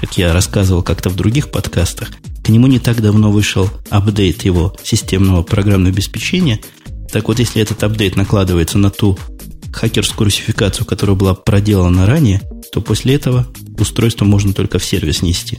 как 0.01 0.17
я 0.17 0.33
рассказывал 0.33 0.83
как-то 0.83 1.11
в 1.11 1.17
других 1.17 1.51
подкастах. 1.51 2.09
К 2.43 2.49
нему 2.49 2.67
не 2.69 2.79
так 2.79 3.03
давно 3.03 3.31
вышел 3.31 3.69
апдейт 3.91 4.45
его 4.45 4.75
системного 4.83 5.43
программного 5.43 5.93
обеспечения. 5.93 6.61
Так 7.13 7.29
вот, 7.29 7.39
если 7.39 7.61
этот 7.61 7.83
апдейт 7.83 8.17
накладывается 8.17 8.79
на 8.79 8.89
ту 8.91 9.19
хакерскую 9.73 10.25
русификацию, 10.27 10.87
которая 10.87 11.17
была 11.17 11.35
проделана 11.35 12.07
ранее, 12.07 12.41
то 12.73 12.81
после 12.81 13.15
этого 13.15 13.47
устройство 13.81 14.25
можно 14.25 14.53
только 14.53 14.79
в 14.79 14.85
сервис 14.85 15.23
нести. 15.23 15.59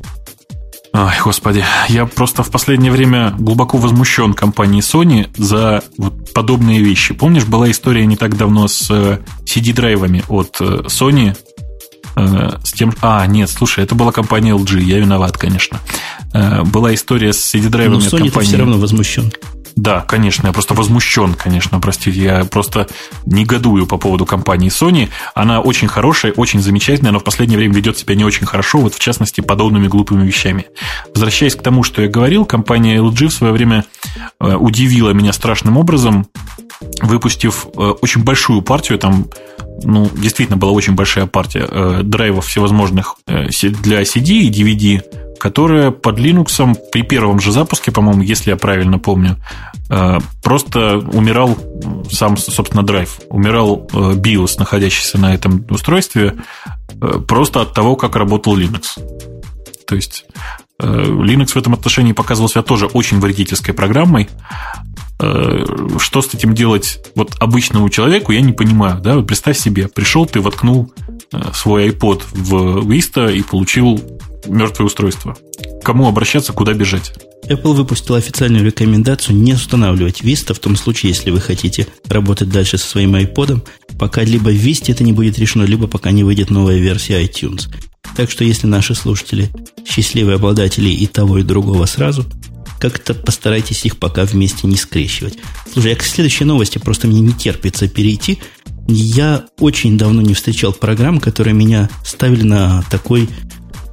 Ой, 0.93 1.13
господи, 1.23 1.63
я 1.87 2.05
просто 2.05 2.43
в 2.43 2.51
последнее 2.51 2.91
время 2.91 3.33
глубоко 3.37 3.77
возмущен 3.77 4.33
компанией 4.33 4.81
Sony 4.81 5.29
за 5.37 5.83
вот 5.97 6.33
подобные 6.33 6.81
вещи. 6.81 7.13
Помнишь, 7.13 7.45
была 7.45 7.71
история 7.71 8.05
не 8.05 8.17
так 8.17 8.35
давно 8.35 8.67
с 8.67 8.87
э, 8.89 9.19
CD-драйвами 9.45 10.25
от 10.27 10.57
э, 10.59 10.83
Sony, 10.87 11.37
э, 12.17 12.51
с 12.61 12.73
тем... 12.73 12.93
А, 13.01 13.25
нет, 13.25 13.49
слушай, 13.49 13.85
это 13.85 13.95
была 13.95 14.11
компания 14.11 14.51
LG, 14.51 14.81
я 14.81 14.99
виноват, 14.99 15.37
конечно. 15.37 15.79
Была 16.33 16.93
история 16.93 17.31
с 17.31 17.55
CD-драйвами 17.55 18.03
Но 18.03 18.09
Sony 18.09 18.23
компании... 18.23 18.47
все 18.47 18.57
равно 18.57 18.77
возмущен. 18.77 19.31
Да, 19.81 20.01
конечно, 20.01 20.45
я 20.45 20.53
просто 20.53 20.75
возмущен, 20.75 21.33
конечно, 21.33 21.79
простите, 21.79 22.21
я 22.21 22.45
просто 22.45 22.87
негодую 23.25 23.87
по 23.87 23.97
поводу 23.97 24.27
компании 24.27 24.69
Sony. 24.69 25.09
Она 25.33 25.59
очень 25.59 25.87
хорошая, 25.87 26.33
очень 26.33 26.61
замечательная, 26.61 27.11
но 27.11 27.19
в 27.19 27.23
последнее 27.23 27.57
время 27.57 27.73
ведет 27.73 27.97
себя 27.97 28.13
не 28.13 28.23
очень 28.23 28.45
хорошо, 28.45 28.77
вот 28.77 28.93
в 28.93 28.99
частности, 28.99 29.41
подобными 29.41 29.87
глупыми 29.87 30.23
вещами. 30.23 30.67
Возвращаясь 31.15 31.55
к 31.55 31.63
тому, 31.63 31.81
что 31.81 32.03
я 32.03 32.09
говорил, 32.09 32.45
компания 32.45 32.97
LG 32.97 33.29
в 33.29 33.33
свое 33.33 33.53
время 33.53 33.83
э, 34.39 34.53
удивила 34.53 35.09
меня 35.13 35.33
страшным 35.33 35.77
образом, 35.77 36.27
выпустив 37.01 37.65
э, 37.75 37.79
очень 37.79 38.23
большую 38.23 38.61
партию, 38.61 38.99
там 38.99 39.29
ну, 39.81 40.11
действительно 40.13 40.57
была 40.57 40.73
очень 40.73 40.93
большая 40.93 41.25
партия 41.25 41.65
э, 41.67 42.01
драйвов 42.03 42.45
всевозможных 42.45 43.15
для 43.25 44.03
CD 44.03 44.41
и 44.41 44.51
DVD, 44.51 45.01
которая 45.41 45.89
под 45.89 46.19
Linux 46.19 46.77
при 46.91 47.01
первом 47.01 47.39
же 47.39 47.51
запуске, 47.51 47.91
по-моему, 47.91 48.21
если 48.21 48.51
я 48.51 48.57
правильно 48.57 48.99
помню, 48.99 49.37
э, 49.89 50.19
просто 50.43 50.99
умирал 50.99 51.57
сам, 52.11 52.37
собственно, 52.37 52.83
драйв. 52.83 53.19
Умирал 53.27 53.89
э, 53.91 54.13
BIOS, 54.13 54.59
находящийся 54.59 55.17
на 55.17 55.33
этом 55.33 55.65
устройстве, 55.71 56.35
э, 57.01 57.19
просто 57.27 57.61
от 57.61 57.73
того, 57.73 57.95
как 57.95 58.15
работал 58.15 58.55
Linux. 58.55 58.99
То 59.87 59.95
есть 59.95 60.25
Linux 60.79 61.47
в 61.47 61.57
этом 61.57 61.73
отношении 61.73 62.11
показывал 62.11 62.47
себя 62.47 62.61
тоже 62.61 62.85
очень 62.85 63.19
вредительской 63.19 63.73
программой. 63.73 64.29
Что 65.21 66.21
с 66.21 66.33
этим 66.33 66.55
делать 66.55 66.99
вот 67.15 67.35
обычному 67.39 67.89
человеку, 67.89 68.31
я 68.31 68.41
не 68.41 68.53
понимаю. 68.53 68.99
Да? 69.01 69.15
Вот 69.15 69.27
представь 69.27 69.57
себе, 69.57 69.87
пришел 69.87 70.25
ты, 70.25 70.41
воткнул 70.41 70.91
свой 71.53 71.89
iPod 71.89 72.23
в 72.31 72.89
Vista 72.89 73.33
и 73.33 73.43
получил 73.43 74.01
мертвое 74.47 74.87
устройство. 74.87 75.37
Кому 75.83 76.07
обращаться, 76.07 76.53
куда 76.53 76.73
бежать? 76.73 77.13
Apple 77.47 77.73
выпустил 77.73 78.15
официальную 78.15 78.65
рекомендацию 78.65 79.35
не 79.35 79.53
устанавливать 79.53 80.21
Vista 80.21 80.53
в 80.53 80.59
том 80.59 80.75
случае, 80.75 81.11
если 81.11 81.31
вы 81.31 81.39
хотите 81.39 81.87
работать 82.05 82.49
дальше 82.49 82.77
со 82.77 82.87
своим 82.87 83.15
iPod, 83.15 83.67
пока 83.99 84.23
либо 84.23 84.49
в 84.49 84.55
Vista 84.55 84.91
это 84.91 85.03
не 85.03 85.13
будет 85.13 85.37
решено, 85.37 85.63
либо 85.63 85.87
пока 85.87 86.11
не 86.11 86.23
выйдет 86.23 86.49
новая 86.49 86.77
версия 86.77 87.23
iTunes. 87.23 87.67
Так 88.15 88.29
что 88.31 88.43
если 88.43 88.67
наши 88.67 88.95
слушатели 88.95 89.49
счастливые 89.85 90.35
обладатели 90.35 90.89
и 90.89 91.07
того, 91.07 91.39
и 91.39 91.43
другого 91.43 91.85
сразу, 91.85 92.25
как-то 92.81 93.13
постарайтесь 93.13 93.85
их 93.85 93.97
пока 93.97 94.25
вместе 94.25 94.65
не 94.65 94.75
скрещивать. 94.75 95.37
Слушай, 95.71 95.91
я 95.91 95.95
к 95.95 96.01
следующей 96.01 96.45
новости 96.45 96.79
просто 96.79 97.07
мне 97.07 97.21
не 97.21 97.31
терпится 97.31 97.87
перейти. 97.87 98.39
Я 98.87 99.45
очень 99.59 99.99
давно 99.99 100.21
не 100.21 100.33
встречал 100.33 100.73
программ, 100.73 101.19
которые 101.19 101.53
меня 101.53 101.89
ставили 102.03 102.41
на 102.41 102.83
такой 102.89 103.29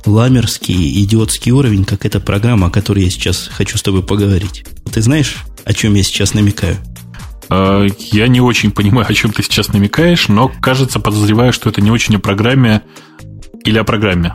ламерский, 0.07 1.03
идиотский 1.03 1.53
уровень, 1.53 1.85
как 1.85 2.07
эта 2.07 2.19
программа, 2.19 2.69
о 2.69 2.71
которой 2.71 3.05
я 3.05 3.11
сейчас 3.11 3.51
хочу 3.53 3.77
с 3.77 3.83
тобой 3.83 4.03
поговорить. 4.03 4.65
Ты 4.91 5.03
знаешь, 5.03 5.37
о 5.67 5.75
чем 5.75 5.95
я 5.95 6.03
сейчас 6.03 6.33
намекаю? 6.33 6.79
А, 7.51 7.87
я 8.13 8.27
не 8.27 8.41
очень 8.41 8.71
понимаю, 8.71 9.07
о 9.07 9.13
чем 9.13 9.33
ты 9.33 9.43
сейчас 9.43 9.69
намекаешь, 9.69 10.29
но, 10.29 10.49
кажется, 10.49 10.99
подозреваю, 10.99 11.53
что 11.53 11.69
это 11.69 11.83
не 11.83 11.91
очень 11.91 12.17
о 12.17 12.21
программе 12.21 12.81
или 13.65 13.77
о 13.77 13.85
программе. 13.85 14.33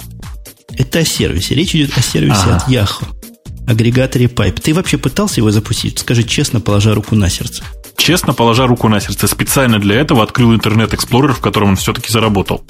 Это 0.78 1.00
о 1.00 1.06
сервисе. 1.06 1.56
Речь 1.56 1.74
идет 1.74 1.98
о 1.98 2.02
сервисе 2.02 2.42
ага. 2.44 2.58
от 2.58 2.70
Yahoo. 2.70 3.23
Агрегаторе 3.68 4.26
Pipe. 4.26 4.60
Ты 4.62 4.74
вообще 4.74 4.98
пытался 4.98 5.40
его 5.40 5.52
запустить? 5.52 6.00
Скажи 6.00 6.24
честно, 6.24 6.60
положа 6.60 6.94
руку 6.94 7.16
на 7.16 7.30
сердце. 7.30 7.64
Честно, 7.98 8.34
положа 8.34 8.68
руку 8.68 8.90
на 8.90 9.00
сердце. 9.00 9.28
Специально 9.28 9.80
для 9.80 9.96
этого 9.96 10.24
открыл 10.24 10.54
интернет 10.54 10.94
Explorer, 10.94 11.34
в 11.34 11.40
котором 11.40 11.70
он 11.70 11.76
все-таки 11.76 12.12
заработал. 12.12 12.64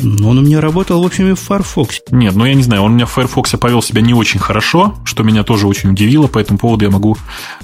Но 0.00 0.30
он 0.30 0.38
у 0.38 0.42
меня 0.42 0.60
работал, 0.60 1.02
в 1.02 1.06
общем, 1.06 1.28
и 1.30 1.34
в 1.34 1.40
Firefox. 1.40 2.00
Нет, 2.10 2.34
ну 2.34 2.44
я 2.44 2.54
не 2.54 2.62
знаю, 2.62 2.82
он 2.82 2.92
у 2.92 2.94
меня 2.94 3.06
в 3.06 3.12
Firefox 3.12 3.52
повел 3.52 3.82
себя 3.82 4.02
не 4.02 4.12
очень 4.12 4.40
хорошо, 4.40 4.96
что 5.04 5.22
меня 5.22 5.44
тоже 5.44 5.66
очень 5.66 5.90
удивило, 5.90 6.26
по 6.26 6.38
этому 6.38 6.58
поводу 6.58 6.84
я 6.84 6.90
могу 6.90 7.16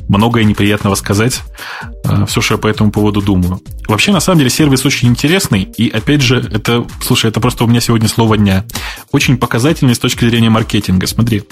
многое 0.09 0.45
неприятного 0.45 0.95
сказать, 0.95 1.41
э, 2.05 2.27
все, 2.27 2.41
что 2.41 2.55
я 2.55 2.59
по 2.59 2.69
этому 2.69 2.91
поводу 2.91 3.21
думаю. 3.21 3.61
Вообще, 3.89 4.13
на 4.13 4.21
самом 4.21 4.39
деле, 4.39 4.51
сервис 4.51 4.85
очень 4.85 5.09
интересный, 5.09 5.63
и 5.63 5.89
опять 5.89 6.23
же, 6.23 6.39
это, 6.39 6.87
слушай, 7.03 7.29
это 7.29 7.41
просто 7.41 7.65
у 7.65 7.67
меня 7.67 7.81
сегодня 7.81 8.09
слово 8.09 8.37
дня. 8.37 8.65
Очень 9.13 9.37
показательный 9.37 9.95
с 9.95 9.99
точки 9.99 10.25
зрения 10.25 10.51
маркетинга. 10.51 11.07
Смотри, 11.07 11.43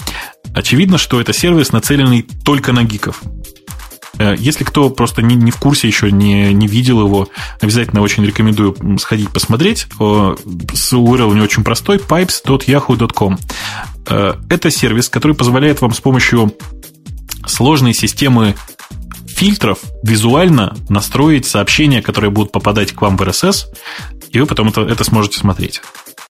очевидно, 0.54 0.98
что 0.98 1.20
это 1.20 1.32
сервис, 1.32 1.72
нацеленный 1.72 2.26
только 2.44 2.72
на 2.72 2.84
гиков. 2.84 3.22
Э, 4.18 4.34
если 4.38 4.64
кто 4.64 4.90
просто 4.90 5.22
не, 5.22 5.34
не 5.36 5.50
в 5.50 5.56
курсе 5.56 5.86
еще, 5.86 6.10
не, 6.10 6.52
не 6.52 6.66
видел 6.66 7.00
его, 7.00 7.28
обязательно 7.60 8.02
очень 8.02 8.24
рекомендую 8.24 8.76
сходить 8.98 9.30
посмотреть. 9.30 9.86
С 9.98 10.92
URL 10.92 11.28
у 11.28 11.34
него 11.34 11.44
очень 11.44 11.64
простой, 11.64 11.98
pipes.yahoo.com. 11.98 13.38
Э, 14.06 14.34
это 14.50 14.70
сервис, 14.70 15.08
который 15.08 15.34
позволяет 15.34 15.80
вам 15.80 15.92
с 15.92 16.00
помощью 16.00 16.54
сложной 17.46 17.94
системы 17.94 18.54
фильтров 19.26 19.78
визуально 20.02 20.76
настроить 20.88 21.46
сообщения, 21.46 22.02
которые 22.02 22.30
будут 22.30 22.50
попадать 22.50 22.92
к 22.92 23.00
вам 23.00 23.16
в 23.16 23.22
RSS, 23.22 23.66
и 24.32 24.40
вы 24.40 24.46
потом 24.46 24.68
это, 24.68 24.82
это 24.82 25.04
сможете 25.04 25.38
смотреть. 25.38 25.80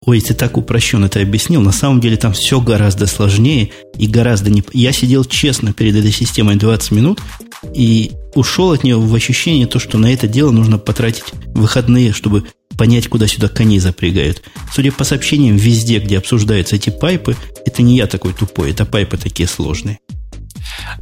Ой, 0.05 0.21
ты 0.21 0.35
так 0.35 0.57
упрощенно 0.57 1.05
это 1.05 1.21
объяснил. 1.21 1.61
На 1.61 1.71
самом 1.71 2.01
деле 2.01 2.17
там 2.17 2.33
все 2.33 2.61
гораздо 2.61 3.07
сложнее 3.07 3.71
и 3.97 4.09
гораздо 4.09 4.51
не... 4.51 4.65
Я 4.73 4.93
сидел 4.93 5.25
честно 5.25 5.73
перед 5.73 5.95
этой 5.95 6.11
системой 6.11 6.57
20 6.57 6.91
минут 6.91 7.21
и 7.73 8.11
ушел 8.35 8.73
от 8.73 8.83
нее 8.83 8.99
в 8.99 9.15
ощущение 9.15 9.67
то, 9.67 9.79
что 9.79 9.99
на 9.99 10.13
это 10.13 10.27
дело 10.27 10.51
нужно 10.51 10.79
потратить 10.79 11.25
выходные, 11.55 12.13
чтобы 12.13 12.45
понять, 12.77 13.07
куда 13.07 13.29
сюда 13.29 13.47
коней 13.47 13.79
запрягают. 13.79 14.43
Судя 14.73 14.91
по 14.91 15.05
сообщениям, 15.05 15.57
везде, 15.57 15.99
где 16.01 16.19
обсуждаются 16.19 16.75
эти 16.75 16.91
pipes, 16.91 17.37
это 17.65 17.83
не 17.83 17.97
я 17.97 18.09
такой 18.09 18.33
тупой, 18.33 18.73
это 18.73 18.85
pipes 18.85 19.17
такие 19.17 19.49
сложные. 19.49 20.01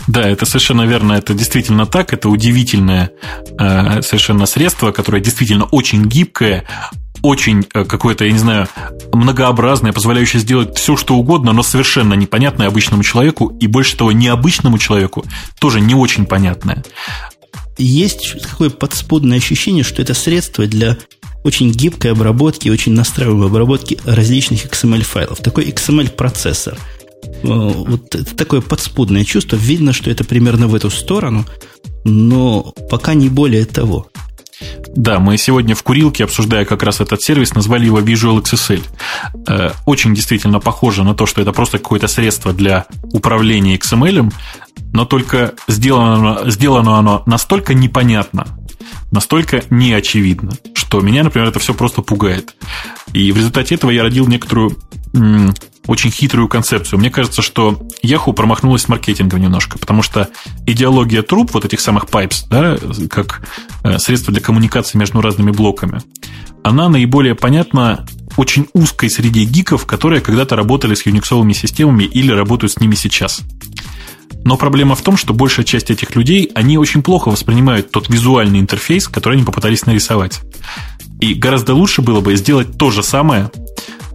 Да, 0.07 0.29
это 0.29 0.45
совершенно 0.45 0.83
верно, 0.83 1.15
это 1.15 1.33
действительно 1.33 1.87
так, 1.87 2.13
это 2.13 2.29
удивительное 2.29 3.13
э, 3.59 4.03
совершенно 4.03 4.47
средство, 4.47 4.93
которое 4.93 5.23
действительно 5.23 5.65
очень 5.65 6.07
гибкое, 6.07 6.65
очень 7.23 7.67
э, 7.75 7.85
какое-то, 7.85 8.25
я 8.25 8.33
не 8.33 8.39
знаю, 8.39 8.69
многообразное, 9.13 9.93
позволяющее 9.93 10.41
сделать 10.41 10.77
все, 10.77 10.97
что 10.97 11.17
угодно, 11.17 11.53
но 11.53 11.63
совершенно 11.63 12.15
непонятное 12.15 12.69
обычному 12.69 13.03
человеку, 13.03 13.57
и 13.61 13.67
больше 13.67 13.97
того, 13.97 14.13
необычному 14.13 14.79
человеку 14.79 15.25
тоже 15.59 15.81
не 15.81 15.95
очень 15.95 16.27
понятное. 16.27 16.85
Есть 17.79 18.37
такое 18.43 18.71
подспудное 18.71 19.39
ощущение, 19.39 19.85
что 19.85 20.03
это 20.03 20.15
средство 20.15 20.67
для 20.67 20.99
очень 21.45 21.71
гибкой 21.71 22.13
обработки, 22.13 22.69
очень 22.69 22.93
настраиваемой 22.93 23.49
обработки 23.49 23.99
различных 24.05 24.67
XML-файлов. 24.67 25.39
Такой 25.39 25.65
XML-процессор. 25.71 26.75
Э, 26.75 26.79
вот 27.43 28.15
это 28.15 28.37
такое 28.37 28.61
подспудное 28.61 29.25
чувство. 29.25 29.57
Видно, 29.57 29.93
что 29.93 30.11
это 30.11 30.25
примерно 30.25 30.69
в 30.69 30.75
эту 30.75 30.91
сторону, 30.91 31.47
но 32.05 32.75
пока 32.91 33.15
не 33.15 33.29
более 33.29 33.65
того. 33.65 34.09
Да, 34.95 35.19
мы 35.21 35.39
сегодня 35.39 35.75
в 35.75 35.83
курилке, 35.83 36.25
обсуждая 36.25 36.65
как 36.65 36.83
раз 36.83 37.01
этот 37.01 37.23
сервис, 37.23 37.55
назвали 37.55 37.87
его 37.87 38.01
Visual 38.01 38.43
XSL. 38.43 38.83
Э, 39.49 39.71
очень 39.87 40.15
действительно 40.15 40.61
похоже 40.61 41.05
на 41.05 41.15
то, 41.15 41.27
что 41.27 41.41
это 41.41 41.53
просто 41.53 41.79
какое-то 41.79 42.09
средство 42.09 42.53
для 42.53 42.87
управления 43.13 43.77
XML, 43.77 44.33
но 44.93 45.05
только 45.05 45.55
сделано, 45.69 46.51
сделано 46.51 46.99
оно 46.99 47.23
настолько 47.27 47.75
непонятно, 47.75 48.47
настолько 49.11 49.63
неочевидно, 49.71 50.53
что 50.75 51.01
меня, 51.01 51.23
например, 51.23 51.49
это 51.49 51.59
все 51.59 51.75
просто 51.75 52.03
пугает. 52.03 52.55
И 53.13 53.33
в 53.33 53.37
результате 53.37 53.77
этого 53.77 53.91
я 53.91 54.03
родил 54.03 54.27
некоторую 54.27 54.77
очень 55.91 56.13
хитрую 56.13 56.47
концепцию. 56.47 57.01
Мне 57.01 57.11
кажется, 57.11 57.43
что 57.43 57.81
Yahoo 58.05 58.33
промахнулась 58.33 58.83
с 58.83 58.89
маркетингом 58.89 59.41
немножко, 59.41 59.77
потому 59.77 60.03
что 60.03 60.29
идеология 60.65 61.23
труб, 61.23 61.51
вот 61.53 61.65
этих 61.65 61.81
самых 61.81 62.05
pipes, 62.05 62.45
да, 62.49 62.79
как 63.09 63.43
э, 63.83 63.99
средство 63.99 64.33
для 64.33 64.41
коммуникации 64.41 64.99
между 64.99 65.21
разными 65.21 65.51
блоками, 65.51 66.01
она 66.63 66.89
наиболее 66.89 67.35
понятна 67.35 68.07
очень 68.37 68.69
узкой 68.73 69.11
среде 69.11 69.43
гиков, 69.43 69.85
которые 69.85 70.21
когда-то 70.21 70.55
работали 70.55 70.95
с 70.95 71.05
юниксовыми 71.05 71.55
системами 71.55 72.05
или 72.05 72.31
работают 72.31 72.73
с 72.73 72.79
ними 72.79 72.95
сейчас. 72.95 73.41
Но 74.45 74.57
проблема 74.57 74.95
в 74.95 75.03
том, 75.03 75.17
что 75.17 75.35
большая 75.35 75.67
часть 75.67 75.91
этих 75.91 76.15
людей, 76.15 76.53
они 76.55 76.79
очень 76.79 77.03
плохо 77.03 77.31
воспринимают 77.31 77.91
тот 77.91 78.09
визуальный 78.09 78.61
интерфейс, 78.61 79.09
который 79.09 79.35
они 79.35 79.45
попытались 79.45 79.87
нарисовать. 79.87 80.41
И 81.21 81.35
гораздо 81.35 81.75
лучше 81.75 82.01
было 82.01 82.21
бы 82.21 82.37
сделать 82.37 82.79
то 82.79 82.93
же 82.93 83.03
самое, 83.03 83.51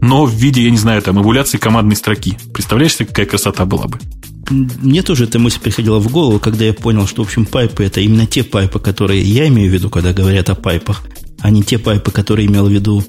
но 0.06 0.26
в 0.26 0.34
виде, 0.34 0.62
я 0.62 0.70
не 0.70 0.78
знаю, 0.78 1.02
там, 1.02 1.20
эвуляции 1.20 1.58
командной 1.58 1.96
строки. 1.96 2.38
Представляешь 2.54 2.96
какая 2.96 3.26
красота 3.26 3.66
была 3.66 3.88
бы? 3.88 4.00
Мне 4.52 5.02
тоже 5.02 5.24
эта 5.24 5.40
мысль 5.40 5.60
приходила 5.60 5.98
в 5.98 6.12
голову, 6.12 6.40
когда 6.40 6.64
я 6.64 6.74
понял, 6.74 7.08
что, 7.08 7.24
в 7.24 7.28
общем, 7.28 7.46
пайпы– 7.48 7.84
это 7.86 8.02
именно 8.02 8.28
те 8.28 8.44
пайпы, 8.44 8.80
которые 8.80 9.24
я 9.24 9.48
имею 9.48 9.72
в 9.72 9.74
виду, 9.74 9.90
когда 9.90 10.14
говорят 10.14 10.52
о 10.52 10.56
пайпах, 10.56 11.02
а 11.40 11.50
не 11.50 11.64
те 11.64 11.80
пайпы, 11.80 12.12
которые 12.12 12.46
имел 12.46 12.68
в 12.68 12.72
виду 12.72 13.04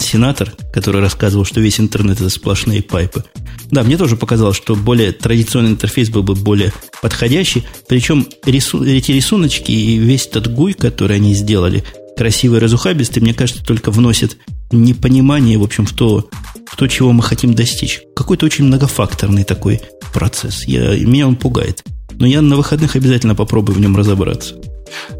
сенатор, 0.00 0.54
который 0.72 1.02
рассказывал, 1.02 1.44
что 1.44 1.60
весь 1.60 1.78
интернет– 1.80 2.16
это 2.20 2.30
сплошные 2.30 2.82
пайпы. 2.82 3.24
Да, 3.70 3.82
мне 3.82 3.98
тоже 3.98 4.16
показалось, 4.16 4.56
что 4.56 4.74
более 4.74 5.12
традиционный 5.12 5.72
интерфейс 5.72 6.08
был 6.08 6.22
бы 6.22 6.34
более 6.34 6.72
подходящий. 7.02 7.64
Причем 7.86 8.26
рису, 8.46 8.82
эти 8.82 9.12
рисуночки 9.12 9.70
и 9.70 9.98
весь 9.98 10.26
этот 10.26 10.50
GUI, 10.50 10.72
который 10.72 11.16
они 11.16 11.34
сделали, 11.34 11.84
красивый, 12.16 12.60
разухабистый, 12.60 13.22
мне 13.22 13.34
кажется, 13.34 13.62
только 13.62 13.90
вносит 13.90 14.38
непонимание, 14.70 15.58
в 15.58 15.62
общем, 15.62 15.86
в 15.86 15.92
то, 15.92 16.28
в 16.66 16.76
то, 16.76 16.86
чего 16.86 17.12
мы 17.12 17.22
хотим 17.22 17.54
достичь. 17.54 18.02
Какой-то 18.14 18.46
очень 18.46 18.64
многофакторный 18.64 19.44
такой 19.44 19.80
процесс. 20.12 20.64
Я, 20.64 20.96
меня 20.98 21.26
он 21.26 21.36
пугает. 21.36 21.84
Но 22.12 22.26
я 22.26 22.42
на 22.42 22.56
выходных 22.56 22.96
обязательно 22.96 23.34
попробую 23.34 23.76
в 23.76 23.80
нем 23.80 23.96
разобраться. 23.96 24.56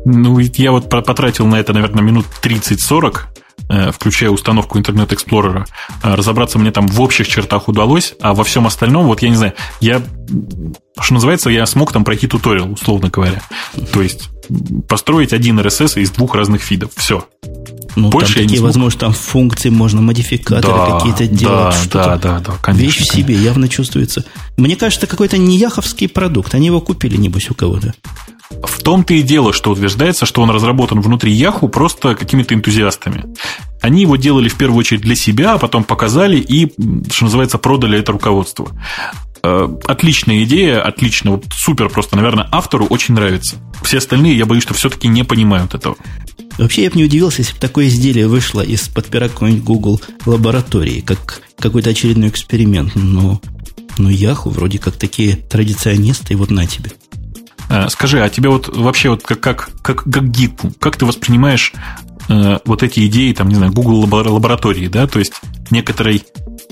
Ну, 0.05 0.39
я 0.39 0.73
вот 0.73 0.89
потратил 0.89 1.47
на 1.47 1.57
это, 1.61 1.73
наверное, 1.73 2.03
минут 2.03 2.27
30-40, 2.43 3.15
э, 3.15 3.48
включая 3.93 4.31
установку 4.31 4.79
Internet 4.79 5.09
Explorer. 5.09 5.67
Э, 6.03 6.15
разобраться 6.15 6.59
мне 6.59 6.71
там 6.71 6.87
в 6.89 7.01
общих 7.01 7.29
чертах 7.29 7.69
удалось, 7.69 8.15
а 8.21 8.35
во 8.35 8.45
всем 8.45 8.67
остальном, 8.67 9.07
вот 9.07 9.23
я 9.23 9.29
не 9.29 9.37
знаю, 9.37 9.55
я, 9.81 10.03
что 11.01 11.15
называется, 11.15 11.51
я 11.51 11.67
смог 11.67 11.93
там 11.93 12.05
пройти 12.05 12.27
туториал, 12.27 12.73
условно 12.73 13.09
говоря. 13.09 13.43
То 13.93 14.03
есть 14.03 14.31
построить 14.89 15.33
один 15.33 15.61
RSS 15.61 16.01
из 16.01 16.11
двух 16.11 16.35
разных 16.35 16.63
фидов. 16.63 16.91
Все. 16.97 17.27
Ну, 17.97 18.11
Больше 18.11 18.35
там 18.35 18.43
такие, 18.45 18.63
возможно, 18.63 19.01
там 19.01 19.13
функции 19.13 19.71
можно, 19.71 20.01
модификаторы 20.01 20.73
да, 20.73 20.99
какие-то 20.99 21.27
делать. 21.27 21.65
Да, 21.65 21.73
что-то. 21.73 22.05
да, 22.05 22.17
да, 22.17 22.41
да, 22.41 22.53
конечно. 22.63 22.85
Вещь 22.85 22.99
в 22.99 23.13
себе 23.13 23.35
явно 23.35 23.69
чувствуется. 23.69 24.25
Мне 24.57 24.77
кажется, 24.77 25.07
какой-то 25.07 25.37
не 25.37 25.57
яховский 25.57 26.09
продукт. 26.09 26.55
Они 26.55 26.67
его 26.67 26.81
купили, 26.81 27.17
небось, 27.17 27.51
у 27.51 27.55
кого-то. 27.55 27.95
В 28.51 28.83
том-то 28.83 29.15
и 29.15 29.23
дело, 29.23 29.53
что 29.53 29.71
утверждается, 29.71 30.25
что 30.25 30.43
он 30.43 30.51
разработан 30.51 31.01
внутри 31.01 31.33
Яху 31.33 31.69
просто 31.69 32.15
какими-то 32.15 32.55
энтузиастами. 32.55 33.27
Они 33.83 34.03
его 34.03 34.17
делали 34.17 34.49
в 34.49 34.57
первую 34.57 34.79
очередь 34.79 35.03
для 35.03 35.15
себя, 35.15 35.55
а 35.55 35.59
потом 35.59 35.85
показали 35.85 36.39
и, 36.39 36.73
что 37.13 37.25
называется, 37.25 37.59
продали 37.59 37.99
это 37.99 38.13
руководство. 38.13 38.71
Э, 39.43 39.69
отличная 39.87 40.45
идея, 40.45 40.83
отлично, 40.83 41.33
вот 41.33 41.45
супер 41.53 41.89
просто, 41.89 42.17
наверное, 42.17 42.49
автору 42.51 42.87
очень 42.87 43.15
нравится. 43.15 43.57
Все 43.83 43.99
остальные, 43.99 44.37
я 44.37 44.47
боюсь, 44.47 44.65
что 44.65 44.75
все-таки 44.75 45.09
не 45.09 45.25
понимают 45.25 45.75
этого. 45.75 45.97
Вообще, 46.57 46.85
я 46.85 46.91
бы 46.91 46.97
не 46.97 47.05
удивился, 47.05 47.43
если 47.43 47.55
бы 47.55 47.61
такое 47.61 47.87
изделие 47.87 48.27
вышло 48.27 48.63
из-под 48.63 49.07
пера 49.07 49.29
какой-нибудь 49.29 49.63
Google 49.63 50.01
лаборатории, 50.27 51.01
как 51.01 51.43
какой-то 51.59 51.91
очередной 51.91 52.31
эксперимент. 52.31 52.97
Но, 52.97 53.41
но 53.97 54.11
Яху 54.11 54.51
вроде 54.51 54.79
как 54.79 54.97
такие 54.97 55.37
традиционисты, 55.37 56.33
и 56.33 56.37
вот 56.37 56.51
на 56.51 56.67
тебе. 56.67 56.91
Э, 57.69 57.89
скажи, 57.89 58.23
а 58.23 58.29
тебе 58.29 58.49
вот 58.49 58.75
вообще 58.75 59.11
вот 59.11 59.23
как, 59.23 59.41
как, 59.41 59.71
как, 59.83 60.05
как 60.05 60.31
гику, 60.31 60.73
как 60.79 60.97
ты 60.97 61.05
воспринимаешь 61.05 61.73
э, 62.29 62.59
вот 62.65 62.83
эти 62.83 63.07
идеи, 63.07 63.33
там, 63.33 63.49
не 63.49 63.55
знаю, 63.55 63.73
Google 63.73 64.01
лаборатории, 64.01 64.89
да, 64.89 65.07
то 65.07 65.19
есть 65.19 65.33
некоторой 65.71 66.23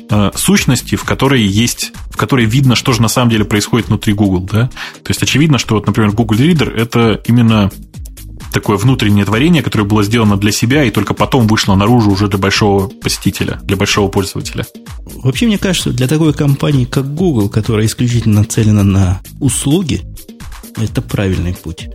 э, 0.08 0.30
сущности, 0.34 0.96
в 0.96 1.04
которой 1.04 1.42
есть, 1.42 1.92
в 2.10 2.16
которой 2.16 2.46
видно, 2.46 2.76
что 2.76 2.92
же 2.92 3.02
на 3.02 3.08
самом 3.08 3.30
деле 3.30 3.44
происходит 3.44 3.88
внутри 3.88 4.14
Google, 4.14 4.40
да? 4.40 4.68
То 5.02 5.10
есть 5.10 5.22
очевидно, 5.22 5.58
что 5.58 5.74
вот, 5.74 5.86
например, 5.86 6.12
Google 6.12 6.36
Reader 6.36 6.74
это 6.74 7.20
именно 7.26 7.70
такое 8.52 8.78
внутреннее 8.78 9.26
творение, 9.26 9.62
которое 9.62 9.84
было 9.84 10.02
сделано 10.02 10.38
для 10.38 10.50
себя 10.50 10.84
и 10.84 10.90
только 10.90 11.12
потом 11.12 11.46
вышло 11.46 11.74
наружу 11.74 12.10
уже 12.10 12.28
для 12.28 12.38
большого 12.38 12.88
посетителя, 12.88 13.60
для 13.64 13.76
большого 13.76 14.08
пользователя. 14.08 14.64
Вообще, 15.16 15.46
мне 15.46 15.58
кажется, 15.58 15.90
для 15.90 16.08
такой 16.08 16.32
компании, 16.32 16.86
как 16.86 17.14
Google, 17.14 17.50
которая 17.50 17.84
исключительно 17.84 18.40
нацелена 18.40 18.82
на 18.82 19.20
услуги, 19.40 20.02
это 20.76 21.02
правильный 21.02 21.54
путь. 21.54 21.88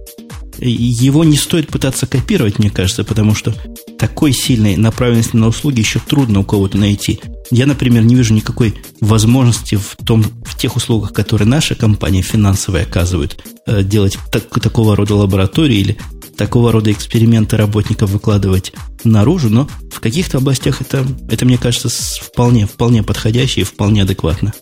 Его 0.59 1.23
не 1.23 1.37
стоит 1.37 1.69
пытаться 1.69 2.05
копировать, 2.05 2.59
мне 2.59 2.69
кажется, 2.69 3.03
потому 3.03 3.33
что 3.33 3.53
такой 3.97 4.31
сильной 4.31 4.77
направленности 4.77 5.35
на 5.35 5.47
услуги 5.47 5.79
еще 5.79 5.99
трудно 5.99 6.41
у 6.41 6.43
кого-то 6.43 6.77
найти. 6.77 7.19
Я, 7.49 7.65
например, 7.65 8.03
не 8.03 8.15
вижу 8.15 8.33
никакой 8.33 8.75
возможности 8.99 9.75
в, 9.75 9.95
том, 10.05 10.23
в 10.45 10.57
тех 10.57 10.75
услугах, 10.75 11.13
которые 11.13 11.47
наша 11.47 11.75
компания 11.75 12.21
финансовая 12.21 12.83
оказывает, 12.83 13.43
э, 13.65 13.83
делать 13.83 14.17
так, 14.31 14.47
такого 14.61 14.95
рода 14.95 15.15
лаборатории 15.15 15.77
или 15.77 15.97
такого 16.37 16.71
рода 16.71 16.91
эксперименты 16.91 17.57
работников 17.57 18.09
выкладывать 18.11 18.71
наружу, 19.03 19.49
но 19.49 19.69
в 19.91 19.99
каких-то 19.99 20.37
областях 20.37 20.81
это, 20.81 21.05
это 21.29 21.45
мне 21.45 21.57
кажется, 21.57 21.89
вполне, 21.89 22.67
вполне 22.67 23.03
подходяще 23.03 23.61
и 23.61 23.65
вполне 23.65 24.03
адекватно. 24.03 24.53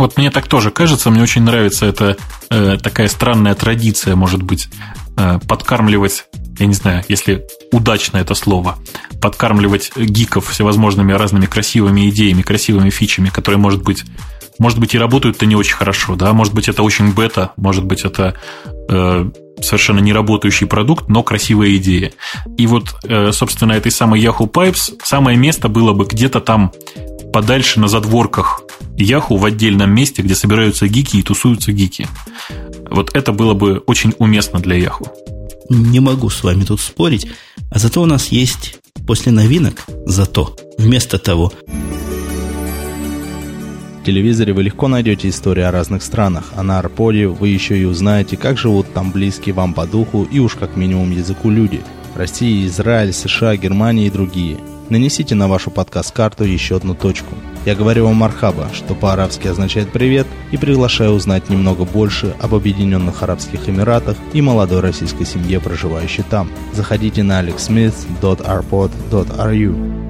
Вот 0.00 0.16
мне 0.16 0.30
так 0.30 0.48
тоже 0.48 0.70
кажется, 0.70 1.10
мне 1.10 1.22
очень 1.22 1.42
нравится 1.42 1.84
эта 1.84 2.16
э, 2.48 2.78
такая 2.82 3.06
странная 3.06 3.54
традиция, 3.54 4.16
может 4.16 4.42
быть, 4.42 4.70
э, 5.18 5.38
подкармливать, 5.46 6.24
я 6.58 6.64
не 6.64 6.72
знаю, 6.72 7.04
если 7.08 7.44
удачно 7.70 8.16
это 8.16 8.34
слово, 8.34 8.78
подкармливать 9.20 9.92
гиков 9.94 10.48
всевозможными 10.48 11.12
разными 11.12 11.44
красивыми 11.44 12.08
идеями, 12.08 12.40
красивыми 12.40 12.88
фичами, 12.88 13.28
которые, 13.28 13.58
может 13.58 13.82
быть, 13.82 14.04
может 14.58 14.78
быть, 14.78 14.94
и 14.94 14.98
работают-то 14.98 15.44
не 15.44 15.54
очень 15.54 15.74
хорошо, 15.74 16.16
да, 16.16 16.32
может 16.32 16.54
быть, 16.54 16.70
это 16.70 16.82
очень 16.82 17.12
бета, 17.12 17.52
может 17.58 17.84
быть, 17.84 18.00
это 18.06 18.36
э, 18.88 19.30
совершенно 19.60 19.98
не 19.98 20.14
работающий 20.14 20.66
продукт, 20.66 21.10
но 21.10 21.22
красивая 21.22 21.76
идея. 21.76 22.12
И 22.56 22.66
вот, 22.66 22.96
э, 23.02 23.32
собственно, 23.32 23.72
этой 23.72 23.92
самой 23.92 24.22
Yahoo 24.22 24.50
Pipes 24.50 24.94
самое 25.04 25.36
место 25.36 25.68
было 25.68 25.92
бы 25.92 26.06
где-то 26.06 26.40
там 26.40 26.72
подальше 27.32 27.80
на 27.80 27.88
задворках 27.88 28.62
Яху 28.96 29.36
в 29.36 29.44
отдельном 29.44 29.94
месте, 29.94 30.22
где 30.22 30.34
собираются 30.34 30.86
гики 30.86 31.16
и 31.16 31.22
тусуются 31.22 31.72
гики. 31.72 32.06
Вот 32.90 33.16
это 33.16 33.32
было 33.32 33.54
бы 33.54 33.82
очень 33.86 34.12
уместно 34.18 34.60
для 34.60 34.76
Яху. 34.76 35.08
Не 35.70 36.00
могу 36.00 36.28
с 36.28 36.42
вами 36.42 36.64
тут 36.64 36.80
спорить. 36.80 37.26
А 37.70 37.78
зато 37.78 38.02
у 38.02 38.06
нас 38.06 38.28
есть 38.28 38.78
после 39.06 39.32
новинок, 39.32 39.86
зато, 40.04 40.56
вместо 40.76 41.18
того, 41.18 41.52
в 44.00 44.04
телевизоре 44.04 44.54
вы 44.54 44.62
легко 44.62 44.88
найдете 44.88 45.28
истории 45.28 45.62
о 45.62 45.70
разных 45.70 46.02
странах, 46.02 46.52
а 46.56 46.62
на 46.62 46.78
Арподе 46.78 47.28
вы 47.28 47.48
еще 47.48 47.78
и 47.78 47.84
узнаете, 47.84 48.38
как 48.38 48.56
живут 48.56 48.92
там 48.94 49.12
близкие 49.12 49.54
вам 49.54 49.74
по 49.74 49.86
духу 49.86 50.26
и 50.30 50.38
уж 50.38 50.54
как 50.54 50.74
минимум 50.74 51.10
языку 51.10 51.50
люди. 51.50 51.82
Россия, 52.14 52.66
Израиль, 52.66 53.12
США, 53.12 53.56
Германия 53.56 54.06
и 54.06 54.10
другие. 54.10 54.56
Нанесите 54.90 55.34
на 55.36 55.48
вашу 55.48 55.70
подкаст-карту 55.70 56.44
еще 56.44 56.76
одну 56.76 56.94
точку. 56.94 57.34
Я 57.64 57.74
говорю 57.76 58.06
вам 58.06 58.16
мархаба, 58.16 58.68
что 58.72 58.94
по-арабски 58.94 59.46
означает 59.46 59.92
«привет», 59.92 60.26
и 60.50 60.56
приглашаю 60.56 61.12
узнать 61.12 61.48
немного 61.48 61.84
больше 61.84 62.34
об 62.40 62.56
Объединенных 62.56 63.22
Арабских 63.22 63.68
Эмиратах 63.68 64.16
и 64.32 64.42
молодой 64.42 64.80
российской 64.80 65.24
семье, 65.24 65.60
проживающей 65.60 66.24
там. 66.28 66.50
Заходите 66.72 67.22
на 67.22 67.40
alexsmith.arpod.ru 67.40 70.09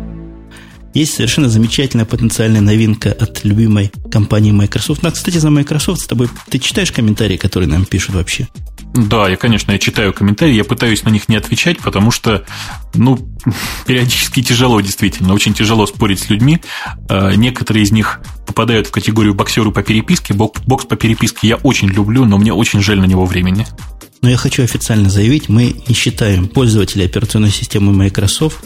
есть 0.95 1.15
совершенно 1.15 1.49
замечательная 1.49 2.05
потенциальная 2.05 2.61
новинка 2.61 3.13
от 3.13 3.45
любимой 3.45 3.93
компании 4.11 4.53
Microsoft. 4.53 5.03
Ну, 5.03 5.11
кстати, 5.11 5.39
за 5.39 5.51
Microsoft 5.51 6.03
с 6.03 6.07
тобой 6.07 6.29
ты 6.49 6.59
читаешь 6.59 6.93
комментарии, 6.93 7.37
которые 7.37 7.69
нам 7.69 7.85
пишут 7.85 8.15
вообще? 8.15 8.49
Да, 8.95 9.29
я, 9.29 9.37
конечно, 9.37 9.71
я 9.71 9.79
читаю 9.79 10.13
комментарии, 10.13 10.55
я 10.55 10.65
пытаюсь 10.65 11.05
на 11.05 11.11
них 11.11 11.29
не 11.29 11.37
отвечать, 11.37 11.79
потому 11.79 12.11
что, 12.11 12.45
ну, 12.95 13.19
периодически 13.87 14.43
тяжело, 14.43 14.81
действительно, 14.81 15.33
очень 15.33 15.55
тяжело 15.55 15.87
спорить 15.87 16.21
с 16.21 16.29
людьми. 16.29 16.61
А, 17.09 17.33
некоторые 17.33 17.85
из 17.85 17.93
них 17.93 18.21
попадают 18.47 18.89
в 18.89 18.91
категорию 18.91 19.35
боксеру 19.35 19.71
по 19.71 19.83
переписке. 19.83 20.35
Бокс 20.35 20.87
по 20.87 20.97
переписке 20.97 21.49
я 21.49 21.57
очень 21.57 21.89
люблю, 21.89 22.25
но 22.25 22.37
мне 22.37 22.53
очень 22.53 22.83
жаль 22.83 22.99
на 22.99 23.07
него 23.07 23.27
времени. 23.27 23.67
Но 24.23 24.29
я 24.29 24.37
хочу 24.37 24.63
официально 24.63 25.09
заявить, 25.09 25.49
мы 25.49 25.77
не 25.87 25.95
считаем 25.95 26.47
пользователей 26.47 27.07
операционной 27.07 27.51
системы 27.51 27.93
Microsoft 27.93 28.59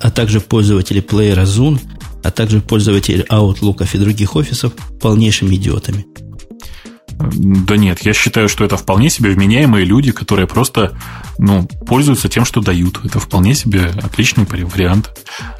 а 0.00 0.10
также 0.10 0.40
пользователи 0.40 1.00
плеера 1.00 1.42
Zoom, 1.42 1.80
а 2.22 2.30
также 2.30 2.60
пользователи 2.60 3.26
Outlook 3.28 3.86
и 3.92 3.98
других 3.98 4.36
офисов 4.36 4.72
полнейшими 5.00 5.54
идиотами. 5.56 6.06
Да 7.16 7.76
нет, 7.76 8.00
я 8.00 8.12
считаю, 8.12 8.48
что 8.48 8.64
это 8.64 8.76
вполне 8.76 9.08
себе 9.08 9.30
вменяемые 9.30 9.84
люди, 9.84 10.10
которые 10.10 10.46
просто 10.46 10.96
ну, 11.38 11.66
пользуются 11.86 12.28
тем, 12.28 12.44
что 12.44 12.60
дают. 12.60 13.00
Это 13.04 13.20
вполне 13.20 13.54
себе 13.54 13.92
отличный 14.02 14.44
вариант. 14.44 15.10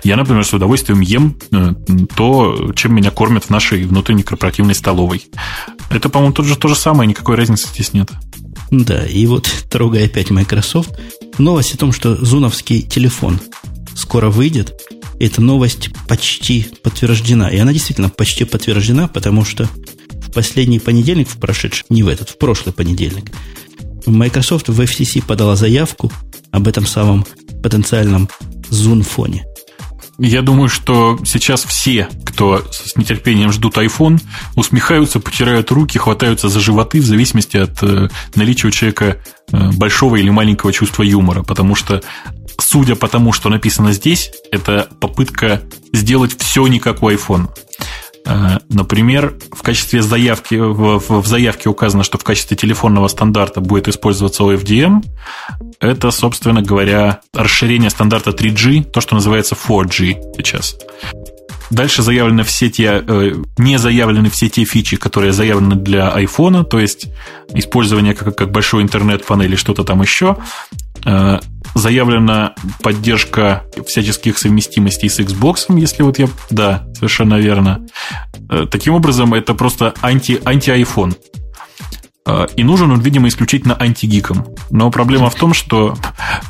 Я, 0.03 0.17
например, 0.17 0.45
с 0.45 0.53
удовольствием 0.53 1.01
ем 1.01 1.37
э, 1.53 1.75
то, 2.17 2.73
чем 2.75 2.95
меня 2.95 3.11
кормят 3.11 3.45
в 3.45 3.51
нашей 3.51 3.85
внутренней 3.85 4.25
корпоративной 4.25 4.75
столовой. 4.75 5.27
Это, 5.91 6.09
по-моему, 6.09 6.35
тот 6.35 6.47
же, 6.47 6.57
то 6.57 6.69
же 6.69 6.75
самое, 6.75 7.09
никакой 7.09 7.37
разницы 7.37 7.69
здесь 7.69 7.93
нет. 7.93 8.11
Да, 8.71 9.07
и 9.07 9.27
вот, 9.27 9.49
трогая 9.71 10.07
опять 10.07 10.31
Microsoft, 10.31 10.99
новость 11.39 11.75
о 11.75 11.79
том, 11.79 11.93
что 11.93 12.17
зуновский 12.25 12.83
телефон 12.83 13.41
скоро 13.95 14.31
выйдет. 14.31 14.75
Эта 15.21 15.41
новость 15.41 15.91
почти 16.09 16.67
подтверждена. 16.83 17.49
И 17.49 17.59
она 17.59 17.73
действительно 17.73 18.09
почти 18.09 18.45
подтверждена, 18.45 19.09
потому 19.09 19.45
что 19.45 19.69
в 20.13 20.33
последний 20.33 20.81
понедельник, 20.81 21.29
в 21.29 21.39
прошедший, 21.39 21.85
не 21.89 22.03
в 22.03 22.09
этот, 22.09 22.31
в 22.31 22.39
прошлый 22.39 22.73
понедельник, 22.73 23.31
Microsoft 24.07 24.69
в 24.69 24.81
FCC 24.81 25.25
подала 25.25 25.57
заявку 25.57 26.13
об 26.51 26.69
этом 26.69 26.87
самом 26.87 27.25
потенциальном 27.63 28.29
Zoom-фоне. 28.71 29.45
Я 30.19 30.43
думаю, 30.43 30.69
что 30.69 31.19
сейчас 31.25 31.65
все, 31.65 32.09
кто 32.25 32.65
с 32.71 32.97
нетерпением 32.97 33.51
ждут 33.51 33.77
iPhone, 33.79 34.21
усмехаются, 34.55 35.19
потирают 35.19 35.73
руки, 35.73 35.99
хватаются 35.99 36.49
за 36.49 36.61
животы 36.61 37.01
в 37.01 37.05
зависимости 37.05 37.57
от 37.57 37.83
э, 37.83 38.09
наличия 38.37 38.69
у 38.69 38.71
человека 38.71 39.21
э, 39.51 39.71
большого 39.73 40.17
или 40.17 40.31
маленького 40.31 40.73
чувства 40.73 41.03
юмора. 41.03 41.43
Потому 41.43 41.75
что 41.75 42.01
судя 42.61 42.97
по 42.97 43.09
тому, 43.09 43.33
что 43.33 43.49
написано 43.49 43.93
здесь, 43.93 44.33
это 44.51 44.89
попытка 45.01 45.63
сделать 45.93 46.37
все 46.39 46.67
не 46.67 46.81
как 46.81 47.03
у 47.03 47.11
iPhone. 47.11 47.49
Э, 48.27 48.59
например, 48.69 49.35
в 49.53 49.63
качестве 49.63 50.03
заявки, 50.03 50.55
в, 50.55 51.27
заявке 51.27 51.69
указано, 51.69 52.05
что 52.05 52.19
в 52.19 52.25
качестве 52.25 52.57
телефонного 52.57 53.09
стандарта 53.09 53.61
будет 53.61 53.89
использоваться 53.89 54.45
OFDM. 54.45 55.05
Это, 55.81 56.11
собственно 56.11 56.63
говоря, 56.63 57.21
расширение 57.35 57.91
стандарта 57.91 58.31
3G, 58.31 58.85
то, 58.85 59.01
что 59.01 59.15
называется 59.15 59.55
4G 59.55 60.35
сейчас. 60.37 60.77
Дальше 61.71 62.03
заявлены 62.03 62.45
все 62.45 62.71
те, 62.71 63.03
э, 63.07 63.35
не 63.59 63.79
заявлены 63.79 64.31
все 64.31 64.49
те 64.49 64.65
фичи, 64.65 64.97
которые 64.97 65.33
заявлены 65.33 65.75
для 65.75 66.11
iPhone, 66.17 66.65
то 66.65 66.79
есть 66.79 67.09
использование 67.53 68.15
как, 68.15 68.37
как 68.37 68.51
большой 68.51 68.83
интернет-панель 68.83 69.47
или 69.47 69.57
что-то 69.57 69.85
там 69.85 70.01
еще. 70.03 70.37
Э, 71.05 71.41
заявлена 71.75 72.55
поддержка 72.83 73.65
всяческих 73.87 74.39
совместимостей 74.39 75.09
с 75.09 75.21
Xbox, 75.21 75.67
если 75.79 76.03
вот 76.03 76.19
я... 76.19 76.29
Да, 76.51 76.87
совершенно 76.95 77.35
верно. 77.35 77.87
Э, 78.49 78.67
таким 78.71 78.95
образом, 78.95 79.35
это 79.35 79.55
просто 79.55 79.95
анти, 80.01 80.41
анти-iPhone. 80.45 81.17
Э, 82.27 82.47
и 82.57 82.65
нужен 82.65 82.91
он, 82.91 83.01
видимо, 83.01 83.29
исключительно 83.29 83.77
антигикам. 83.81 84.47
Но 84.71 84.91
проблема 84.91 85.31
в 85.31 85.35
том, 85.35 85.55
что 85.55 85.97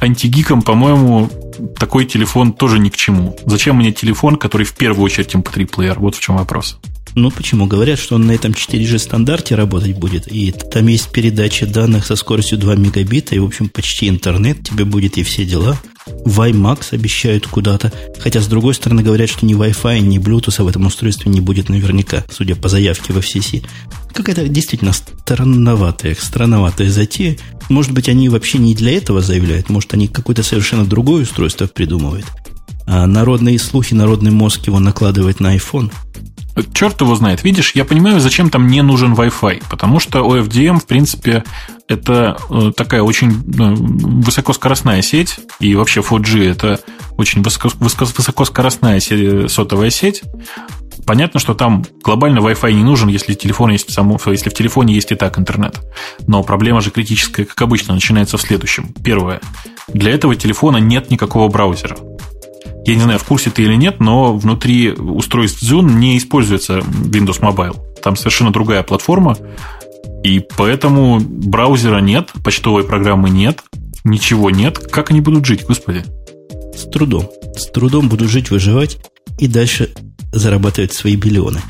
антигикам, 0.00 0.62
по-моему, 0.62 1.30
такой 1.78 2.04
телефон 2.04 2.52
тоже 2.52 2.78
ни 2.78 2.88
к 2.88 2.96
чему. 2.96 3.36
Зачем 3.46 3.76
мне 3.76 3.92
телефон, 3.92 4.36
который 4.36 4.66
в 4.66 4.74
первую 4.74 5.04
очередь 5.04 5.34
MP3-плеер? 5.34 5.98
Вот 5.98 6.14
в 6.14 6.20
чем 6.20 6.36
вопрос. 6.36 6.78
Ну, 7.16 7.30
почему? 7.30 7.66
Говорят, 7.66 8.00
что 8.00 8.16
он 8.16 8.26
на 8.26 8.32
этом 8.32 8.52
4G 8.52 8.98
стандарте 8.98 9.54
работать 9.54 9.96
будет, 9.96 10.30
и 10.30 10.50
там 10.50 10.88
есть 10.88 11.12
передача 11.12 11.64
данных 11.64 12.06
со 12.06 12.16
скоростью 12.16 12.58
2 12.58 12.74
мегабита, 12.74 13.36
и, 13.36 13.38
в 13.38 13.44
общем, 13.44 13.68
почти 13.68 14.08
интернет 14.08 14.64
тебе 14.64 14.84
будет, 14.84 15.16
и 15.16 15.22
все 15.22 15.44
дела. 15.44 15.78
WiMAX 16.26 16.88
обещают 16.90 17.46
куда-то, 17.46 17.92
хотя, 18.18 18.40
с 18.40 18.48
другой 18.48 18.74
стороны, 18.74 19.02
говорят, 19.02 19.30
что 19.30 19.46
ни 19.46 19.54
Wi-Fi, 19.54 20.00
ни 20.00 20.18
Bluetooth 20.18 20.62
в 20.62 20.66
этом 20.66 20.86
устройстве 20.86 21.30
не 21.30 21.40
будет 21.40 21.68
наверняка, 21.68 22.24
судя 22.30 22.56
по 22.56 22.68
заявке 22.68 23.12
в 23.12 23.18
FCC. 23.18 23.64
Какая-то 24.12 24.48
действительно 24.48 24.92
странноватая, 24.92 26.16
странноватая 26.20 26.90
затея. 26.90 27.38
Может 27.68 27.92
быть, 27.92 28.08
они 28.08 28.28
вообще 28.28 28.58
не 28.58 28.74
для 28.74 28.96
этого 28.96 29.20
заявляют, 29.20 29.70
может, 29.70 29.94
они 29.94 30.08
какое-то 30.08 30.42
совершенно 30.42 30.84
другое 30.84 31.22
устройство 31.22 31.66
придумывают. 31.68 32.26
А 32.86 33.06
народные 33.06 33.58
слухи, 33.58 33.94
народный 33.94 34.30
мозг 34.30 34.66
его 34.66 34.80
накладывает 34.80 35.38
на 35.38 35.56
iPhone– 35.56 35.92
Черт 36.72 37.00
его 37.00 37.14
знает. 37.16 37.42
Видишь, 37.42 37.72
я 37.74 37.84
понимаю, 37.84 38.20
зачем 38.20 38.48
там 38.48 38.68
не 38.68 38.82
нужен 38.82 39.14
Wi-Fi. 39.14 39.64
Потому 39.68 39.98
что 39.98 40.20
OFDM, 40.20 40.78
в 40.78 40.86
принципе, 40.86 41.42
это 41.88 42.38
э, 42.48 42.72
такая 42.76 43.02
очень 43.02 43.30
э, 43.30 43.74
высокоскоростная 43.74 45.02
сеть. 45.02 45.40
И 45.58 45.74
вообще 45.74 46.00
4G 46.00 46.48
это 46.48 46.80
очень 47.16 47.42
высокоскоростная 47.42 49.00
сотовая 49.48 49.90
сеть. 49.90 50.22
Понятно, 51.06 51.40
что 51.40 51.54
там 51.54 51.84
глобально 52.02 52.38
Wi-Fi 52.38 52.72
не 52.72 52.84
нужен, 52.84 53.08
если, 53.08 53.34
телефон 53.34 53.70
есть 53.70 53.92
само, 53.92 54.18
если 54.26 54.48
в 54.48 54.54
телефоне 54.54 54.94
есть 54.94 55.12
и 55.12 55.16
так 55.16 55.38
интернет. 55.38 55.80
Но 56.26 56.42
проблема 56.42 56.80
же 56.80 56.90
критическая, 56.90 57.44
как 57.44 57.60
обычно, 57.62 57.94
начинается 57.94 58.38
в 58.38 58.42
следующем. 58.42 58.94
Первое. 59.04 59.40
Для 59.88 60.12
этого 60.12 60.34
телефона 60.36 60.78
нет 60.78 61.10
никакого 61.10 61.48
браузера. 61.48 61.96
Я 62.86 62.94
не 62.94 63.00
знаю, 63.00 63.18
в 63.18 63.24
курсе 63.24 63.50
ты 63.50 63.62
или 63.62 63.74
нет, 63.74 64.00
но 64.00 64.36
внутри 64.36 64.92
устройств 64.92 65.62
Zune 65.62 65.94
не 65.94 66.18
используется 66.18 66.78
Windows 66.78 67.40
Mobile. 67.40 67.76
Там 68.02 68.16
совершенно 68.16 68.52
другая 68.52 68.82
платформа, 68.82 69.36
и 70.22 70.40
поэтому 70.56 71.20
браузера 71.20 72.00
нет, 72.00 72.30
почтовой 72.42 72.84
программы 72.84 73.30
нет, 73.30 73.62
ничего 74.04 74.50
нет. 74.50 74.78
Как 74.78 75.10
они 75.10 75.20
будут 75.20 75.44
жить, 75.44 75.64
господи? 75.66 76.04
С 76.74 76.88
трудом. 76.90 77.28
С 77.56 77.66
трудом 77.66 78.08
будут 78.08 78.30
жить, 78.30 78.50
выживать 78.50 78.98
и 79.38 79.46
дальше 79.46 79.92
зарабатывать 80.32 80.92
свои 80.92 81.16
биллионы. 81.16 81.60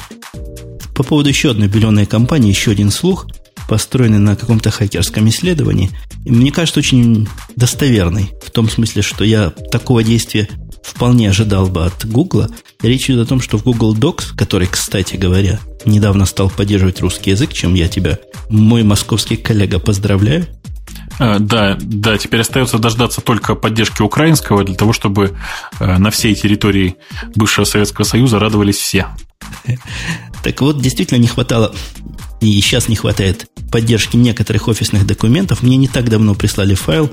По 0.94 1.02
поводу 1.02 1.28
еще 1.28 1.50
одной 1.50 1.68
биллионной 1.68 2.06
компании, 2.06 2.48
еще 2.48 2.70
один 2.70 2.90
слух, 2.90 3.26
построенный 3.68 4.18
на 4.18 4.36
каком-то 4.36 4.70
хакерском 4.70 5.28
исследовании, 5.28 5.90
мне 6.24 6.52
кажется, 6.52 6.80
очень 6.80 7.28
достоверный. 7.56 8.32
В 8.44 8.50
том 8.50 8.68
смысле, 8.68 9.02
что 9.02 9.24
я 9.24 9.50
такого 9.50 10.04
действия 10.04 10.48
вполне 10.94 11.30
ожидал 11.30 11.66
бы 11.66 11.84
от 11.84 12.06
Google. 12.06 12.46
Речь 12.80 13.10
идет 13.10 13.26
о 13.26 13.28
том, 13.28 13.40
что 13.40 13.58
в 13.58 13.64
Google 13.64 13.94
Docs, 13.94 14.36
который, 14.36 14.66
кстати 14.66 15.16
говоря, 15.16 15.58
недавно 15.84 16.24
стал 16.24 16.50
поддерживать 16.50 17.00
русский 17.00 17.30
язык, 17.30 17.52
чем 17.52 17.74
я 17.74 17.88
тебя, 17.88 18.18
мой 18.48 18.82
московский 18.82 19.36
коллега, 19.36 19.78
поздравляю. 19.78 20.46
А, 21.18 21.38
да, 21.38 21.76
да, 21.80 22.16
теперь 22.18 22.40
остается 22.40 22.78
дождаться 22.78 23.20
только 23.20 23.54
поддержки 23.54 24.02
украинского 24.02 24.64
для 24.64 24.74
того, 24.74 24.92
чтобы 24.92 25.36
э, 25.78 25.98
на 25.98 26.10
всей 26.10 26.34
территории 26.34 26.96
бывшего 27.34 27.64
Советского 27.64 28.04
Союза 28.04 28.38
радовались 28.38 28.76
все. 28.76 29.08
Так 30.42 30.60
вот, 30.60 30.80
действительно 30.80 31.18
не 31.18 31.26
хватало, 31.26 31.74
и 32.40 32.60
сейчас 32.60 32.88
не 32.88 32.96
хватает 32.96 33.46
поддержки 33.70 34.16
некоторых 34.16 34.68
офисных 34.68 35.06
документов. 35.06 35.62
Мне 35.62 35.76
не 35.76 35.88
так 35.88 36.08
давно 36.08 36.34
прислали 36.34 36.74
файл 36.74 37.10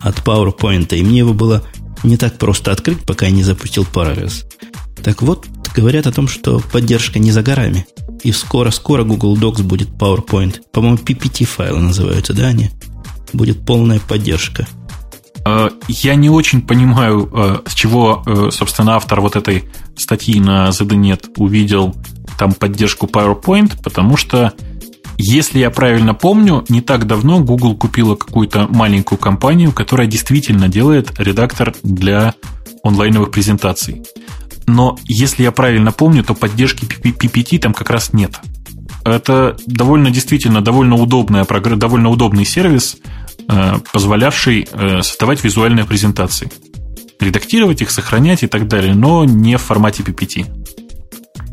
от 0.00 0.18
PowerPoint, 0.18 0.94
и 0.94 1.02
мне 1.02 1.18
его 1.18 1.34
было 1.34 1.62
не 2.02 2.16
так 2.16 2.38
просто 2.38 2.72
открыть, 2.72 3.00
пока 3.00 3.26
я 3.26 3.32
не 3.32 3.42
запустил 3.42 3.86
Parallels. 3.90 4.44
Так 5.02 5.22
вот, 5.22 5.46
говорят 5.74 6.06
о 6.06 6.12
том, 6.12 6.28
что 6.28 6.60
поддержка 6.72 7.18
не 7.18 7.30
за 7.30 7.42
горами. 7.42 7.86
И 8.22 8.32
скоро-скоро 8.32 9.04
Google 9.04 9.36
Docs 9.36 9.62
будет 9.62 9.88
PowerPoint. 9.90 10.60
По-моему, 10.72 10.96
PPT-файлы 10.96 11.80
называются, 11.80 12.32
да, 12.32 12.46
они? 12.46 12.70
Будет 13.32 13.66
полная 13.66 14.00
поддержка. 14.00 14.66
Э, 15.44 15.68
я 15.88 16.14
не 16.14 16.30
очень 16.30 16.62
понимаю, 16.62 17.28
э, 17.32 17.58
с 17.66 17.74
чего, 17.74 18.22
э, 18.26 18.48
собственно, 18.50 18.94
автор 18.94 19.20
вот 19.20 19.36
этой 19.36 19.64
статьи 19.96 20.40
на 20.40 20.68
ZDNet 20.68 21.34
увидел 21.36 21.94
там 22.38 22.52
поддержку 22.52 23.06
PowerPoint, 23.06 23.82
потому 23.82 24.16
что, 24.16 24.52
если 25.16 25.58
я 25.58 25.70
правильно 25.70 26.14
помню, 26.14 26.64
не 26.68 26.80
так 26.80 27.06
давно 27.06 27.40
Google 27.40 27.76
купила 27.76 28.16
какую-то 28.16 28.66
маленькую 28.68 29.18
компанию, 29.18 29.72
которая 29.72 30.06
действительно 30.06 30.68
делает 30.68 31.12
редактор 31.18 31.74
для 31.82 32.34
онлайновых 32.82 33.30
презентаций. 33.30 34.02
Но 34.66 34.98
если 35.04 35.42
я 35.42 35.52
правильно 35.52 35.92
помню, 35.92 36.24
то 36.24 36.34
поддержки 36.34 36.84
PPT 36.84 37.58
там 37.58 37.74
как 37.74 37.90
раз 37.90 38.12
нет. 38.12 38.40
Это 39.04 39.56
довольно 39.66 40.10
действительно 40.10 40.62
довольно 40.62 40.96
удобная, 40.96 41.44
довольно 41.44 42.08
удобный 42.08 42.46
сервис, 42.46 42.96
Э, 43.46 43.78
позволявший 43.92 44.66
э, 44.70 45.02
создавать 45.02 45.44
визуальные 45.44 45.84
презентации. 45.84 46.50
Редактировать 47.20 47.82
их, 47.82 47.90
сохранять 47.90 48.42
и 48.42 48.46
так 48.46 48.68
далее, 48.68 48.94
но 48.94 49.24
не 49.24 49.56
в 49.58 49.62
формате 49.62 50.02
PPT. 50.02 50.63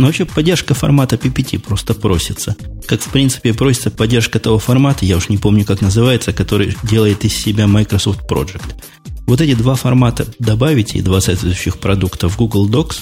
Ну, 0.02 0.08
вообще, 0.08 0.26
поддержка 0.26 0.74
формата 0.74 1.16
PPT 1.16 1.60
просто 1.60 1.94
просится. 1.94 2.56
Как, 2.88 3.02
в 3.02 3.10
принципе, 3.10 3.54
просится 3.54 3.92
поддержка 3.92 4.40
того 4.40 4.58
формата, 4.58 5.06
я 5.06 5.16
уж 5.16 5.30
не 5.30 5.38
помню, 5.38 5.64
как 5.64 5.80
называется, 5.80 6.34
который 6.34 6.76
делает 6.82 7.24
из 7.24 7.36
себя 7.36 7.68
Microsoft 7.68 8.22
Project. 8.28 8.64
Вот 9.28 9.42
эти 9.42 9.54
два 9.54 9.76
формата 9.76 10.26
добавите 10.40 10.98
и 10.98 11.04
два 11.04 11.22
соответствующих 11.22 11.78
продукта 11.78 12.30
в 12.30 12.38
Google 12.38 12.68
Docs, 12.68 13.02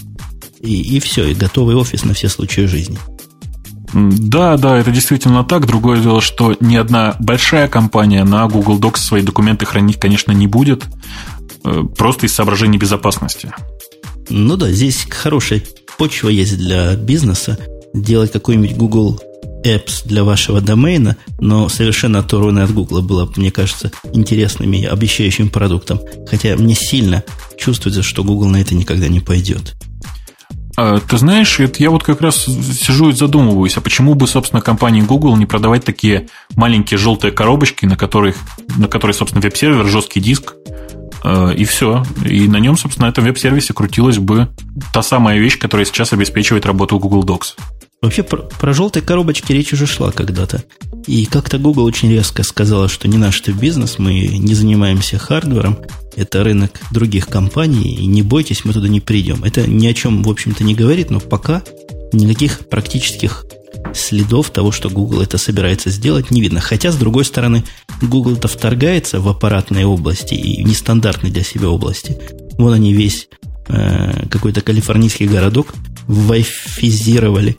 и, 0.59 0.97
и 0.97 0.99
все, 0.99 1.25
и 1.29 1.33
готовый 1.33 1.77
офис 1.77 2.03
на 2.03 2.13
все 2.13 2.27
случаи 2.27 2.65
жизни. 2.65 2.99
Да, 3.93 4.57
да, 4.57 4.77
это 4.77 4.91
действительно 4.91 5.45
так. 5.45 5.67
Другое 5.67 6.01
дело, 6.01 6.19
что 6.19 6.57
ни 6.59 6.75
одна 6.75 7.15
большая 7.21 7.69
компания 7.69 8.25
на 8.25 8.45
Google 8.49 8.77
Docs 8.77 8.97
свои 8.97 9.21
документы 9.21 9.65
хранить, 9.65 10.01
конечно, 10.01 10.33
не 10.33 10.47
будет, 10.47 10.83
э, 11.63 11.83
просто 11.97 12.25
из 12.25 12.33
соображений 12.33 12.77
безопасности. 12.77 13.53
Ну 14.29 14.57
да, 14.57 14.69
здесь 14.69 15.07
хорошая 15.09 15.63
почва 15.99 16.29
есть 16.29 16.57
для 16.57 16.95
бизнеса. 16.95 17.59
Делать 17.93 18.31
какой-нибудь 18.31 18.77
Google 18.77 19.21
Apps 19.65 20.03
для 20.05 20.23
вашего 20.23 20.61
домена, 20.61 21.17
но 21.39 21.67
совершенно 21.67 22.19
оторванный 22.19 22.63
от 22.63 22.73
Google 22.73 23.01
было, 23.01 23.29
мне 23.35 23.51
кажется, 23.51 23.91
интересным 24.13 24.71
и 24.73 24.85
обещающим 24.85 25.49
продуктом. 25.49 25.99
Хотя 26.27 26.55
мне 26.55 26.73
сильно 26.73 27.23
чувствуется, 27.57 28.01
что 28.01 28.23
Google 28.23 28.47
на 28.47 28.61
это 28.61 28.75
никогда 28.75 29.09
не 29.09 29.19
пойдет. 29.19 29.75
А, 30.77 31.01
ты 31.01 31.17
знаешь, 31.17 31.59
это 31.59 31.83
я 31.83 31.89
вот 31.89 32.03
как 32.03 32.21
раз 32.21 32.45
сижу 32.45 33.09
и 33.09 33.13
задумываюсь, 33.13 33.75
а 33.75 33.81
почему 33.81 34.13
бы, 34.13 34.27
собственно, 34.27 34.61
компании 34.61 35.01
Google 35.01 35.35
не 35.35 35.45
продавать 35.45 35.83
такие 35.83 36.29
маленькие 36.55 36.97
желтые 36.97 37.31
коробочки, 37.33 37.85
на 37.85 37.97
которых, 37.97 38.37
на 38.77 38.87
которые, 38.87 39.13
собственно, 39.13 39.41
веб-сервер, 39.41 39.85
жесткий 39.87 40.21
диск, 40.21 40.53
и 41.23 41.65
все. 41.65 42.03
И 42.25 42.47
на 42.47 42.57
нем, 42.57 42.77
собственно, 42.77 43.07
на 43.07 43.11
этом 43.11 43.23
веб-сервисе 43.23 43.73
крутилась 43.73 44.17
бы 44.17 44.47
та 44.93 45.01
самая 45.01 45.37
вещь, 45.37 45.59
которая 45.59 45.85
сейчас 45.85 46.13
обеспечивает 46.13 46.65
работу 46.65 46.99
Google 46.99 47.23
Docs. 47.23 47.55
Вообще 48.01 48.23
про, 48.23 48.43
про 48.43 48.73
желтые 48.73 49.03
коробочки 49.03 49.51
речь 49.51 49.73
уже 49.73 49.85
шла 49.85 50.11
когда-то. 50.11 50.63
И 51.05 51.25
как-то 51.25 51.57
Google 51.57 51.83
очень 51.83 52.09
резко 52.09 52.43
сказала, 52.43 52.87
что 52.87 53.09
не 53.09 53.17
наш 53.17 53.41
это 53.41 53.51
бизнес, 53.51 53.99
мы 53.99 54.27
не 54.27 54.53
занимаемся 54.53 55.17
хардвером, 55.17 55.77
это 56.15 56.43
рынок 56.43 56.79
других 56.91 57.27
компаний, 57.27 57.95
и 57.95 58.05
не 58.05 58.21
бойтесь, 58.21 58.63
мы 58.63 58.71
туда 58.71 58.87
не 58.87 59.01
придем. 59.01 59.43
Это 59.43 59.69
ни 59.69 59.85
о 59.87 59.93
чем, 59.93 60.23
в 60.23 60.29
общем-то, 60.29 60.63
не 60.63 60.75
говорит, 60.75 61.09
но 61.09 61.19
пока 61.19 61.61
никаких 62.13 62.69
практических 62.69 63.45
следов 63.93 64.49
того, 64.49 64.71
что 64.71 64.89
Google 64.89 65.21
это 65.21 65.37
собирается 65.37 65.89
сделать, 65.89 66.31
не 66.31 66.41
видно. 66.41 66.59
Хотя, 66.59 66.91
с 66.91 66.95
другой 66.95 67.25
стороны, 67.25 67.63
Google-то 68.01 68.47
вторгается 68.47 69.19
в 69.19 69.27
аппаратные 69.27 69.85
области 69.85 70.33
и 70.33 70.63
нестандартные 70.63 71.31
для 71.31 71.43
себя 71.43 71.69
области. 71.69 72.17
Вон 72.57 72.73
они 72.73 72.93
весь 72.93 73.29
э, 73.67 74.27
какой-то 74.27 74.61
калифорнийский 74.61 75.27
городок 75.27 75.73
вайфизировали 76.07 77.57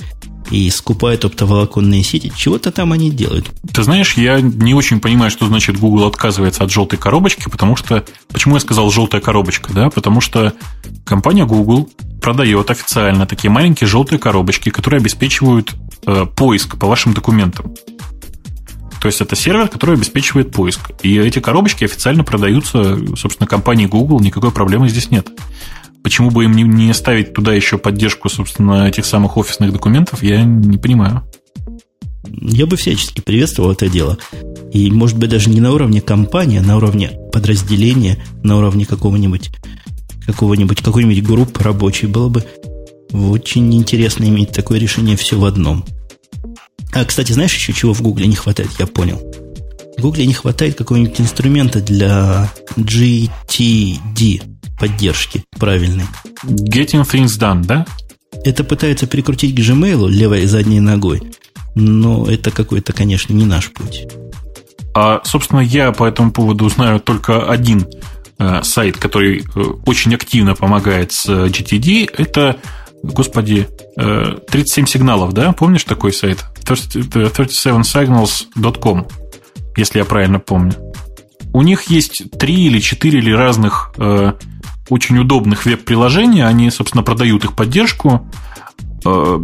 и 0.50 0.68
скупают 0.70 1.24
оптоволоконные 1.24 2.02
сети. 2.02 2.32
Чего-то 2.34 2.72
там 2.72 2.92
они 2.92 3.10
делают. 3.10 3.50
Ты 3.72 3.82
знаешь, 3.84 4.16
я 4.16 4.40
не 4.40 4.74
очень 4.74 5.00
понимаю, 5.00 5.30
что 5.30 5.46
значит 5.46 5.78
Google 5.78 6.06
отказывается 6.06 6.64
от 6.64 6.70
желтой 6.70 6.98
коробочки, 6.98 7.48
потому 7.48 7.76
что... 7.76 8.04
Почему 8.28 8.56
я 8.56 8.60
сказал 8.60 8.90
желтая 8.90 9.20
коробочка, 9.20 9.72
да? 9.72 9.90
Потому 9.90 10.20
что 10.20 10.52
компания 11.04 11.46
Google 11.46 11.88
продает 12.20 12.70
официально 12.70 13.26
такие 13.26 13.50
маленькие 13.50 13.86
желтые 13.86 14.18
коробочки, 14.18 14.70
которые 14.70 14.98
обеспечивают 14.98 15.74
э, 16.06 16.26
поиск 16.36 16.78
по 16.78 16.86
вашим 16.86 17.14
документам. 17.14 17.74
То 19.00 19.06
есть 19.06 19.20
это 19.20 19.34
сервер, 19.34 19.68
который 19.68 19.94
обеспечивает 19.94 20.52
поиск. 20.52 20.90
И 21.02 21.18
эти 21.18 21.38
коробочки 21.38 21.84
официально 21.84 22.22
продаются, 22.22 22.98
собственно, 23.16 23.46
компании 23.46 23.86
Google, 23.86 24.20
никакой 24.20 24.50
проблемы 24.50 24.88
здесь 24.88 25.10
нет. 25.10 25.28
Почему 26.02 26.30
бы 26.30 26.44
им 26.44 26.52
не, 26.52 26.62
не 26.62 26.92
ставить 26.92 27.32
туда 27.32 27.54
еще 27.54 27.78
поддержку, 27.78 28.28
собственно, 28.28 28.88
этих 28.88 29.06
самых 29.06 29.36
офисных 29.36 29.72
документов, 29.72 30.22
я 30.22 30.44
не 30.44 30.76
понимаю. 30.76 31.22
Я 32.28 32.66
бы 32.66 32.76
всячески 32.76 33.20
приветствовал 33.20 33.72
это 33.72 33.88
дело. 33.88 34.18
И, 34.72 34.90
может 34.90 35.18
быть, 35.18 35.30
даже 35.30 35.50
не 35.50 35.60
на 35.60 35.72
уровне 35.72 36.00
компании, 36.00 36.58
а 36.58 36.62
на 36.62 36.76
уровне 36.76 37.10
подразделения, 37.32 38.22
на 38.42 38.58
уровне 38.58 38.86
какого-нибудь 38.86 39.50
какого-нибудь, 40.26 40.82
какой-нибудь 40.82 41.22
группы 41.22 41.62
рабочей 41.62 42.06
было 42.06 42.28
бы 42.28 42.44
очень 43.12 43.74
интересно 43.74 44.24
иметь 44.24 44.52
такое 44.52 44.78
решение 44.78 45.16
все 45.16 45.38
в 45.38 45.44
одном. 45.44 45.84
А, 46.92 47.04
кстати, 47.04 47.32
знаешь 47.32 47.54
еще 47.54 47.72
чего 47.72 47.94
в 47.94 48.02
Гугле 48.02 48.26
не 48.26 48.36
хватает, 48.36 48.70
я 48.78 48.86
понял. 48.86 49.18
В 49.96 50.02
Гугле 50.02 50.26
не 50.26 50.34
хватает 50.34 50.76
какого-нибудь 50.76 51.20
инструмента 51.20 51.80
для 51.80 52.50
GTD 52.76 54.42
поддержки 54.78 55.44
правильной. 55.58 56.06
Getting 56.44 57.04
things 57.04 57.38
done, 57.38 57.64
да? 57.64 57.86
Это 58.44 58.64
пытается 58.64 59.06
прикрутить 59.06 59.54
к 59.54 59.58
Gmail 59.58 60.08
левой 60.08 60.44
и 60.44 60.46
задней 60.46 60.80
ногой. 60.80 61.22
Но 61.74 62.26
это 62.26 62.50
какой-то, 62.50 62.92
конечно, 62.92 63.32
не 63.32 63.44
наш 63.44 63.70
путь. 63.70 64.06
А, 64.94 65.20
собственно, 65.24 65.60
я 65.60 65.92
по 65.92 66.04
этому 66.04 66.32
поводу 66.32 66.68
знаю 66.68 67.00
только 67.00 67.48
один 67.48 67.86
э, 68.38 68.62
сайт, 68.62 68.96
который 68.96 69.40
э, 69.40 69.60
очень 69.86 70.14
активно 70.14 70.54
помогает 70.54 71.12
с 71.12 71.28
э, 71.28 71.46
GTD. 71.46 72.10
Это, 72.16 72.56
господи, 73.02 73.66
э, 73.96 74.36
37 74.50 74.86
сигналов, 74.86 75.32
да? 75.32 75.52
Помнишь 75.52 75.84
такой 75.84 76.12
сайт? 76.12 76.44
37signals.com, 76.64 79.06
если 79.76 79.98
я 79.98 80.04
правильно 80.04 80.38
помню. 80.38 80.74
У 81.52 81.62
них 81.62 81.84
есть 81.84 82.30
три 82.38 82.66
или 82.66 82.78
четыре 82.78 83.18
или 83.18 83.32
разных 83.32 83.92
э, 83.96 84.34
очень 84.88 85.18
удобных 85.18 85.66
веб-приложения, 85.66 86.46
они, 86.46 86.70
собственно, 86.70 87.02
продают 87.02 87.44
их 87.44 87.54
поддержку. 87.54 88.28
Э, 89.04 89.40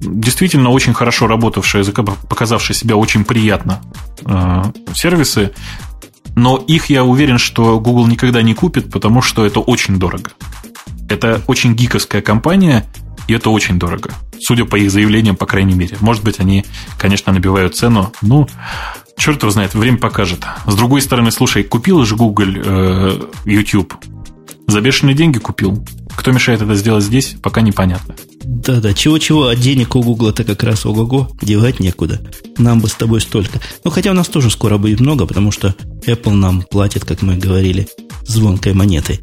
действительно 0.00 0.70
очень 0.70 0.94
хорошо 0.94 1.26
работавшие, 1.26 1.84
показавшие 2.28 2.76
себя 2.76 2.96
очень 2.96 3.24
приятно 3.24 3.82
э, 4.24 4.62
сервисы. 4.94 5.52
Но 6.36 6.56
их, 6.56 6.90
я 6.90 7.02
уверен, 7.02 7.38
что 7.38 7.80
Google 7.80 8.06
никогда 8.06 8.42
не 8.42 8.54
купит, 8.54 8.92
потому 8.92 9.22
что 9.22 9.44
это 9.44 9.58
очень 9.58 9.98
дорого. 9.98 10.30
Это 11.08 11.42
очень 11.46 11.74
гиковская 11.74 12.22
компания, 12.22 12.86
и 13.26 13.34
это 13.34 13.50
очень 13.50 13.78
дорого. 13.78 14.10
Судя 14.40 14.64
по 14.64 14.76
их 14.76 14.90
заявлениям, 14.90 15.36
по 15.36 15.46
крайней 15.46 15.74
мере. 15.74 15.96
Может 16.00 16.24
быть, 16.24 16.40
они, 16.40 16.64
конечно, 16.98 17.32
набивают 17.32 17.76
цену. 17.76 18.12
Ну, 18.22 18.48
черт 19.16 19.42
его 19.42 19.50
знает, 19.50 19.74
время 19.74 19.98
покажет. 19.98 20.40
С 20.66 20.74
другой 20.74 21.02
стороны, 21.02 21.30
слушай, 21.30 21.62
купил 21.62 22.04
же 22.04 22.16
Google 22.16 22.54
э, 22.56 23.20
YouTube. 23.44 23.94
За 24.66 24.80
бешеные 24.80 25.14
деньги 25.14 25.38
купил. 25.38 25.84
Кто 26.16 26.32
мешает 26.32 26.62
это 26.62 26.74
сделать 26.74 27.04
здесь, 27.04 27.36
пока 27.42 27.60
непонятно. 27.60 28.14
Да-да, 28.42 28.92
чего-чего, 28.92 29.46
а 29.46 29.56
денег 29.56 29.94
у 29.94 30.02
Гугла-то 30.02 30.44
как 30.44 30.62
раз 30.62 30.84
ого-го, 30.84 31.30
девать 31.40 31.80
некуда. 31.80 32.20
Нам 32.58 32.80
бы 32.80 32.88
с 32.88 32.94
тобой 32.94 33.20
столько. 33.20 33.60
Ну, 33.84 33.90
хотя 33.90 34.10
у 34.10 34.14
нас 34.14 34.28
тоже 34.28 34.50
скоро 34.50 34.78
будет 34.78 35.00
много, 35.00 35.26
потому 35.26 35.52
что 35.52 35.74
Apple 36.06 36.32
нам 36.32 36.62
платит, 36.62 37.04
как 37.04 37.22
мы 37.22 37.36
говорили, 37.36 37.88
звонкой 38.26 38.74
монетой. 38.74 39.20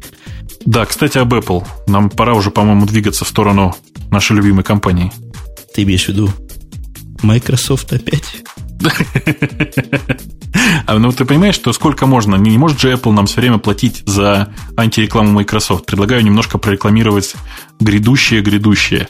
Да, 0.66 0.84
кстати, 0.84 1.18
об 1.18 1.32
Apple. 1.32 1.64
Нам 1.86 2.10
пора 2.10 2.34
уже, 2.34 2.50
по-моему, 2.50 2.86
двигаться 2.86 3.24
в 3.24 3.28
сторону 3.28 3.74
нашей 4.10 4.36
любимой 4.36 4.64
компании. 4.64 5.12
Ты 5.74 5.84
имеешь 5.84 6.04
в 6.04 6.08
виду 6.08 6.30
Microsoft 7.22 7.92
опять? 7.92 8.42
А 10.86 10.98
ну 10.98 11.12
ты 11.12 11.24
понимаешь, 11.24 11.54
что 11.54 11.72
сколько 11.72 12.06
можно? 12.06 12.36
Не 12.36 12.56
может 12.56 12.80
же 12.80 12.92
Apple 12.92 13.12
нам 13.12 13.26
все 13.26 13.40
время 13.40 13.58
платить 13.58 14.02
за 14.06 14.54
антирекламу 14.76 15.32
Microsoft. 15.32 15.84
Предлагаю 15.86 16.22
немножко 16.22 16.58
прорекламировать 16.58 17.34
грядущее-грядущее. 17.80 19.08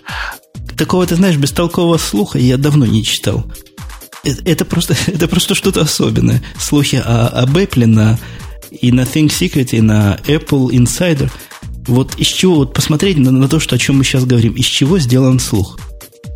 Такого, 0.76 1.06
ты 1.06 1.16
знаешь, 1.16 1.36
бестолкового 1.36 1.98
слуха 1.98 2.38
я 2.38 2.56
давно 2.56 2.84
не 2.86 3.04
читал. 3.04 3.50
Э, 4.24 4.30
это 4.44 4.64
просто, 4.64 4.96
это 5.06 5.28
просто 5.28 5.54
что-то 5.54 5.82
особенное. 5.82 6.42
Слухи 6.58 6.96
о, 6.96 7.28
об 7.28 7.56
Apple 7.56 7.86
на, 7.86 8.18
и 8.70 8.92
на 8.92 9.02
Think 9.02 9.28
Secret, 9.28 9.70
и 9.72 9.80
на 9.80 10.18
Apple 10.26 10.68
Insider. 10.70 11.30
Вот 11.86 12.16
из 12.16 12.26
чего, 12.26 12.56
вот 12.56 12.74
посмотреть 12.74 13.18
на, 13.18 13.30
на 13.30 13.48
то, 13.48 13.60
что, 13.60 13.76
о 13.76 13.78
чем 13.78 13.98
мы 13.98 14.04
сейчас 14.04 14.24
говорим, 14.24 14.54
из 14.54 14.64
чего 14.64 14.98
сделан 14.98 15.38
слух? 15.38 15.78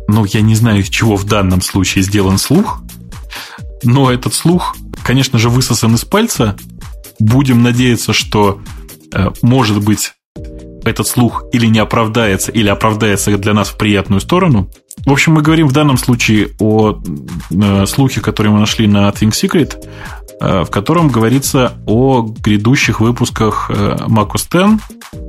Ну, 0.07 0.25
я 0.25 0.41
не 0.41 0.55
знаю, 0.55 0.81
из 0.81 0.89
чего 0.89 1.15
в 1.15 1.25
данном 1.25 1.61
случае 1.61 2.03
сделан 2.03 2.37
слух, 2.37 2.81
но 3.83 4.11
этот 4.11 4.33
слух, 4.33 4.75
конечно 5.03 5.39
же, 5.39 5.49
высосан 5.49 5.95
из 5.95 6.05
пальца 6.05 6.57
будем 7.19 7.63
надеяться, 7.63 8.13
что, 8.13 8.61
э, 9.13 9.29
может 9.41 9.81
быть, 9.81 10.13
этот 10.83 11.07
слух 11.07 11.43
или 11.53 11.65
не 11.65 11.79
оправдается, 11.79 12.51
или 12.51 12.69
оправдается 12.69 13.37
для 13.37 13.53
нас 13.53 13.69
в 13.69 13.77
приятную 13.77 14.21
сторону. 14.21 14.69
В 15.05 15.11
общем, 15.11 15.33
мы 15.33 15.41
говорим 15.41 15.67
в 15.67 15.73
данном 15.73 15.97
случае 15.97 16.49
о 16.59 17.01
э, 17.49 17.85
слухе, 17.85 18.21
который 18.21 18.51
мы 18.51 18.59
нашли 18.59 18.87
на 18.87 19.09
Think 19.09 19.31
Secret, 19.31 19.87
э, 20.39 20.63
в 20.63 20.69
котором 20.69 21.09
говорится 21.09 21.73
о 21.85 22.21
грядущих 22.21 22.99
выпусках 22.99 23.69
э, 23.69 23.97
macOS 24.07 24.47
10, 24.51 24.81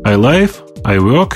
iLife, 0.05 0.53
iWork, 0.85 1.33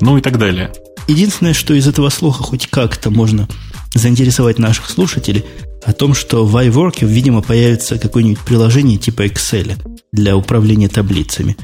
ну 0.00 0.18
и 0.18 0.20
так 0.20 0.38
далее. 0.38 0.72
Единственное, 1.08 1.54
что 1.54 1.74
из 1.74 1.88
этого 1.88 2.08
слуха 2.08 2.42
хоть 2.42 2.68
как-то 2.68 3.10
можно 3.10 3.48
заинтересовать 3.94 4.58
наших 4.58 4.88
слушателей, 4.88 5.44
о 5.84 5.92
том, 5.92 6.14
что 6.14 6.46
в 6.46 6.56
iWork, 6.56 7.04
видимо, 7.04 7.42
появится 7.42 7.98
какое-нибудь 7.98 8.40
приложение 8.40 8.98
типа 8.98 9.26
Excel 9.26 9.76
для 10.12 10.36
управления 10.36 10.88
таблицами. 10.88 11.56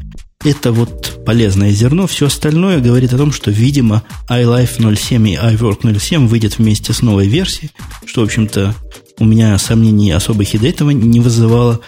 Это 0.45 0.71
вот 0.71 1.25
полезное 1.27 1.73
зерно. 1.73 2.07
Все 2.07 2.27
остальное 2.27 2.81
говорит 2.81 3.13
о 3.13 3.19
том, 3.19 3.33
что, 3.33 3.51
видимо, 3.51 4.05
iLife 4.29 4.97
07 4.97 5.29
и 5.29 5.35
iWork 5.35 5.99
07 5.99 6.29
выйдет 6.29 6.59
вместе 6.59 6.93
с 6.93 7.03
новой 7.03 7.27
версией, 7.27 7.73
что, 8.07 8.21
в 8.21 8.25
общем-то, 8.25 8.73
у 9.19 9.25
меня 9.25 9.59
сомнений 9.59 10.13
особых 10.13 10.55
и 10.55 10.59
до 10.59 10.69
этого 10.69 10.91
не 10.91 11.19
вызывало. 11.19 11.81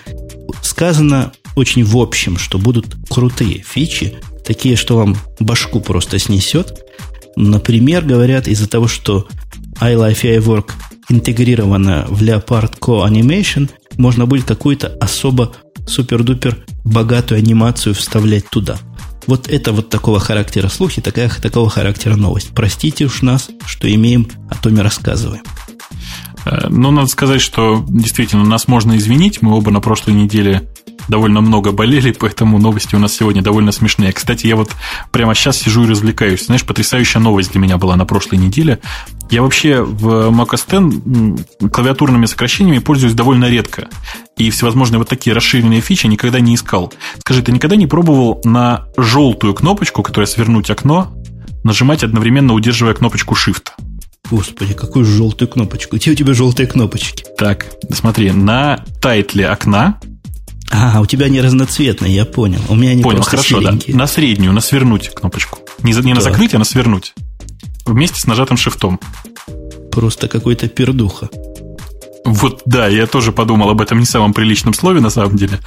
Сказано 0.63 1.33
очень 1.55 1.85
в 1.85 1.97
общем, 1.97 2.39
что 2.39 2.59
будут 2.59 2.97
крутые 3.09 3.63
фичи, 3.63 4.19
такие, 4.45 4.75
что 4.75 4.97
вам 4.97 5.17
башку 5.39 5.81
просто 5.81 6.19
снесет. 6.19 6.75
Например, 7.37 8.05
говорят, 8.05 8.49
из-за 8.49 8.69
того, 8.69 8.89
что 8.89 9.29
iLife 9.81 10.23
и 10.23 10.39
iWork 10.39 10.73
интегрировано 11.09 12.07
в 12.09 12.21
Leopard 12.21 12.79
Co 12.81 13.09
Animation, 13.09 13.71
можно 13.97 14.27
будет 14.27 14.45
какую-то 14.45 14.89
особо 15.01 15.53
супер-дупер 15.87 16.59
богатую 16.85 17.39
анимацию 17.39 17.95
вставлять 17.95 18.49
туда. 18.49 18.79
Вот 19.27 19.49
это 19.49 19.73
вот 19.73 19.91
такого 19.91 20.19
характера 20.19 20.69
слухи, 20.69 21.01
такая, 21.01 21.29
такого 21.29 21.71
характера 21.71 22.17
новость. 22.17 22.51
Простите 22.55 23.05
уж 23.05 23.23
нас, 23.23 23.51
что 23.67 23.93
имеем, 23.93 24.29
о 24.49 24.57
том 24.57 24.77
и 24.77 24.81
рассказываем. 24.81 25.43
Э, 26.45 26.69
ну, 26.69 26.91
надо 26.91 27.09
сказать, 27.09 27.41
что 27.41 27.85
действительно 27.89 28.45
нас 28.45 28.69
можно 28.69 28.97
извинить. 28.97 29.43
Мы 29.43 29.55
оба 29.55 29.71
на 29.71 29.81
прошлой 29.81 30.15
неделе 30.15 30.69
довольно 31.09 31.41
много 31.41 31.73
болели, 31.73 32.13
поэтому 32.13 32.59
новости 32.59 32.95
у 32.95 32.99
нас 32.99 33.13
сегодня 33.13 33.43
довольно 33.43 33.73
смешные. 33.73 34.13
Кстати, 34.13 34.47
я 34.47 34.57
вот 34.57 34.71
прямо 35.11 35.35
сейчас 35.35 35.59
сижу 35.59 35.85
и 35.85 35.89
развлекаюсь. 35.89 36.47
Знаешь, 36.47 36.65
потрясающая 36.65 37.21
новость 37.21 37.53
для 37.53 37.61
меня 37.61 37.79
была 37.79 37.97
на 37.97 38.07
прошлой 38.07 38.39
неделе. 38.39 38.81
Я 39.31 39.43
вообще 39.43 39.83
в 39.83 40.31
macOS 40.31 40.65
X 41.61 41.73
клавиатурными 41.73 42.27
сокращениями 42.27 42.79
пользуюсь 42.79 43.15
довольно 43.15 43.47
редко. 43.49 43.89
И 44.37 44.51
всевозможные 44.51 44.99
вот 44.99 45.09
такие 45.09 45.35
расширенные 45.35 45.81
фичи 45.81 46.07
никогда 46.07 46.41
не 46.41 46.55
искал. 46.55 46.93
Скажи, 47.19 47.43
ты 47.43 47.53
никогда 47.53 47.77
не 47.77 47.87
пробовал 47.87 48.41
на 48.45 48.87
желтую 48.97 49.55
кнопочку, 49.55 50.03
которая 50.03 50.27
свернуть 50.27 50.71
окно, 50.71 51.15
нажимать 51.63 52.03
одновременно, 52.03 52.55
удерживая 52.55 52.95
кнопочку 52.95 53.35
Shift? 53.35 53.69
Господи, 54.31 54.75
какую 54.75 55.05
желтую 55.05 55.49
кнопочку? 55.49 55.97
Где 55.97 56.11
у 56.11 56.15
тебя 56.15 56.35
желтые 56.35 56.67
кнопочки? 56.67 57.25
Так, 57.39 57.67
смотри, 57.93 58.33
на 58.33 58.85
тайтле 59.01 59.49
окна 59.49 60.01
а, 60.73 61.01
у 61.01 61.07
тебя 61.07 61.27
они 61.27 61.41
разноцветные, 61.41 62.15
я 62.15 62.25
понял. 62.25 62.61
У 62.69 62.77
меня 62.77 62.93
они 62.93 63.03
понял, 63.03 63.23
хорошо, 63.23 63.61
серенькие. 63.61 63.93
да. 63.93 63.99
На 63.99 64.07
среднюю, 64.07 64.53
на 64.53 64.61
свернуть 64.61 65.11
кнопочку. 65.13 65.59
Не, 65.83 65.93
не 65.93 66.15
на 66.15 66.21
закрыть, 66.21 66.55
а 66.55 66.59
на 66.59 66.65
свернуть. 66.65 67.13
Вместе 67.87 68.21
с 68.21 68.27
нажатым 68.27 68.57
шифтом. 68.57 69.01
Просто 69.91 70.29
какой-то 70.29 70.69
пердуха. 70.69 71.29
Вот 72.25 72.63
да, 72.67 72.87
я 72.87 73.07
тоже 73.07 73.33
подумал 73.33 73.71
об 73.71 73.81
этом 73.81 73.99
не 73.99 74.05
самом 74.05 74.35
приличном 74.35 74.75
слове, 74.75 75.01
на 75.01 75.11
самом 75.11 75.37
деле. 75.37 75.59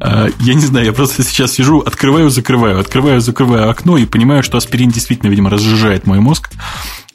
А, 0.00 0.28
я 0.40 0.54
не 0.54 0.62
знаю, 0.62 0.86
я 0.86 0.92
просто 0.92 1.22
сейчас 1.22 1.52
сижу, 1.52 1.80
открываю, 1.80 2.30
закрываю, 2.30 2.80
открываю, 2.80 3.20
закрываю 3.20 3.70
окно 3.70 3.98
и 3.98 4.06
понимаю, 4.06 4.42
что 4.42 4.56
аспирин 4.56 4.90
действительно, 4.90 5.30
видимо, 5.30 5.50
разжижает 5.50 6.06
мой 6.06 6.18
мозг. 6.20 6.50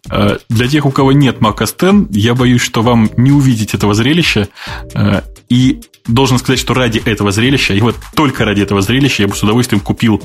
А, 0.09 0.37
для 0.47 0.67
тех, 0.67 0.85
у 0.85 0.91
кого 0.91 1.11
нет 1.11 1.39
Mac 1.39 1.57
OS 1.57 2.05
X, 2.05 2.15
я 2.15 2.35
боюсь, 2.35 2.61
что 2.61 2.81
вам 2.81 3.09
не 3.17 3.31
увидеть 3.31 3.73
этого 3.73 3.93
зрелища. 3.93 4.47
А, 4.93 5.23
и 5.49 5.81
должен 6.07 6.37
сказать, 6.37 6.59
что 6.59 6.73
ради 6.73 6.99
этого 6.99 7.31
зрелища, 7.31 7.73
и 7.73 7.81
вот 7.81 7.95
только 8.15 8.45
ради 8.45 8.61
этого 8.61 8.81
зрелища 8.81 9.23
я 9.23 9.27
бы 9.27 9.35
с 9.35 9.43
удовольствием 9.43 9.79
купил 9.79 10.21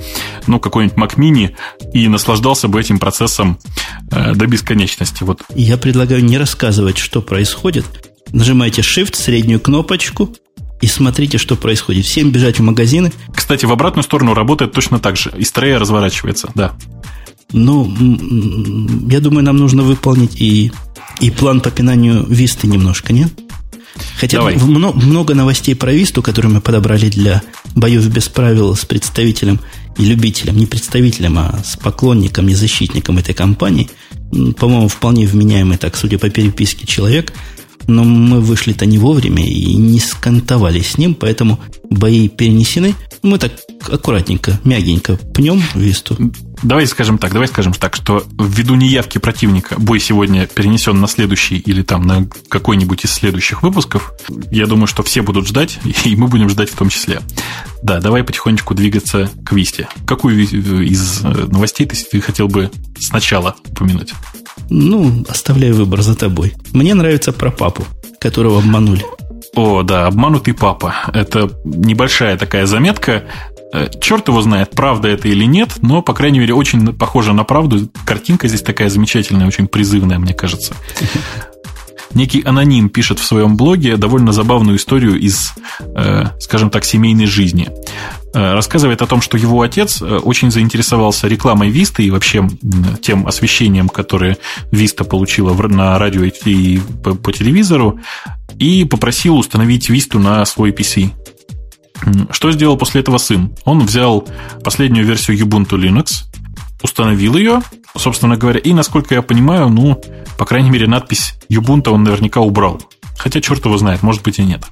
ну, 0.47 0.59
какой-нибудь 0.59 0.99
Mac 0.99 1.16
Mini 1.16 1.55
и 1.93 2.09
наслаждался 2.09 2.68
бы 2.68 2.81
этим 2.81 2.99
процессом 2.99 3.59
э, 4.11 4.35
до 4.35 4.47
бесконечности. 4.47 5.22
Вот. 5.22 5.43
Я 5.55 5.76
предлагаю 5.76 6.24
не 6.24 6.39
рассказывать, 6.39 6.99
что 6.99 7.22
происходит. 7.22 7.85
Нажимайте 8.33 8.83
Shift, 8.83 9.14
среднюю 9.14 9.61
кнопочку, 9.61 10.35
и 10.81 10.87
смотрите, 10.87 11.39
что 11.39 11.57
происходит. 11.57 12.05
Всем 12.05 12.31
бежать 12.31 12.59
в 12.59 12.62
магазины. 12.62 13.12
Кстати, 13.35 13.64
в 13.64 13.72
обратную 13.72 14.05
сторону 14.05 14.35
работает 14.35 14.72
точно 14.72 14.99
так 14.99 15.16
же. 15.16 15.33
Истрея 15.37 15.79
разворачивается, 15.79 16.51
да. 16.55 16.74
Ну, 17.53 17.91
я 19.09 19.20
думаю, 19.20 19.45
нам 19.45 19.57
нужно 19.57 19.83
выполнить 19.83 20.41
и, 20.41 20.70
и 21.20 21.31
план 21.31 21.61
по 21.61 21.70
пинанию 21.70 22.24
Висты 22.29 22.66
немножко, 22.66 23.12
нет? 23.12 23.33
Хотя 24.16 24.38
Давай. 24.38 24.57
много, 24.57 24.99
много 24.99 25.34
новостей 25.34 25.74
про 25.74 25.92
Висту, 25.92 26.22
которые 26.22 26.53
мы 26.53 26.61
подобрали 26.61 27.09
для 27.09 27.42
боев 27.74 28.07
без 28.09 28.28
правил 28.28 28.74
с 28.74 28.84
представителем 28.84 29.61
и 29.96 30.05
любителем, 30.05 30.57
не 30.57 30.66
представителем, 30.66 31.38
а 31.38 31.59
с 31.64 31.76
поклонником 31.76 32.49
и 32.49 32.55
защитником 32.55 33.18
этой 33.18 33.34
компании. 33.34 33.90
По-моему, 34.59 34.88
вполне 34.88 35.26
вменяемый, 35.26 35.78
так, 35.78 35.96
судя 35.96 36.18
по 36.18 36.30
переписке, 36.30 36.86
человек. 36.86 37.32
Но 37.89 38.05
мы 38.05 38.41
вышли-то 38.41 38.86
не 38.86 38.99
вовремя 38.99 39.45
и 39.45 39.74
не 39.74 39.99
скантовали 39.99 40.80
с 40.80 40.97
ним, 40.99 41.14
поэтому 41.14 41.59
бои 41.91 42.28
перенесены. 42.28 42.95
Мы 43.22 43.39
так 43.39 43.53
аккуратненько, 43.91 44.61
мягенько 44.64 45.16
пнем 45.16 45.62
Висту. 45.74 46.16
Давай 46.62 46.86
скажем 46.86 47.18
так, 47.18 47.32
давай 47.32 47.49
скажем 47.49 47.72
так, 47.72 47.95
что 47.97 48.24
ввиду 48.39 48.74
неявки 48.74 49.18
противника 49.18 49.76
бой 49.78 50.01
сегодня 50.01 50.47
перенесен 50.47 51.01
на 51.01 51.07
следующий 51.07 51.57
или 51.57 51.82
там 51.82 52.03
на 52.03 52.28
какой-нибудь 52.49 53.05
из 53.05 53.12
следующих 53.12 53.62
выпусков. 53.62 54.12
Я 54.51 54.66
думаю, 54.66 54.86
что 54.86 55.03
все 55.03 55.22
будут 55.22 55.47
ждать, 55.47 55.78
и 56.05 56.16
мы 56.16 56.28
будем 56.28 56.49
ждать 56.49 56.70
в 56.70 56.76
том 56.76 56.89
числе. 56.89 57.20
Да, 57.82 58.01
давай 58.01 58.24
потихонечку 58.24 58.74
двигаться 58.74 59.30
к 59.45 59.53
Висте. 59.53 59.89
Какую 60.07 60.43
из 60.43 61.20
э, 61.22 61.47
новостей 61.51 61.86
ты, 61.86 61.97
ты 61.97 62.20
хотел 62.20 62.49
бы 62.49 62.70
сначала 62.99 63.57
упомянуть? 63.70 64.12
Ну, 64.71 65.25
оставляю 65.29 65.75
выбор 65.75 66.03
за 66.03 66.14
тобой. 66.14 66.55
Мне 66.73 66.95
нравится 66.95 67.33
про 67.33 67.51
папу, 67.51 67.85
которого 68.21 68.59
обманули. 68.59 69.05
О, 69.55 69.83
да, 69.83 70.07
обманутый 70.07 70.55
папа. 70.55 70.95
Это 71.12 71.51
небольшая 71.64 72.37
такая 72.37 72.66
заметка. 72.66 73.25
Э, 73.73 73.89
черт 74.01 74.29
его 74.29 74.41
знает, 74.41 74.71
правда 74.71 75.09
это 75.09 75.29
или 75.29 75.45
нет, 75.45 75.71
но, 75.83 76.03
по 76.03 76.14
крайней 76.14 76.39
мере, 76.39 76.55
очень 76.55 76.93
похоже 76.95 77.33
на 77.33 77.45
правду. 77.45 77.89
Картинка 78.05 78.49
здесь 78.49 78.62
такая 78.62 78.89
замечательная, 78.89 79.47
очень 79.47 79.66
призывная, 79.69 80.19
мне 80.19 80.35
кажется. 80.35 80.75
Некий 82.19 82.43
аноним 82.43 82.89
пишет 82.89 83.21
в 83.21 83.25
своем 83.25 83.57
блоге 83.57 83.97
довольно 83.97 84.33
забавную 84.33 84.77
историю 84.77 85.16
из, 85.21 85.55
э, 85.79 86.25
скажем 86.41 86.69
так, 86.69 86.85
семейной 86.85 87.27
жизни. 87.27 87.71
Э, 88.35 88.55
рассказывает 88.55 89.03
о 89.03 89.07
том, 89.07 89.21
что 89.21 89.39
его 89.39 89.62
отец 89.62 90.03
очень 90.03 90.51
заинтересовался 90.51 91.29
рекламой 91.29 91.71
Висты 91.71 92.03
и 92.03 92.11
вообще 92.11 92.49
тем 93.03 93.29
освещением, 93.29 93.89
которое 93.89 94.37
Виста 94.73 95.05
получила 95.05 95.55
на 95.69 95.97
радио 95.97 96.25
и 96.25 96.81
по 97.05 97.33
телевизору, 97.33 98.01
и 98.59 98.85
попросил 98.85 99.39
установить 99.39 99.89
Висту 99.89 100.19
на 100.19 100.45
свой 100.45 100.73
PC. 100.73 101.12
Что 102.33 102.51
сделал 102.51 102.77
после 102.77 103.01
этого 103.01 103.19
сын? 103.19 103.55
Он 103.64 103.87
взял 103.87 104.27
последнюю 104.64 105.07
версию 105.07 105.39
Ubuntu 105.39 105.79
Linux, 105.79 106.25
установил 106.83 107.37
ее, 107.37 107.62
собственно 107.97 108.36
говоря, 108.36 108.61
и, 108.61 108.72
насколько 108.72 109.14
я 109.14 109.22
понимаю, 109.22 109.68
ну, 109.68 110.01
по 110.39 110.45
крайней 110.45 110.70
мере, 110.70 110.86
надпись 110.86 111.34
Ubuntu 111.51 111.91
он 111.91 112.05
наверняка 112.05 112.41
убрал. 112.41 112.80
Хотя 113.16 113.41
черт 113.41 113.64
его 113.64 113.76
знает, 113.78 114.03
может 114.03 114.22
быть 114.22 114.39
и 114.39 114.43
нет. 114.45 114.62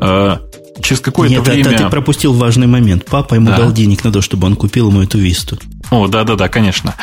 А, 0.00 0.40
через 0.82 1.00
какое-то 1.00 1.34
нет, 1.34 1.46
время... 1.46 1.70
Нет, 1.70 1.78
ты 1.78 1.88
пропустил 1.90 2.32
важный 2.32 2.66
момент. 2.66 3.04
Папа 3.04 3.34
ему 3.34 3.48
да. 3.48 3.58
дал 3.58 3.72
денег 3.72 4.04
на 4.04 4.12
то, 4.12 4.22
чтобы 4.22 4.46
он 4.46 4.56
купил 4.56 4.88
ему 4.88 5.02
эту 5.02 5.18
висту. 5.18 5.58
О, 5.90 6.06
да-да-да, 6.06 6.48
конечно. 6.48 6.94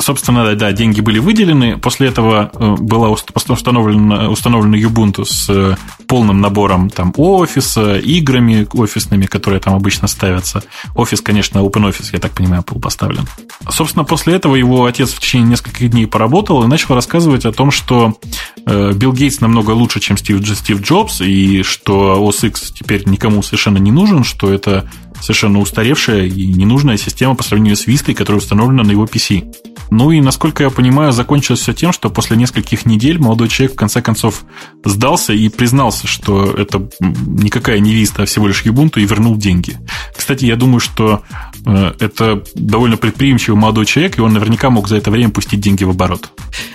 Собственно, 0.00 0.54
да, 0.56 0.72
деньги 0.72 1.00
были 1.00 1.18
выделены. 1.18 1.76
После 1.76 2.08
этого 2.08 2.50
э, 2.52 2.76
была 2.78 3.10
установлена, 3.10 4.30
установлена 4.30 4.78
Ubuntu 4.78 5.24
с 5.24 5.48
э, 5.50 5.76
полным 6.06 6.40
набором 6.40 6.90
там 6.90 7.12
офиса, 7.16 7.96
играми 7.98 8.66
офисными, 8.72 9.26
которые 9.26 9.60
там 9.60 9.74
обычно 9.74 10.08
ставятся. 10.08 10.62
Офис, 10.94 11.20
конечно, 11.20 11.58
OpenOffice, 11.58 12.10
я 12.12 12.18
так 12.18 12.32
понимаю, 12.32 12.64
был 12.66 12.80
поставлен. 12.80 13.26
Собственно, 13.68 14.04
после 14.04 14.34
этого 14.34 14.56
его 14.56 14.86
отец 14.86 15.12
в 15.12 15.20
течение 15.20 15.50
нескольких 15.50 15.90
дней 15.90 16.06
поработал 16.06 16.62
и 16.62 16.66
начал 16.66 16.94
рассказывать 16.94 17.44
о 17.44 17.52
том, 17.52 17.70
что 17.70 18.18
э, 18.66 18.92
Билл 18.94 19.12
Гейтс 19.12 19.40
намного 19.40 19.72
лучше, 19.72 20.00
чем 20.00 20.16
Стив, 20.16 20.46
Стив 20.56 20.80
Джобс, 20.80 21.20
и 21.20 21.62
что 21.62 22.16
OS 22.26 22.48
X 22.48 22.72
теперь 22.72 23.06
никому 23.06 23.42
совершенно 23.42 23.78
не 23.78 23.92
нужен, 23.92 24.24
что 24.24 24.52
это 24.52 24.88
совершенно 25.20 25.58
устаревшая 25.60 26.26
и 26.26 26.46
ненужная 26.46 26.96
система 26.96 27.34
по 27.34 27.42
сравнению 27.42 27.76
с 27.76 27.86
Vista, 27.86 28.14
которая 28.14 28.40
установлена 28.40 28.82
на 28.82 28.90
его 28.90 29.04
PC. 29.04 29.69
Ну 29.90 30.10
и, 30.12 30.20
насколько 30.20 30.62
я 30.62 30.70
понимаю, 30.70 31.12
закончилось 31.12 31.60
все 31.60 31.72
тем, 31.72 31.92
что 31.92 32.10
после 32.10 32.36
нескольких 32.36 32.86
недель 32.86 33.18
молодой 33.18 33.48
человек 33.48 33.74
в 33.74 33.78
конце 33.78 34.00
концов 34.00 34.44
сдался 34.84 35.32
и 35.32 35.48
признался, 35.48 36.06
что 36.06 36.44
это 36.44 36.88
никакая 37.00 37.80
не 37.80 37.94
Vista, 37.94 38.22
а 38.22 38.26
всего 38.26 38.46
лишь 38.46 38.64
Ubuntu, 38.64 39.00
и 39.00 39.06
вернул 39.06 39.36
деньги. 39.36 39.78
Кстати, 40.16 40.44
я 40.44 40.56
думаю, 40.56 40.80
что 40.80 41.22
э, 41.66 41.92
это 41.98 42.42
довольно 42.54 42.96
предприимчивый 42.96 43.58
молодой 43.58 43.86
человек, 43.86 44.18
и 44.18 44.20
он 44.20 44.32
наверняка 44.32 44.70
мог 44.70 44.88
за 44.88 44.96
это 44.96 45.10
время 45.10 45.30
пустить 45.30 45.60
деньги 45.60 45.84
в 45.84 45.90
оборот. 45.90 46.30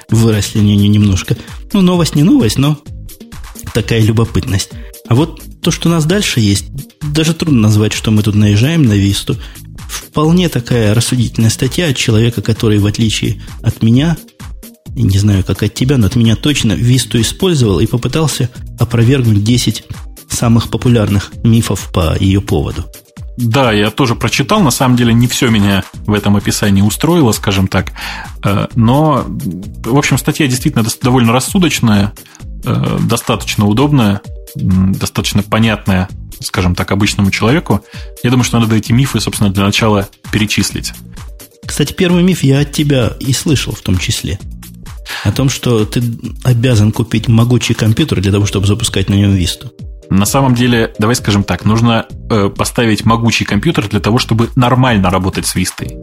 Выросли 0.09 0.59
они 0.59 0.75
немножко. 0.87 1.37
Ну, 1.73 1.81
новость 1.81 2.15
не 2.15 2.23
новость, 2.23 2.57
но 2.57 2.77
такая 3.73 4.01
любопытность. 4.01 4.71
А 5.07 5.15
вот 5.15 5.41
то, 5.61 5.71
что 5.71 5.89
у 5.89 5.91
нас 5.91 6.05
дальше 6.05 6.39
есть, 6.39 6.65
даже 7.01 7.33
трудно 7.33 7.61
назвать, 7.61 7.93
что 7.93 8.11
мы 8.11 8.23
тут 8.23 8.35
наезжаем 8.35 8.83
на 8.83 8.93
Висту 8.93 9.37
вполне 9.95 10.49
такая 10.49 10.93
рассудительная 10.93 11.49
статья 11.49 11.87
от 11.87 11.97
человека, 11.97 12.41
который, 12.41 12.79
в 12.79 12.85
отличие 12.85 13.41
от 13.61 13.81
меня, 13.81 14.17
не 14.95 15.17
знаю, 15.17 15.43
как 15.43 15.63
от 15.63 15.73
тебя, 15.73 15.97
но 15.97 16.07
от 16.07 16.15
меня 16.15 16.35
точно, 16.35 16.73
Висту 16.73 17.19
использовал 17.19 17.79
и 17.79 17.85
попытался 17.85 18.49
опровергнуть 18.79 19.43
10 19.43 19.83
самых 20.29 20.69
популярных 20.69 21.31
мифов 21.43 21.91
по 21.93 22.15
ее 22.17 22.41
поводу. 22.41 22.85
Да, 23.37 23.73
я 23.73 23.91
тоже 23.91 24.15
прочитал. 24.15 24.61
На 24.61 24.71
самом 24.71 24.95
деле 24.95 25.13
не 25.13 25.27
все 25.27 25.49
меня 25.49 25.83
в 26.05 26.13
этом 26.13 26.37
описании 26.37 26.81
устроило, 26.81 27.33
скажем 27.33 27.67
так. 27.67 27.91
Э, 28.43 28.67
но, 28.75 29.25
в 29.27 29.97
общем, 29.97 30.17
статья 30.17 30.47
действительно 30.47 30.85
довольно 31.01 31.33
рассудочная, 31.33 32.13
э, 32.63 32.97
достаточно 33.01 33.65
удобная, 33.65 34.21
достаточно 34.55 35.43
понятная 35.43 36.07
скажем 36.41 36.75
так, 36.75 36.91
обычному 36.91 37.31
человеку, 37.31 37.83
я 38.23 38.29
думаю, 38.29 38.43
что 38.43 38.59
надо 38.59 38.75
эти 38.75 38.91
мифы, 38.91 39.19
собственно, 39.19 39.51
для 39.51 39.63
начала 39.63 40.09
перечислить. 40.31 40.93
Кстати, 41.65 41.93
первый 41.93 42.23
миф 42.23 42.43
я 42.43 42.59
от 42.59 42.71
тебя 42.71 43.13
и 43.19 43.33
слышал 43.33 43.73
в 43.73 43.81
том 43.81 43.97
числе. 43.97 44.39
О 45.23 45.31
том, 45.31 45.49
что 45.49 45.85
ты 45.85 46.03
обязан 46.43 46.91
купить 46.91 47.27
могучий 47.27 47.73
компьютер 47.73 48.21
для 48.21 48.31
того, 48.31 48.45
чтобы 48.45 48.67
запускать 48.67 49.09
на 49.09 49.15
нем 49.15 49.33
Висту. 49.33 49.71
На 50.09 50.25
самом 50.25 50.55
деле, 50.55 50.93
давай 50.99 51.15
скажем 51.15 51.43
так, 51.43 51.65
нужно 51.65 52.05
э, 52.29 52.49
поставить 52.49 53.05
могучий 53.05 53.45
компьютер 53.45 53.87
для 53.87 53.99
того, 53.99 54.17
чтобы 54.19 54.49
нормально 54.55 55.09
работать 55.09 55.45
с 55.45 55.55
Вистой. 55.55 55.97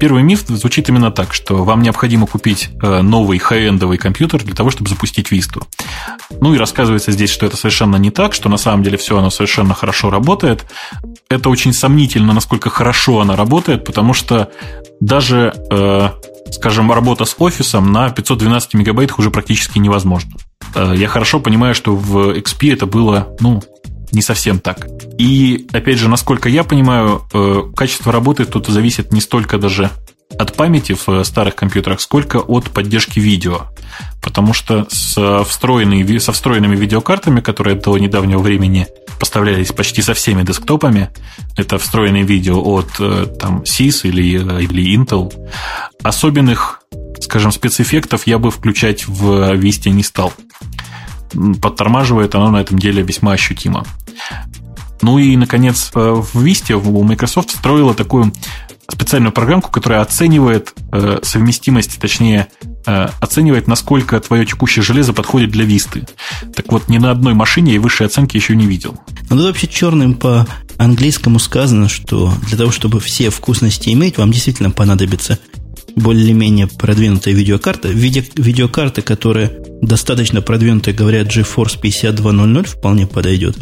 Первый 0.00 0.22
миф 0.22 0.44
звучит 0.46 0.88
именно 0.88 1.10
так, 1.10 1.34
что 1.34 1.64
вам 1.64 1.82
необходимо 1.82 2.26
купить 2.26 2.70
э, 2.82 3.02
новый 3.02 3.38
хай-эндовый 3.38 3.98
компьютер 3.98 4.44
для 4.44 4.54
того, 4.54 4.70
чтобы 4.70 4.88
запустить 4.88 5.32
Висту. 5.32 5.66
Ну 6.40 6.54
и 6.54 6.58
рассказывается 6.58 7.10
здесь, 7.10 7.30
что 7.30 7.46
это 7.46 7.56
совершенно 7.56 7.96
не 7.96 8.10
так, 8.10 8.32
что 8.32 8.48
на 8.48 8.58
самом 8.58 8.84
деле 8.84 8.96
все 8.96 9.18
оно 9.18 9.30
совершенно 9.30 9.74
хорошо 9.74 10.10
работает. 10.10 10.66
Это 11.28 11.50
очень 11.50 11.72
сомнительно, 11.72 12.32
насколько 12.32 12.70
хорошо 12.70 13.20
она 13.20 13.34
работает, 13.34 13.84
потому 13.84 14.14
что 14.14 14.50
даже, 15.00 15.52
э, 15.70 16.10
скажем, 16.50 16.92
работа 16.92 17.24
с 17.24 17.34
офисом 17.38 17.92
на 17.92 18.10
512 18.10 18.74
мегабайтах 18.74 19.18
уже 19.18 19.30
практически 19.30 19.78
невозможна. 19.78 20.32
Э, 20.74 20.94
я 20.96 21.08
хорошо 21.08 21.40
понимаю, 21.40 21.74
что 21.74 21.94
в 21.94 22.36
XP 22.36 22.72
это 22.72 22.86
было, 22.86 23.28
ну, 23.40 23.62
не 24.12 24.22
совсем 24.22 24.58
так. 24.58 24.86
И, 25.18 25.66
опять 25.72 25.98
же, 25.98 26.08
насколько 26.08 26.48
я 26.48 26.64
понимаю, 26.64 27.22
э, 27.32 27.62
качество 27.76 28.12
работы 28.12 28.44
тут 28.44 28.66
зависит 28.68 29.12
не 29.12 29.20
столько 29.20 29.58
даже 29.58 29.90
от 30.38 30.54
памяти 30.54 30.94
в 30.94 31.08
э, 31.08 31.24
старых 31.24 31.54
компьютерах, 31.54 32.00
сколько 32.00 32.38
от 32.38 32.70
поддержки 32.70 33.18
видео. 33.18 33.66
Потому 34.22 34.52
что 34.52 34.86
с 34.90 35.44
встроенными, 35.44 36.18
со 36.18 36.32
встроенными 36.32 36.76
видеокартами, 36.76 37.40
которые 37.40 37.76
до 37.76 37.96
недавнего 37.98 38.40
времени 38.40 38.86
поставлялись 39.18 39.72
почти 39.72 40.02
со 40.02 40.14
всеми 40.14 40.42
десктопами, 40.42 41.10
это 41.56 41.78
встроенные 41.78 42.22
видео 42.24 42.60
от 42.62 43.38
там, 43.38 43.62
SIS 43.62 44.02
или, 44.04 44.22
или 44.62 44.96
Intel, 44.96 45.32
особенных, 46.02 46.82
скажем, 47.20 47.50
спецэффектов 47.50 48.26
я 48.26 48.38
бы 48.38 48.50
включать 48.50 49.08
в 49.08 49.54
Vista 49.54 49.90
не 49.90 50.02
стал 50.02 50.32
подтормаживает 51.60 52.34
оно 52.34 52.50
на 52.50 52.60
этом 52.60 52.78
деле 52.78 53.02
весьма 53.02 53.32
ощутимо. 53.32 53.84
Ну 55.02 55.18
и, 55.18 55.36
наконец, 55.36 55.90
э, 55.94 55.98
в 55.98 56.44
Vista 56.44 56.74
у 56.74 57.02
Microsoft 57.02 57.50
встроила 57.50 57.94
такую 57.94 58.32
специальную 58.90 59.32
программку, 59.32 59.70
которая 59.70 60.00
оценивает 60.00 60.72
э, 60.92 61.18
совместимость, 61.22 61.98
точнее, 62.00 62.48
э, 62.86 63.08
оценивает, 63.20 63.68
насколько 63.68 64.18
твое 64.20 64.46
текущее 64.46 64.82
железо 64.82 65.12
подходит 65.12 65.50
для 65.50 65.64
Висты. 65.64 66.06
Так 66.54 66.72
вот, 66.72 66.88
ни 66.88 66.98
на 66.98 67.10
одной 67.10 67.34
машине 67.34 67.74
я 67.74 67.80
высшей 67.80 68.06
оценки 68.06 68.36
еще 68.36 68.56
не 68.56 68.66
видел. 68.66 68.98
Ну, 69.28 69.36
тут 69.36 69.46
вообще 69.46 69.66
черным 69.66 70.14
по 70.14 70.46
английскому 70.78 71.38
сказано, 71.38 71.88
что 71.88 72.32
для 72.46 72.56
того, 72.56 72.70
чтобы 72.70 73.00
все 73.00 73.30
вкусности 73.30 73.90
иметь, 73.90 74.16
вам 74.16 74.32
действительно 74.32 74.70
понадобится 74.70 75.38
более-менее 75.94 76.66
продвинутая 76.66 77.34
видеокарта. 77.34 77.88
Виде, 77.88 78.24
видеокарта, 78.36 79.02
которая 79.02 79.52
достаточно 79.82 80.40
продвинутая, 80.40 80.94
говорят, 80.94 81.28
GeForce 81.28 81.78
5200 81.80 82.76
вполне 82.76 83.06
подойдет. 83.06 83.58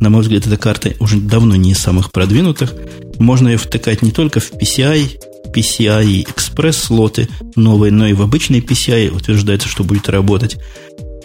На 0.00 0.10
мой 0.10 0.22
взгляд, 0.22 0.46
эта 0.46 0.56
карта 0.56 0.94
уже 1.00 1.16
давно 1.16 1.56
не 1.56 1.72
из 1.72 1.78
самых 1.78 2.12
продвинутых. 2.12 2.74
Можно 3.18 3.48
ее 3.48 3.58
втыкать 3.58 4.02
не 4.02 4.10
только 4.10 4.40
в 4.40 4.52
PCI, 4.52 5.18
PCI 5.54 6.26
Express 6.26 6.72
слоты 6.72 7.28
новые, 7.54 7.92
но 7.92 8.06
и 8.06 8.12
в 8.12 8.22
обычные 8.22 8.60
PCI 8.60 9.10
утверждается, 9.10 9.68
что 9.68 9.84
будет 9.84 10.08
работать. 10.08 10.58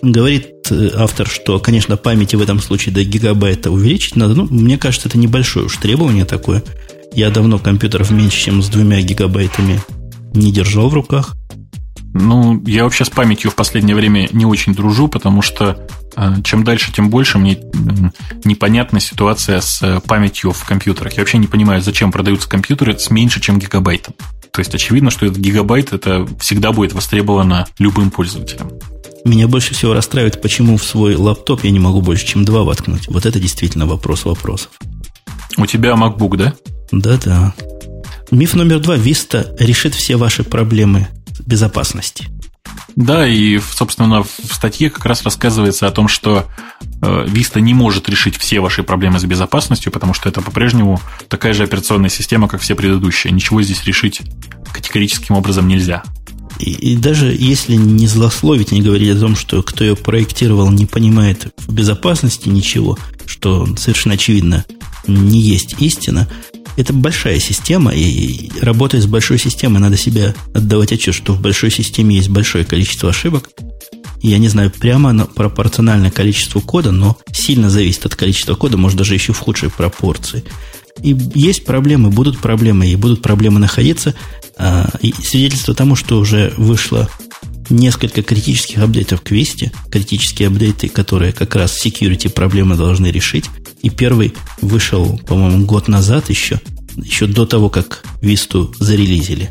Говорит 0.02 0.48
э, 0.72 0.90
автор, 0.96 1.28
что, 1.28 1.60
конечно, 1.60 1.98
памяти 1.98 2.36
в 2.36 2.42
этом 2.42 2.60
случае 2.60 2.96
до 2.96 3.04
гигабайта 3.04 3.70
увеличить 3.70 4.16
надо. 4.16 4.34
Ну, 4.34 4.48
мне 4.50 4.78
кажется, 4.78 5.10
это 5.10 5.18
небольшое 5.18 5.66
уж 5.66 5.78
требование 5.78 6.26
такое. 6.26 6.64
Я 7.14 7.30
давно 7.30 7.60
компьютеров 7.60 8.10
меньше, 8.10 8.40
чем 8.46 8.64
с 8.64 8.70
двумя 8.70 9.02
гигабайтами 9.02 9.82
не 10.34 10.52
держал 10.52 10.90
в 10.90 10.94
руках. 10.94 11.36
Ну, 12.14 12.62
я 12.66 12.84
вообще 12.84 13.06
с 13.06 13.10
памятью 13.10 13.52
в 13.52 13.56
последнее 13.56 13.96
время 13.96 14.28
не 14.32 14.46
очень 14.46 14.74
дружу, 14.74 15.08
потому 15.08 15.42
что 15.42 15.88
чем 16.44 16.64
дальше, 16.64 16.92
тем 16.92 17.10
больше 17.10 17.38
мне 17.38 17.58
непонятна 18.44 19.00
ситуация 19.00 19.62
с 19.62 19.82
э, 19.82 20.00
памятью 20.06 20.52
в 20.52 20.64
компьютерах. 20.66 21.14
Я 21.14 21.20
вообще 21.22 21.38
не 21.38 21.48
понимаю, 21.48 21.82
зачем 21.82 22.12
продаются 22.12 22.50
компьютеры 22.50 22.98
с 22.98 23.10
меньше, 23.10 23.40
чем 23.40 23.60
гигабайтом. 23.60 24.14
То 24.52 24.60
есть 24.60 24.76
очевидно, 24.76 25.12
что 25.12 25.26
этот 25.26 25.38
гигабайт 25.38 25.94
это 25.94 26.28
всегда 26.40 26.72
будет 26.74 26.94
востребовано 26.94 27.68
любым 27.80 28.12
пользователем. 28.12 28.72
Меня 29.24 29.48
больше 29.48 29.74
всего 29.74 29.94
расстраивает, 29.94 30.42
почему 30.42 30.78
в 30.78 30.84
свой 30.84 31.16
лаптоп 31.16 31.64
я 31.64 31.72
не 31.72 31.80
могу 31.80 32.02
больше, 32.02 32.26
чем 32.26 32.44
два 32.44 32.64
воткнуть. 32.64 33.08
Вот 33.08 33.26
это 33.26 33.40
действительно 33.40 33.86
вопрос 33.86 34.26
вопросов. 34.26 34.72
У 35.58 35.66
тебя 35.66 35.92
MacBook, 35.92 36.38
да? 36.38 36.54
Да-да. 36.92 37.54
Миф 38.32 38.56
номер 38.56 38.80
два. 38.80 38.98
Vista 38.98 39.56
решит 39.60 39.94
все 39.94 40.16
ваши 40.16 40.44
проблемы 40.44 41.08
безопасности. 41.46 42.28
Да, 42.96 43.28
и, 43.28 43.60
собственно, 43.60 44.24
в 44.24 44.54
статье 44.54 44.90
как 44.90 45.06
раз 45.06 45.24
рассказывается 45.24 45.88
о 45.88 45.92
том, 45.92 46.08
что 46.08 46.48
э, 47.02 47.26
Vista 47.28 47.62
не 47.62 47.74
может 47.74 48.10
решить 48.10 48.38
все 48.38 48.60
ваши 48.60 48.84
проблемы 48.84 49.20
с 49.20 49.24
безопасностью, 49.24 49.92
потому 49.92 50.14
что 50.14 50.30
это 50.30 50.42
по-прежнему 50.42 51.00
такая 51.28 51.54
же 51.54 51.64
операционная 51.64 52.10
система, 52.10 52.48
как 52.48 52.62
все 52.62 52.76
предыдущие. 52.76 53.32
Ничего 53.32 53.62
здесь 53.62 53.84
решить 53.86 54.22
категорическим 54.74 55.36
образом 55.36 55.68
нельзя. 55.68 56.04
И, 56.60 56.72
и 56.72 56.96
даже 56.96 57.28
если 57.28 57.76
не 57.76 58.08
злословить, 58.08 58.72
не 58.72 58.82
говорить 58.82 59.16
о 59.16 59.20
том, 59.20 59.36
что 59.36 59.64
кто 59.64 59.84
ее 59.84 59.96
проектировал, 59.96 60.70
не 60.70 60.86
понимает 60.86 61.48
в 61.58 61.74
безопасности 61.74 62.50
ничего, 62.50 62.98
что 63.26 63.68
совершенно 63.78 64.16
очевидно 64.16 64.66
не 65.08 65.40
есть 65.40 65.76
истина, 65.80 66.28
это 66.78 66.94
большая 66.94 67.40
система, 67.40 67.92
и 67.92 68.50
работая 68.62 69.02
с 69.02 69.06
большой 69.06 69.38
системой, 69.40 69.82
надо 69.82 69.98
себе 69.98 70.34
отдавать 70.54 70.94
отчет, 70.94 71.14
что 71.14 71.34
в 71.34 71.42
большой 71.42 71.72
системе 71.72 72.16
есть 72.16 72.30
большое 72.30 72.64
количество 72.66 73.10
ошибок. 73.10 73.50
Я 74.22 74.38
не 74.38 74.48
знаю, 74.48 74.72
прямо 74.72 75.26
пропорционально 75.26 76.12
количеству 76.12 76.62
кода, 76.62 76.92
но 76.92 77.18
сильно 77.32 77.70
зависит 77.70 78.06
от 78.06 78.16
количества 78.16 78.56
кода, 78.56 78.78
может 78.78 78.98
даже 78.98 79.16
еще 79.16 79.34
в 79.34 79.40
худшей 79.40 79.70
пропорции. 79.70 80.44
И 81.02 81.18
есть 81.34 81.66
проблемы, 81.66 82.10
будут 82.10 82.40
проблемы, 82.40 82.88
и 82.88 82.96
будут 82.96 83.22
проблемы 83.22 83.60
находиться. 83.60 84.14
А, 84.58 84.90
и 85.02 85.14
свидетельство 85.14 85.74
тому, 85.74 85.96
что 85.96 86.20
уже 86.20 86.54
вышло 86.58 87.10
несколько 87.72 88.22
критических 88.22 88.80
апдейтов 88.80 89.22
к 89.22 89.32
Вести, 89.32 89.72
критические 89.90 90.50
апдейты, 90.50 90.90
которые 90.90 91.34
как 91.34 91.56
раз 91.56 91.84
security 91.84 92.30
проблемы 92.30 92.76
должны 92.76 93.08
решить. 93.08 93.50
И 93.82 93.90
первый 93.90 94.34
вышел, 94.62 95.20
по-моему, 95.28 95.66
год 95.66 95.88
назад 95.88 96.30
еще, 96.30 96.60
еще 96.98 97.26
до 97.26 97.46
того, 97.46 97.70
как 97.70 98.04
Висту 98.22 98.74
зарелизили. 98.80 99.50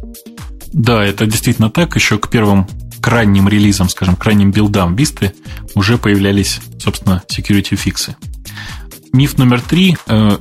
Да, 0.73 1.05
это 1.05 1.27
действительно 1.27 1.71
так. 1.71 1.97
Еще 1.97 2.19
к 2.19 2.29
первым 2.29 2.69
к 3.01 3.09
ранним 3.09 3.49
релизам, 3.49 3.89
скажем, 3.89 4.15
к 4.15 4.25
ранним 4.25 4.53
билдам 4.53 4.95
Висты 4.95 5.33
уже 5.75 5.99
появлялись, 5.99 6.61
собственно, 6.79 7.23
security 7.29 7.75
фиксы. 7.75 8.15
Миф 9.13 9.39
номер 9.39 9.61
три. 9.61 9.97
Э, 10.07 10.37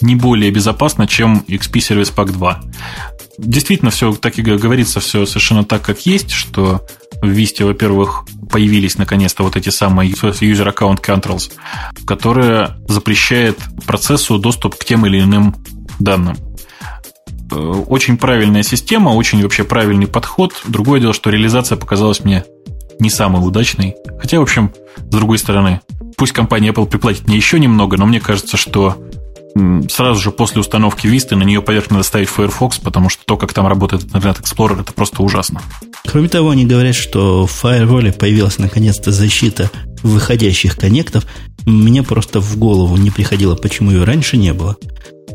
не 0.00 0.16
более 0.16 0.50
безопасна, 0.50 1.06
чем 1.06 1.44
XP 1.48 1.72
Service 1.74 2.14
Pack 2.14 2.32
2. 2.32 2.62
Действительно, 3.38 3.90
все 3.90 4.12
так 4.14 4.38
и 4.38 4.42
говорится, 4.42 5.00
все 5.00 5.26
совершенно 5.26 5.64
так, 5.64 5.82
как 5.82 6.06
есть, 6.06 6.30
что 6.30 6.86
в 7.20 7.26
Vista, 7.26 7.64
во-первых, 7.64 8.24
появились 8.50 8.96
наконец-то 8.98 9.42
вот 9.42 9.56
эти 9.56 9.70
самые 9.70 10.12
User 10.12 10.72
Account 10.72 11.00
Controls, 11.00 11.50
которые 12.06 12.76
запрещают 12.88 13.58
процессу 13.86 14.38
доступ 14.38 14.76
к 14.76 14.84
тем 14.84 15.06
или 15.06 15.20
иным 15.20 15.56
данным. 15.98 16.36
э, 17.50 17.56
очень 17.56 18.16
правильная 18.16 18.62
система, 18.62 19.10
очень 19.10 19.42
вообще 19.42 19.64
правильный 19.64 20.06
подход. 20.06 20.52
Другое 20.66 21.00
дело, 21.00 21.12
что 21.12 21.30
реализация 21.30 21.76
показалась 21.76 22.24
мне 22.24 22.44
не 23.00 23.10
самой 23.10 23.46
удачной. 23.46 23.96
Хотя, 24.20 24.38
в 24.38 24.42
общем, 24.42 24.72
с 24.96 25.10
другой 25.10 25.38
стороны, 25.38 25.80
пусть 26.16 26.32
компания 26.32 26.70
Apple 26.70 26.86
приплатит 26.86 27.26
мне 27.26 27.36
еще 27.36 27.58
немного, 27.58 27.96
но 27.96 28.06
мне 28.06 28.20
кажется, 28.20 28.56
что 28.56 28.96
сразу 29.88 30.20
же 30.20 30.30
после 30.30 30.60
установки 30.60 31.06
Vista 31.06 31.36
на 31.36 31.44
нее 31.44 31.62
поверх 31.62 31.90
надо 31.90 32.02
ставить 32.02 32.28
Firefox, 32.28 32.78
потому 32.78 33.08
что 33.08 33.24
то, 33.24 33.36
как 33.36 33.52
там 33.52 33.66
работает 33.66 34.04
Internet 34.04 34.42
Explorer, 34.42 34.80
это 34.80 34.92
просто 34.92 35.22
ужасно. 35.22 35.62
Кроме 36.06 36.28
того, 36.28 36.50
они 36.50 36.66
говорят, 36.66 36.94
что 36.94 37.46
в 37.46 37.64
Firewall 37.64 38.12
появилась 38.12 38.58
наконец-то 38.58 39.12
защита 39.12 39.70
выходящих 40.02 40.76
коннектов. 40.76 41.26
Мне 41.64 42.02
просто 42.02 42.40
в 42.40 42.56
голову 42.56 42.96
не 42.96 43.10
приходило, 43.10 43.54
почему 43.54 43.90
ее 43.90 44.04
раньше 44.04 44.36
не 44.36 44.52
было. 44.52 44.76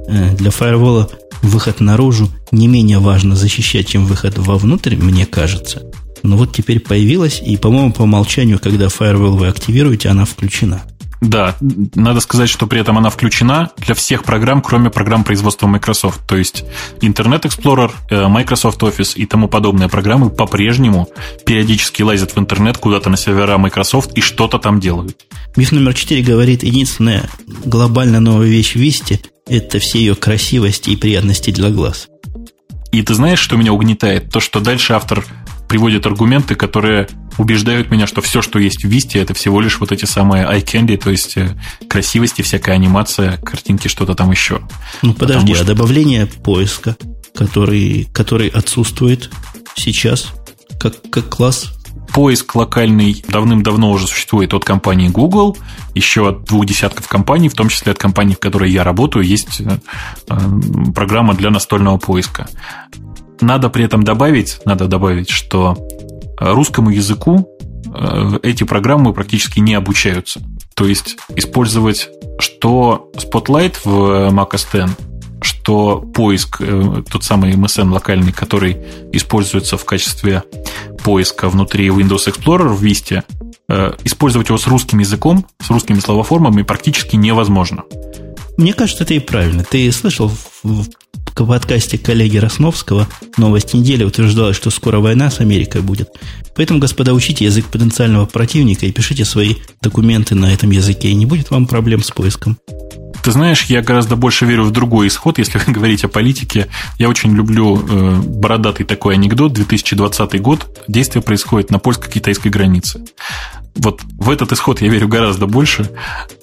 Э, 0.07 0.35
для 0.35 0.49
Firewall 0.49 1.11
выход 1.41 1.79
наружу 1.79 2.29
не 2.51 2.67
менее 2.67 2.99
важно 2.99 3.35
защищать, 3.35 3.87
чем 3.87 4.05
выход 4.05 4.37
вовнутрь, 4.37 4.95
мне 4.95 5.25
кажется. 5.25 5.83
Но 6.21 6.35
вот 6.35 6.53
теперь 6.53 6.81
появилась, 6.81 7.41
и, 7.43 7.55
по-моему, 7.57 7.93
по 7.93 8.01
умолчанию, 8.01 8.59
когда 8.59 8.87
Firewall 8.87 9.37
вы 9.37 9.47
активируете, 9.47 10.09
она 10.09 10.25
включена. 10.25 10.83
Да, 11.21 11.57
надо 11.95 12.21
сказать, 12.21 12.49
что 12.49 12.65
при 12.65 12.79
этом 12.79 12.97
она 12.97 13.09
включена 13.09 13.71
для 13.77 13.93
всех 13.93 14.23
программ, 14.23 14.61
кроме 14.61 14.89
программ 14.89 15.23
производства 15.23 15.67
Microsoft. 15.67 16.25
То 16.27 16.37
есть 16.37 16.63
Internet 17.01 17.41
Explorer, 17.41 17.91
э, 18.09 18.27
Microsoft 18.27 18.81
Office 18.83 19.15
и 19.15 19.25
тому 19.25 19.49
подобные 19.49 19.89
программы 19.89 20.29
по-прежнему 20.29 21.09
периодически 21.45 22.03
лазят 22.03 22.35
в 22.35 22.39
интернет 22.39 22.77
куда-то 22.77 23.09
на 23.09 23.17
сервера 23.17 23.57
Microsoft 23.57 24.13
и 24.13 24.21
что-то 24.21 24.59
там 24.59 24.79
делают. 24.79 25.25
Миф 25.57 25.71
номер 25.71 25.93
четыре 25.93 26.23
говорит, 26.23 26.63
единственная 26.63 27.29
глобально 27.65 28.19
новая 28.19 28.47
вещь 28.47 28.73
в 28.73 28.79
Висте– 28.79 29.19
это 29.47 29.79
все 29.79 29.99
ее 29.99 30.15
красивости 30.15 30.91
и 30.91 30.95
приятности 30.95 31.51
для 31.51 31.69
глаз. 31.69 32.07
И 32.91 33.03
ты 33.03 33.13
знаешь, 33.13 33.39
что 33.39 33.55
меня 33.55 33.71
угнетает? 33.71 34.31
То, 34.31 34.39
что 34.39 34.59
дальше 34.59 34.93
автор 34.93 35.23
приводит 35.69 36.05
аргументы, 36.05 36.55
которые 36.55 37.07
убеждают 37.37 37.91
меня, 37.91 38.07
что 38.07 38.21
все, 38.21 38.41
что 38.41 38.59
есть 38.59 38.83
в 38.83 38.87
Висте, 38.89 39.19
это 39.19 39.33
всего 39.33 39.61
лишь 39.61 39.79
вот 39.79 39.91
эти 39.91 40.03
самые 40.05 40.45
eye 40.45 40.63
candy, 40.65 40.97
то 40.97 41.11
есть 41.11 41.37
э, 41.37 41.55
красивости, 41.87 42.41
всякая 42.41 42.73
анимация, 42.73 43.37
картинки, 43.37 43.87
что-то 43.87 44.15
там 44.15 44.31
еще. 44.31 44.61
Ну, 45.03 45.13
подожди, 45.13 45.53
что... 45.53 45.63
а 45.63 45.67
добавление 45.67 46.25
поиска, 46.25 46.97
который, 47.35 48.09
который 48.11 48.47
отсутствует 48.47 49.29
сейчас, 49.75 50.33
как, 50.79 50.95
как 51.11 51.29
класс 51.29 51.71
Поиск 52.13 52.55
локальный 52.55 53.23
давным-давно 53.27 53.91
уже 53.91 54.07
существует 54.07 54.53
от 54.53 54.65
компании 54.65 55.09
Google, 55.09 55.57
еще 55.93 56.29
от 56.29 56.43
двух 56.45 56.65
десятков 56.65 57.07
компаний, 57.07 57.49
в 57.49 57.53
том 57.53 57.69
числе 57.69 57.91
от 57.91 57.99
компании, 57.99 58.33
в 58.33 58.39
которой 58.39 58.71
я 58.71 58.83
работаю, 58.83 59.23
есть 59.23 59.61
э, 59.61 59.79
э, 60.27 60.37
программа 60.95 61.35
для 61.35 61.51
настольного 61.51 61.97
поиска. 61.97 62.49
Надо 63.41 63.69
при 63.69 63.85
этом 63.85 64.03
добавить, 64.03 64.59
надо 64.65 64.87
добавить, 64.87 65.29
что 65.29 65.77
русскому 66.39 66.89
языку 66.89 67.47
э, 67.93 68.39
эти 68.43 68.63
программы 68.63 69.13
практически 69.13 69.59
не 69.59 69.73
обучаются. 69.73 70.41
То 70.75 70.85
есть 70.85 71.17
использовать 71.35 72.09
что 72.39 73.11
Spotlight 73.15 73.75
в 73.83 74.31
Mac 74.31 74.51
OS 74.51 74.85
X, 74.85 74.95
что 75.41 75.99
поиск, 75.99 76.61
э, 76.61 77.03
тот 77.09 77.23
самый 77.23 77.51
MSN 77.53 77.91
локальный, 77.91 78.31
который 78.31 78.77
используется 79.11 79.77
в 79.77 79.85
качестве 79.85 80.43
поиска 81.03 81.49
внутри 81.49 81.87
Windows 81.87 82.27
Explorer 82.27 82.69
в 82.69 82.83
Vista, 82.83 83.23
э, 83.67 83.93
использовать 84.03 84.49
его 84.49 84.57
с 84.57 84.67
русским 84.67 84.99
языком, 84.99 85.45
с 85.61 85.69
русскими 85.69 85.99
словоформами 85.99 86.63
практически 86.63 87.15
невозможно. 87.15 87.83
Мне 88.59 88.73
кажется, 88.73 89.05
это 89.05 89.13
и 89.13 89.19
правильно. 89.19 89.63
Ты 89.63 89.89
слышал 89.93 90.29
в 90.63 90.85
подкасте 91.33 91.97
коллеги 91.97 92.35
Росновского 92.35 93.07
«Новость 93.37 93.73
недели» 93.73 94.03
утверждалось, 94.03 94.57
что 94.57 94.69
скоро 94.69 94.99
война 94.99 95.31
с 95.31 95.39
Америкой 95.39 95.79
будет. 95.79 96.09
Поэтому, 96.57 96.81
господа, 96.81 97.13
учите 97.13 97.45
язык 97.45 97.67
потенциального 97.67 98.25
противника 98.25 98.85
и 98.85 98.91
пишите 98.91 99.23
свои 99.23 99.55
документы 99.81 100.35
на 100.35 100.53
этом 100.53 100.71
языке, 100.71 101.07
и 101.07 101.15
не 101.15 101.25
будет 101.25 101.51
вам 101.51 101.67
проблем 101.67 102.03
с 102.03 102.11
поиском. 102.11 102.57
Ты 103.23 103.31
знаешь, 103.31 103.63
я 103.65 103.81
гораздо 103.81 104.17
больше 104.17 104.45
верю 104.45 104.63
в 104.63 104.71
другой 104.71 105.07
исход, 105.07 105.37
если 105.37 105.59
говорить 105.71 106.03
о 106.03 106.09
политике. 106.09 106.67
Я 106.97 107.07
очень 107.07 107.33
люблю 107.33 107.77
э, 107.77 108.21
бородатый 108.25 108.83
такой 108.83 109.13
анекдот. 109.13 109.53
2020 109.53 110.41
год. 110.41 110.83
Действие 110.89 111.23
происходит 111.23 111.71
на 111.71 111.79
польско-китайской 111.79 112.49
границе. 112.49 113.05
Вот 113.75 114.01
в 114.17 114.29
этот 114.29 114.51
исход 114.51 114.81
я 114.81 114.89
верю 114.89 115.07
гораздо 115.07 115.47
больше, 115.47 115.89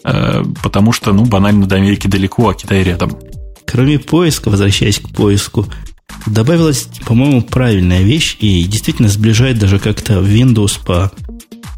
э, 0.04 0.42
потому 0.62 0.92
что, 0.92 1.12
ну, 1.12 1.24
банально 1.24 1.66
до 1.66 1.76
Америки 1.76 2.06
далеко, 2.06 2.48
а 2.48 2.54
Китай 2.54 2.82
рядом. 2.82 3.18
Кроме 3.66 3.98
поиска, 3.98 4.48
возвращаясь 4.48 5.00
к 5.00 5.08
поиску, 5.10 5.66
добавилась, 6.26 6.88
по-моему, 7.04 7.42
правильная 7.42 8.02
вещь 8.02 8.36
и 8.40 8.64
действительно 8.64 9.08
сближает 9.08 9.58
даже 9.58 9.78
как-то 9.78 10.14
Windows 10.14 10.78
по, 10.84 11.10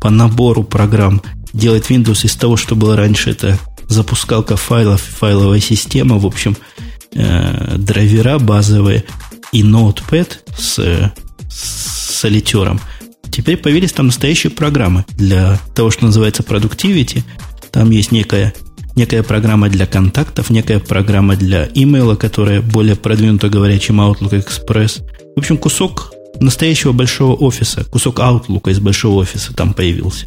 по 0.01 0.11
набору 0.11 0.63
программ. 0.63 1.23
Делает 1.53 1.91
Windows 1.91 2.25
из 2.27 2.37
того, 2.37 2.57
что 2.57 2.77
было 2.77 2.97
раньше, 2.97 3.31
это 3.31 3.59
запускалка 3.89 4.57
файлов, 4.57 5.01
файловая 5.01 5.61
система, 5.61 6.19
в 6.19 6.27
общем, 6.27 6.57
э, 7.15 7.77
драйвера 7.79 8.39
базовые 8.39 9.05
и 9.53 9.63
Notepad 9.63 10.29
с, 10.57 10.79
с 11.49 12.19
солитером. 12.19 12.81
Теперь 13.39 13.57
появились 13.57 13.93
там 13.93 14.07
настоящие 14.07 14.51
программы 14.51 15.05
для 15.11 15.61
того, 15.73 15.93
что 15.93 16.07
называется 16.07 16.43
Productivity. 16.43 17.23
Там 17.71 17.89
есть 17.93 18.11
некая 18.11 18.53
некая 18.97 19.23
программа 19.23 19.69
для 19.69 19.87
контактов, 19.87 20.51
некая 20.51 20.81
программа 20.81 21.37
для 21.37 21.69
имейла, 21.73 22.17
которая 22.17 22.61
более 22.61 22.97
продвинута, 22.97 23.49
говоря, 23.49 23.79
чем 23.79 24.01
Outlook 24.01 24.33
Express. 24.33 25.05
В 25.37 25.39
общем, 25.39 25.57
кусок 25.57 26.13
настоящего 26.41 26.91
большого 26.91 27.37
офиса, 27.37 27.85
кусок 27.85 28.19
Outlook 28.19 28.69
из 28.73 28.81
большого 28.81 29.21
офиса 29.21 29.55
там 29.55 29.73
появился. 29.73 30.27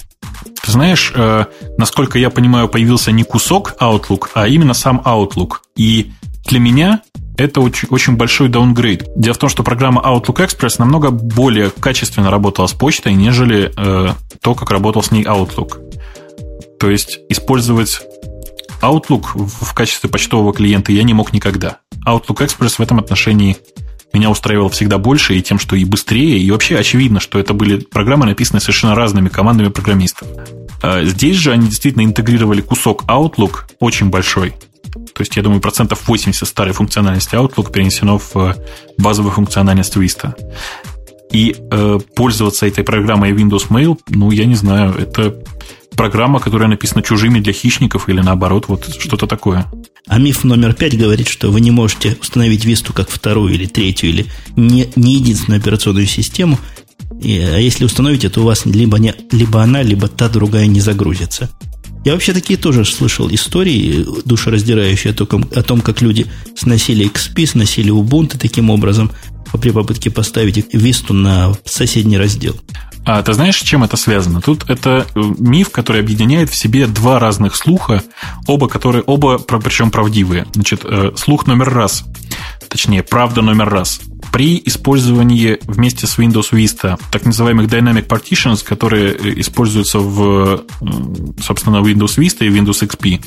Ты 0.64 0.72
знаешь, 0.72 1.12
э, 1.14 1.46
насколько 1.78 2.18
я 2.18 2.30
понимаю, 2.30 2.70
появился 2.70 3.12
не 3.12 3.24
кусок 3.24 3.74
Outlook, 3.82 4.30
а 4.36 4.48
именно 4.48 4.74
сам 4.74 5.02
Outlook. 5.04 5.56
И 5.76 6.14
для 6.46 6.60
меня 6.60 7.02
это 7.38 7.62
очень, 7.62 7.88
очень 7.90 8.16
большой 8.16 8.50
даунгрейд. 8.50 9.08
Дело 9.16 9.34
в 9.34 9.38
том, 9.38 9.50
что 9.50 9.64
программа 9.64 10.02
Outlook 10.02 10.46
Express 10.46 10.76
намного 10.80 11.12
более 11.12 11.70
качественно 11.70 12.30
работала 12.30 12.68
с 12.68 12.74
почтой, 12.74 13.14
нежели 13.14 13.72
э, 13.76 14.14
то, 14.42 14.56
как 14.56 14.72
работал 14.72 15.04
с 15.04 15.12
ней 15.12 15.24
Outlook. 15.24 15.80
То 16.80 16.90
есть 16.90 17.20
использовать 17.30 18.02
Outlook 18.82 19.38
в 19.38 19.74
качестве 19.74 20.10
почтового 20.10 20.54
клиента 20.54 20.92
я 20.92 21.04
не 21.04 21.14
мог 21.14 21.34
никогда. 21.34 21.78
Outlook 22.06 22.46
Express 22.46 22.76
в 22.78 22.80
этом 22.80 23.00
отношении 23.00 23.58
меня 24.14 24.30
устраивал 24.30 24.70
всегда 24.70 24.98
больше 24.98 25.36
и 25.36 25.42
тем, 25.42 25.60
что 25.60 25.76
и 25.76 25.86
быстрее, 25.86 26.40
и 26.40 26.52
вообще 26.52 26.78
очевидно, 26.78 27.20
что 27.20 27.40
это 27.40 27.54
были 27.54 27.78
программы, 27.78 28.26
написанные 28.26 28.62
совершенно 28.62 28.96
разными 28.96 29.30
командами 29.30 29.70
программистов. 29.70 30.28
А 30.84 31.04
здесь 31.04 31.38
же 31.38 31.52
они 31.52 31.68
действительно 31.68 32.04
интегрировали 32.04 32.62
кусок 32.62 33.04
Outlook 33.06 33.66
очень 33.80 34.10
большой. 34.10 34.54
То 35.14 35.22
есть, 35.22 35.36
я 35.38 35.44
думаю, 35.44 35.62
процентов 35.62 36.08
80 36.08 36.48
старой 36.48 36.74
функциональности 36.74 37.36
Outlook 37.36 37.72
перенесено 37.72 38.18
в 38.18 38.36
э, 38.36 38.56
базовую 38.98 39.32
функциональность 39.32 39.96
Vista. 39.96 40.34
И 41.32 41.56
э, 41.58 42.00
пользоваться 42.16 42.68
этой 42.68 42.84
программой 42.84 43.32
Windows 43.32 43.70
Mail, 43.70 43.98
ну, 44.10 44.32
я 44.32 44.46
не 44.46 44.56
знаю, 44.56 44.94
это 44.98 45.42
программа, 46.02 46.40
которая 46.40 46.68
написана 46.68 47.04
чужими 47.04 47.40
для 47.40 47.54
хищников 47.54 48.10
или 48.10 48.22
наоборот, 48.22 48.66
вот 48.70 48.90
что-то 49.00 49.28
такое. 49.28 49.72
А 50.08 50.18
миф 50.18 50.44
номер 50.44 50.74
пять 50.74 50.98
говорит, 50.98 51.28
что 51.28 51.52
вы 51.52 51.62
не 51.62 51.70
можете 51.70 52.18
установить 52.20 52.66
Висту 52.66 52.92
как 52.92 53.08
вторую 53.08 53.54
или 53.54 53.68
третью 53.68 54.10
или 54.10 54.26
не, 54.56 54.88
не 54.96 55.18
единственную 55.18 55.62
операционную 55.62 56.08
систему. 56.08 56.58
И, 57.22 57.38
а 57.38 57.60
если 57.60 57.86
установите, 57.86 58.30
то 58.30 58.42
у 58.42 58.46
вас 58.46 58.66
либо, 58.66 58.98
не, 58.98 59.14
либо 59.32 59.62
она, 59.62 59.84
либо 59.84 60.08
та 60.08 60.28
другая 60.28 60.66
не 60.66 60.80
загрузится. 60.80 61.52
Я 62.04 62.14
вообще 62.14 62.34
такие 62.34 62.58
тоже 62.58 62.84
слышал 62.84 63.30
истории 63.30 64.04
душераздирающие 64.26 65.12
о 65.12 65.14
том, 65.14 65.46
о 65.54 65.62
том 65.62 65.82
как 65.82 66.02
люди 66.02 66.26
сносили 66.58 67.06
XP, 67.06 67.46
сносили 67.46 67.92
Ubuntu 67.92 68.40
таким 68.40 68.72
образом 68.72 69.12
при 69.60 69.72
попытке 69.72 70.10
поставить 70.10 70.74
Висту 70.74 71.14
на 71.14 71.54
соседний 71.66 72.18
раздел. 72.18 72.56
А 73.04 73.24
ты 73.24 73.34
знаешь, 73.34 73.58
с 73.58 73.64
чем 73.64 73.84
это 73.84 73.98
связано? 73.98 74.42
Тут 74.42 74.70
это 74.70 75.08
э, 75.16 75.22
миф, 75.40 75.72
который 75.72 76.02
объединяет 76.02 76.52
в 76.52 76.56
себе 76.56 76.86
два 76.86 77.18
разных 77.18 77.56
слуха, 77.56 78.04
оба 78.48 78.68
которые 78.68 79.02
оба 79.02 79.40
причем 79.40 79.90
правдивые. 79.90 80.46
Значит, 80.54 80.82
э, 80.84 81.12
слух 81.16 81.48
номер 81.48 81.74
раз, 81.74 82.04
точнее, 82.70 83.02
правда 83.02 83.42
номер 83.42 83.70
раз. 83.70 84.02
При 84.32 84.62
использовании 84.64 85.58
вместе 85.64 86.06
с 86.06 86.20
Windows 86.20 86.52
Vista 86.52 87.00
так 87.12 87.26
называемых 87.26 87.68
Dynamic 87.68 88.06
Partitions, 88.06 88.64
которые 88.64 89.14
э, 89.14 89.40
используются 89.40 89.98
в, 89.98 90.64
собственно, 91.44 91.78
Windows 91.78 92.18
Vista 92.18 92.46
и 92.46 92.50
Windows 92.50 92.88
XP, 92.88 93.20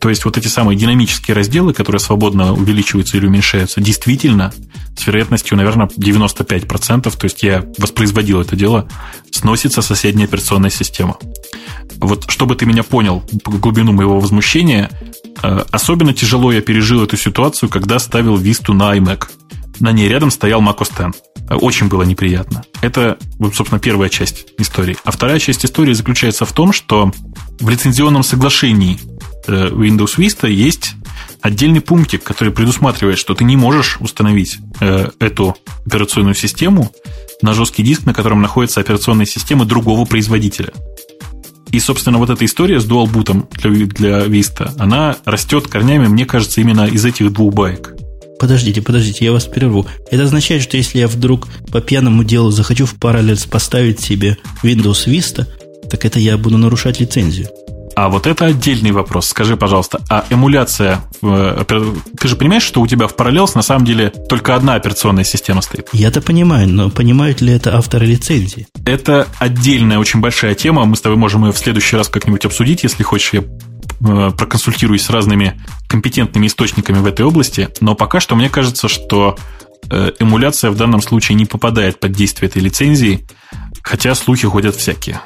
то 0.00 0.08
есть 0.08 0.24
вот 0.24 0.36
эти 0.36 0.48
самые 0.48 0.76
динамические 0.76 1.36
разделы, 1.36 1.72
которые 1.72 2.00
свободно 2.00 2.52
увеличиваются 2.52 3.16
или 3.16 3.26
уменьшаются, 3.26 3.80
действительно 3.80 4.52
с 4.98 5.06
вероятностью, 5.06 5.51
наверное, 5.56 5.86
95%, 5.86 7.16
то 7.16 7.24
есть 7.24 7.42
я 7.42 7.64
воспроизводил 7.78 8.40
это 8.40 8.56
дело, 8.56 8.88
сносится 9.30 9.82
соседняя 9.82 10.26
операционная 10.26 10.70
система. 10.70 11.16
Вот 11.96 12.30
чтобы 12.30 12.56
ты 12.56 12.66
меня 12.66 12.82
понял, 12.82 13.22
глубину 13.44 13.92
моего 13.92 14.18
возмущения, 14.18 14.90
э, 15.42 15.64
особенно 15.70 16.14
тяжело 16.14 16.52
я 16.52 16.60
пережил 16.60 17.02
эту 17.02 17.16
ситуацию, 17.16 17.68
когда 17.68 17.98
ставил 17.98 18.36
Висту 18.36 18.74
на 18.74 18.96
iMac. 18.96 19.28
на 19.80 19.92
ней 19.92 20.08
рядом 20.08 20.30
стоял 20.30 20.60
Mac 20.62 20.78
OS 20.78 21.08
X. 21.08 21.18
Очень 21.60 21.88
было 21.88 22.02
неприятно. 22.02 22.64
Это, 22.82 23.18
собственно, 23.54 23.80
первая 23.80 24.08
часть 24.08 24.46
истории. 24.58 24.96
А 25.04 25.10
вторая 25.10 25.38
часть 25.38 25.64
истории 25.64 25.92
заключается 25.92 26.44
в 26.44 26.52
том, 26.52 26.72
что 26.72 27.12
в 27.60 27.68
лицензионном 27.68 28.22
соглашении 28.22 28.98
э, 29.46 29.68
Windows 29.68 30.16
Vista 30.16 30.50
есть 30.50 30.94
отдельный 31.40 31.80
пунктик, 31.80 32.22
который 32.22 32.52
предусматривает, 32.52 33.18
что 33.18 33.34
ты 33.34 33.44
не 33.44 33.56
можешь 33.56 33.98
установить 34.00 34.58
э, 34.80 35.10
эту 35.18 35.56
операционную 35.86 36.34
систему 36.34 36.92
на 37.42 37.54
жесткий 37.54 37.82
диск, 37.82 38.04
на 38.06 38.14
котором 38.14 38.40
находится 38.40 38.80
операционная 38.80 39.26
система 39.26 39.64
другого 39.64 40.04
производителя. 40.04 40.72
И, 41.70 41.80
собственно, 41.80 42.18
вот 42.18 42.30
эта 42.30 42.44
история 42.44 42.80
с 42.80 42.86
Dual 42.86 43.10
Boot 43.10 43.46
для, 43.56 43.86
для 43.86 44.26
Vista, 44.26 44.72
она 44.78 45.16
растет 45.24 45.68
корнями, 45.68 46.06
мне 46.06 46.26
кажется, 46.26 46.60
именно 46.60 46.86
из 46.86 47.04
этих 47.04 47.32
двух 47.32 47.54
баек. 47.54 47.94
Подождите, 48.38 48.82
подождите, 48.82 49.24
я 49.24 49.32
вас 49.32 49.46
прерву. 49.46 49.86
Это 50.10 50.24
означает, 50.24 50.62
что 50.62 50.76
если 50.76 50.98
я 50.98 51.08
вдруг 51.08 51.48
по 51.70 51.80
пьяному 51.80 52.24
делу 52.24 52.50
захочу 52.50 52.86
в 52.86 52.94
Parallels 52.98 53.48
поставить 53.48 54.00
себе 54.00 54.36
Windows 54.62 55.06
Vista, 55.06 55.46
так 55.88 56.04
это 56.04 56.18
я 56.18 56.36
буду 56.36 56.58
нарушать 56.58 57.00
лицензию. 57.00 57.48
А 57.94 58.08
вот 58.08 58.26
это 58.26 58.46
отдельный 58.46 58.90
вопрос. 58.90 59.28
Скажи, 59.28 59.56
пожалуйста, 59.56 60.00
а 60.08 60.24
эмуляция... 60.30 61.02
Ты 61.20 62.28
же 62.28 62.36
понимаешь, 62.36 62.62
что 62.62 62.80
у 62.80 62.86
тебя 62.86 63.06
в 63.06 63.14
Parallels 63.14 63.52
на 63.54 63.62
самом 63.62 63.84
деле 63.84 64.10
только 64.10 64.54
одна 64.54 64.74
операционная 64.74 65.24
система 65.24 65.62
стоит? 65.62 65.88
Я-то 65.92 66.20
понимаю, 66.20 66.68
но 66.68 66.90
понимают 66.90 67.40
ли 67.40 67.52
это 67.52 67.76
авторы 67.76 68.06
лицензии? 68.06 68.66
Это 68.84 69.28
отдельная 69.38 69.98
очень 69.98 70.20
большая 70.20 70.54
тема. 70.54 70.84
Мы 70.84 70.96
с 70.96 71.00
тобой 71.00 71.18
можем 71.18 71.44
ее 71.44 71.52
в 71.52 71.58
следующий 71.58 71.96
раз 71.96 72.08
как-нибудь 72.08 72.44
обсудить, 72.44 72.82
если 72.82 73.02
хочешь. 73.02 73.32
Я 73.32 73.42
э, 73.42 74.30
проконсультируюсь 74.36 75.02
с 75.02 75.10
разными 75.10 75.60
компетентными 75.88 76.46
источниками 76.46 76.98
в 76.98 77.06
этой 77.06 77.26
области. 77.26 77.68
Но 77.80 77.94
пока 77.94 78.20
что 78.20 78.34
мне 78.34 78.48
кажется, 78.48 78.88
что 78.88 79.36
э, 79.90 80.12
эмуляция 80.18 80.70
в 80.70 80.76
данном 80.76 81.02
случае 81.02 81.36
не 81.36 81.44
попадает 81.44 82.00
под 82.00 82.12
действие 82.12 82.48
этой 82.48 82.62
лицензии, 82.62 83.26
хотя 83.82 84.14
слухи 84.14 84.46
ходят 84.46 84.76
всякие. 84.76 85.20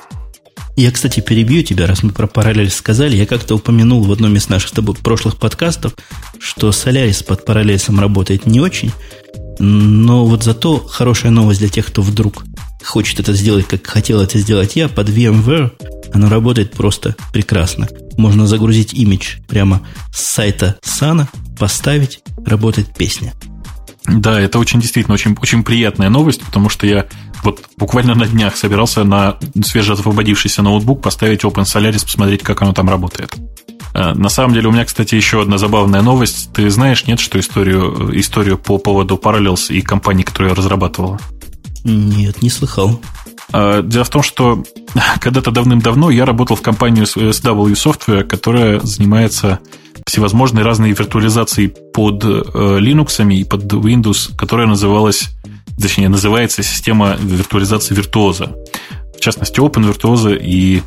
Я, 0.76 0.90
кстати, 0.92 1.20
перебью 1.20 1.62
тебя, 1.62 1.86
раз 1.86 2.02
мы 2.02 2.12
про 2.12 2.26
параллель 2.26 2.70
сказали. 2.70 3.16
Я 3.16 3.24
как-то 3.24 3.54
упомянул 3.54 4.04
в 4.04 4.12
одном 4.12 4.36
из 4.36 4.50
наших 4.50 4.72
тобой 4.72 4.94
прошлых 4.94 5.38
подкастов, 5.38 5.94
что 6.38 6.68
Solaris 6.68 7.24
под 7.24 7.46
параллельсом 7.46 7.98
работает 7.98 8.44
не 8.44 8.60
очень, 8.60 8.92
но 9.58 10.26
вот 10.26 10.44
зато 10.44 10.78
хорошая 10.78 11.32
новость 11.32 11.60
для 11.60 11.70
тех, 11.70 11.86
кто 11.86 12.02
вдруг 12.02 12.44
хочет 12.84 13.20
это 13.20 13.32
сделать, 13.32 13.66
как 13.66 13.86
хотел 13.86 14.20
это 14.20 14.38
сделать 14.38 14.76
я, 14.76 14.88
под 14.88 15.08
VMware 15.08 15.72
оно 16.12 16.28
работает 16.28 16.72
просто 16.72 17.16
прекрасно. 17.32 17.88
Можно 18.18 18.46
загрузить 18.46 18.92
имидж 18.92 19.36
прямо 19.48 19.80
с 20.12 20.34
сайта 20.34 20.76
Сана, 20.82 21.28
поставить, 21.58 22.20
работает 22.44 22.94
песня. 22.94 23.32
Да, 24.06 24.40
это 24.40 24.58
очень 24.58 24.80
действительно 24.80 25.14
очень, 25.14 25.36
очень 25.40 25.64
приятная 25.64 26.10
новость, 26.10 26.42
потому 26.42 26.68
что 26.68 26.86
я 26.86 27.06
вот 27.42 27.62
буквально 27.76 28.14
на 28.14 28.26
днях 28.26 28.56
собирался 28.56 29.04
на 29.04 29.36
свежеосвободившийся 29.62 30.62
ноутбук 30.62 31.02
поставить 31.02 31.44
Open 31.44 31.64
Solaris, 31.64 32.04
посмотреть, 32.04 32.42
как 32.42 32.62
оно 32.62 32.72
там 32.72 32.88
работает. 32.88 33.34
А, 33.94 34.14
на 34.14 34.28
самом 34.28 34.54
деле 34.54 34.68
у 34.68 34.72
меня, 34.72 34.84
кстати, 34.84 35.14
еще 35.14 35.42
одна 35.42 35.58
забавная 35.58 36.02
новость. 36.02 36.50
Ты 36.52 36.68
знаешь, 36.70 37.06
нет, 37.06 37.20
что 37.20 37.40
историю, 37.40 38.10
историю 38.18 38.58
по 38.58 38.78
поводу 38.78 39.16
Parallels 39.16 39.68
и 39.72 39.80
компании, 39.80 40.22
которая 40.22 40.52
ее 40.52 40.56
разрабатывала? 40.56 41.18
Нет, 41.84 42.42
не 42.42 42.50
слыхал. 42.50 43.00
А, 43.52 43.82
дело 43.82 44.04
в 44.04 44.10
том, 44.10 44.22
что 44.22 44.62
когда-то 45.20 45.50
давным-давно 45.50 46.10
я 46.10 46.26
работал 46.26 46.56
в 46.56 46.62
компании 46.62 47.04
SW 47.04 47.72
Software, 47.72 48.24
которая 48.24 48.80
занимается 48.80 49.60
всевозможной 50.06 50.62
разной 50.62 50.90
виртуализацией 50.90 51.68
под 51.68 52.24
э, 52.24 52.28
Linux 52.28 53.32
и 53.32 53.44
под 53.44 53.64
Windows, 53.64 54.36
которая 54.36 54.66
называлась 54.66 55.30
точнее, 55.80 56.08
называется 56.08 56.62
система 56.62 57.16
виртуализации 57.18 57.94
виртуоза. 57.94 58.54
В 59.16 59.20
частности, 59.20 59.60
Open 59.60 59.90
Virtuoso 59.90 60.36
и 60.36 60.82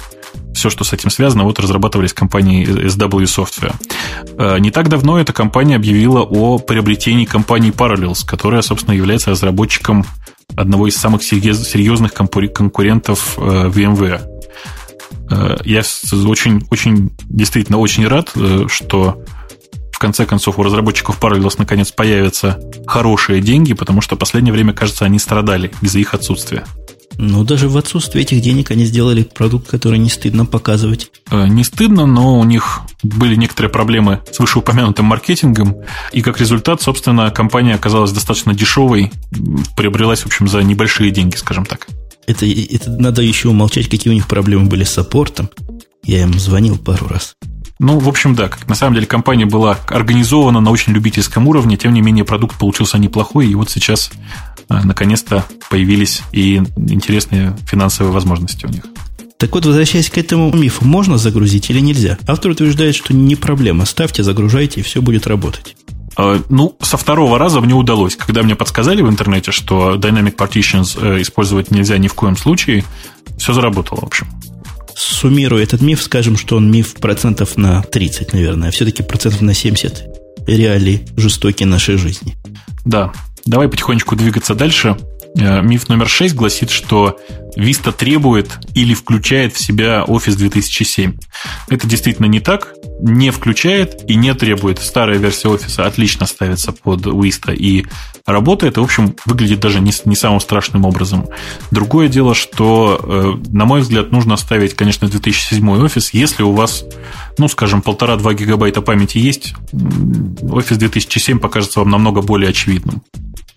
все, 0.53 0.69
что 0.69 0.83
с 0.83 0.93
этим 0.93 1.09
связано, 1.09 1.43
вот 1.43 1.59
разрабатывались 1.59 2.13
компанией 2.13 2.65
SW 2.65 3.23
Software. 3.23 3.73
Э, 4.37 4.59
не 4.59 4.71
так 4.71 4.89
давно 4.89 5.19
эта 5.19 5.33
компания 5.33 5.75
объявила 5.75 6.21
о 6.21 6.59
приобретении 6.59 7.25
компании 7.25 7.71
Parallels, 7.71 8.25
которая, 8.25 8.61
собственно, 8.61 8.95
является 8.95 9.31
разработчиком 9.31 10.05
одного 10.55 10.87
из 10.87 10.97
самых 10.97 11.23
серьезных 11.23 12.13
конкурентов 12.13 13.35
э, 13.37 13.69
VMware. 13.69 14.21
Э, 15.31 15.57
я 15.63 15.83
очень, 16.25 16.65
очень, 16.69 17.11
действительно 17.29 17.77
очень 17.77 18.07
рад, 18.07 18.31
что 18.67 19.23
в 19.99 20.01
конце 20.01 20.25
концов 20.25 20.57
у 20.57 20.63
разработчиков 20.63 21.19
Parallels 21.19 21.55
наконец 21.57 21.91
появятся 21.91 22.57
хорошие 22.87 23.41
деньги, 23.41 23.73
потому 23.73 23.99
что 23.99 24.15
в 24.15 24.17
последнее 24.17 24.53
время, 24.53 24.71
кажется, 24.71 25.03
они 25.03 25.19
страдали 25.19 25.73
из-за 25.81 25.99
их 25.99 26.13
отсутствия. 26.13 26.63
Ну, 27.17 27.43
даже 27.43 27.67
в 27.67 27.77
отсутствии 27.77 28.21
этих 28.21 28.39
денег 28.39 28.71
они 28.71 28.85
сделали 28.85 29.23
продукт, 29.23 29.67
который 29.67 29.99
не 29.99 30.09
стыдно 30.09 30.45
показывать. 30.45 31.11
Э, 31.31 31.49
не 31.49 31.65
стыдно, 31.65 32.05
но 32.05 32.39
у 32.39 32.45
них 32.45 32.79
были 33.03 33.35
некоторые 33.35 33.69
проблемы 33.69 34.21
с 34.31 34.39
вышеупомянутым 34.39 35.05
маркетингом, 35.05 35.75
и 36.13 36.21
как 36.21 36.39
результат, 36.39 36.81
собственно, 36.81 37.29
компания 37.29 37.75
оказалась 37.75 38.13
достаточно 38.13 38.53
дешевой, 38.53 39.11
приобрелась, 39.75 40.21
в 40.21 40.27
общем, 40.27 40.47
за 40.47 40.63
небольшие 40.63 41.11
деньги, 41.11 41.35
скажем 41.35 41.65
так. 41.65 41.89
Это, 42.25 42.45
это 42.45 42.89
надо 42.89 43.21
еще 43.21 43.49
умолчать, 43.49 43.89
какие 43.89 44.13
у 44.13 44.15
них 44.15 44.27
проблемы 44.29 44.67
были 44.67 44.85
с 44.85 44.91
саппортом. 44.91 45.49
Я 46.05 46.21
им 46.21 46.39
звонил 46.39 46.77
пару 46.77 47.09
раз. 47.09 47.35
Ну, 47.79 47.97
в 47.97 48.09
общем, 48.09 48.35
да, 48.35 48.49
как 48.49 48.67
на 48.67 48.75
самом 48.75 48.95
деле 48.95 49.07
компания 49.07 49.45
была 49.45 49.77
организована 49.87 50.59
на 50.59 50.69
очень 50.69 50.91
любительском 50.91 51.47
уровне, 51.47 51.77
тем 51.77 51.93
не 51.93 52.01
менее 52.01 52.25
продукт 52.25 52.57
получился 52.57 52.97
неплохой, 52.97 53.47
и 53.47 53.55
вот 53.55 53.69
сейчас 53.69 54.11
а, 54.67 54.83
наконец-то 54.83 55.45
появились 55.69 56.21
и 56.33 56.57
интересные 56.75 57.55
финансовые 57.65 58.11
возможности 58.11 58.65
у 58.65 58.69
них. 58.69 58.83
Так 59.37 59.53
вот, 59.55 59.65
возвращаясь 59.65 60.09
к 60.09 60.17
этому 60.17 60.53
мифу, 60.53 60.83
можно 60.83 61.17
загрузить 61.17 61.69
или 61.69 61.79
нельзя? 61.79 62.17
Автор 62.27 62.51
утверждает, 62.51 62.95
что 62.95 63.13
не 63.13 63.37
проблема. 63.37 63.85
Ставьте, 63.85 64.23
загружайте, 64.23 64.81
и 64.81 64.83
все 64.83 65.01
будет 65.01 65.25
работать. 65.25 65.77
А, 66.17 66.41
ну, 66.49 66.75
со 66.81 66.97
второго 66.97 67.39
раза 67.39 67.61
мне 67.61 67.73
удалось. 67.73 68.17
Когда 68.17 68.43
мне 68.43 68.57
подсказали 68.57 69.01
в 69.01 69.07
интернете, 69.07 69.53
что 69.53 69.95
Dynamic 69.95 70.35
Partitions 70.35 70.99
э, 71.01 71.21
использовать 71.21 71.71
нельзя 71.71 71.97
ни 71.97 72.09
в 72.09 72.13
коем 72.13 72.35
случае, 72.35 72.83
все 73.37 73.53
заработало, 73.53 74.01
в 74.01 74.03
общем 74.03 74.27
суммируя 74.99 75.63
этот 75.63 75.81
миф, 75.81 76.01
скажем, 76.03 76.37
что 76.37 76.57
он 76.57 76.69
миф 76.69 76.95
процентов 76.95 77.57
на 77.57 77.81
30, 77.81 78.33
наверное, 78.33 78.69
а 78.69 78.71
все-таки 78.71 79.01
процентов 79.01 79.41
на 79.41 79.53
70 79.53 80.05
реалии 80.45 81.07
жестокие 81.15 81.67
нашей 81.67 81.97
жизни. 81.97 82.35
Да, 82.85 83.13
давай 83.45 83.69
потихонечку 83.69 84.15
двигаться 84.15 84.55
дальше. 84.55 84.97
Э, 85.37 85.61
миф 85.61 85.89
номер 85.89 86.07
6 86.07 86.35
гласит, 86.35 86.69
что 86.69 87.17
Vista 87.57 87.91
требует 87.91 88.57
или 88.73 88.93
включает 88.93 89.53
в 89.53 89.59
себя 89.59 90.03
Office 90.07 90.35
2007. 90.35 91.17
Это 91.69 91.87
действительно 91.87 92.25
не 92.25 92.39
так. 92.39 92.73
Не 93.01 93.31
включает 93.31 94.09
и 94.09 94.15
не 94.15 94.33
требует. 94.33 94.79
Старая 94.79 95.17
версия 95.17 95.49
Office 95.49 95.81
отлично 95.81 96.25
ставится 96.25 96.71
под 96.71 97.05
Vista 97.05 97.53
и 97.55 97.85
работает. 98.25 98.77
В 98.77 98.83
общем, 98.83 99.15
выглядит 99.25 99.59
даже 99.59 99.79
не, 99.79 99.91
не 100.05 100.15
самым 100.15 100.39
страшным 100.39 100.85
образом. 100.85 101.27
Другое 101.71 102.07
дело, 102.07 102.33
что, 102.33 102.99
э, 103.01 103.49
на 103.51 103.65
мой 103.65 103.81
взгляд, 103.81 104.11
нужно 104.11 104.37
ставить, 104.37 104.73
конечно, 104.73 105.07
2007 105.07 105.65
Office, 105.85 106.09
если 106.13 106.43
у 106.43 106.51
вас, 106.51 106.85
ну, 107.37 107.47
скажем, 107.47 107.81
полтора-два 107.81 108.33
гигабайта 108.33 108.81
памяти 108.81 109.17
есть, 109.17 109.53
Office 109.71 110.75
2007 110.75 111.39
покажется 111.39 111.79
вам 111.79 111.89
намного 111.89 112.21
более 112.21 112.49
очевидным. 112.49 113.03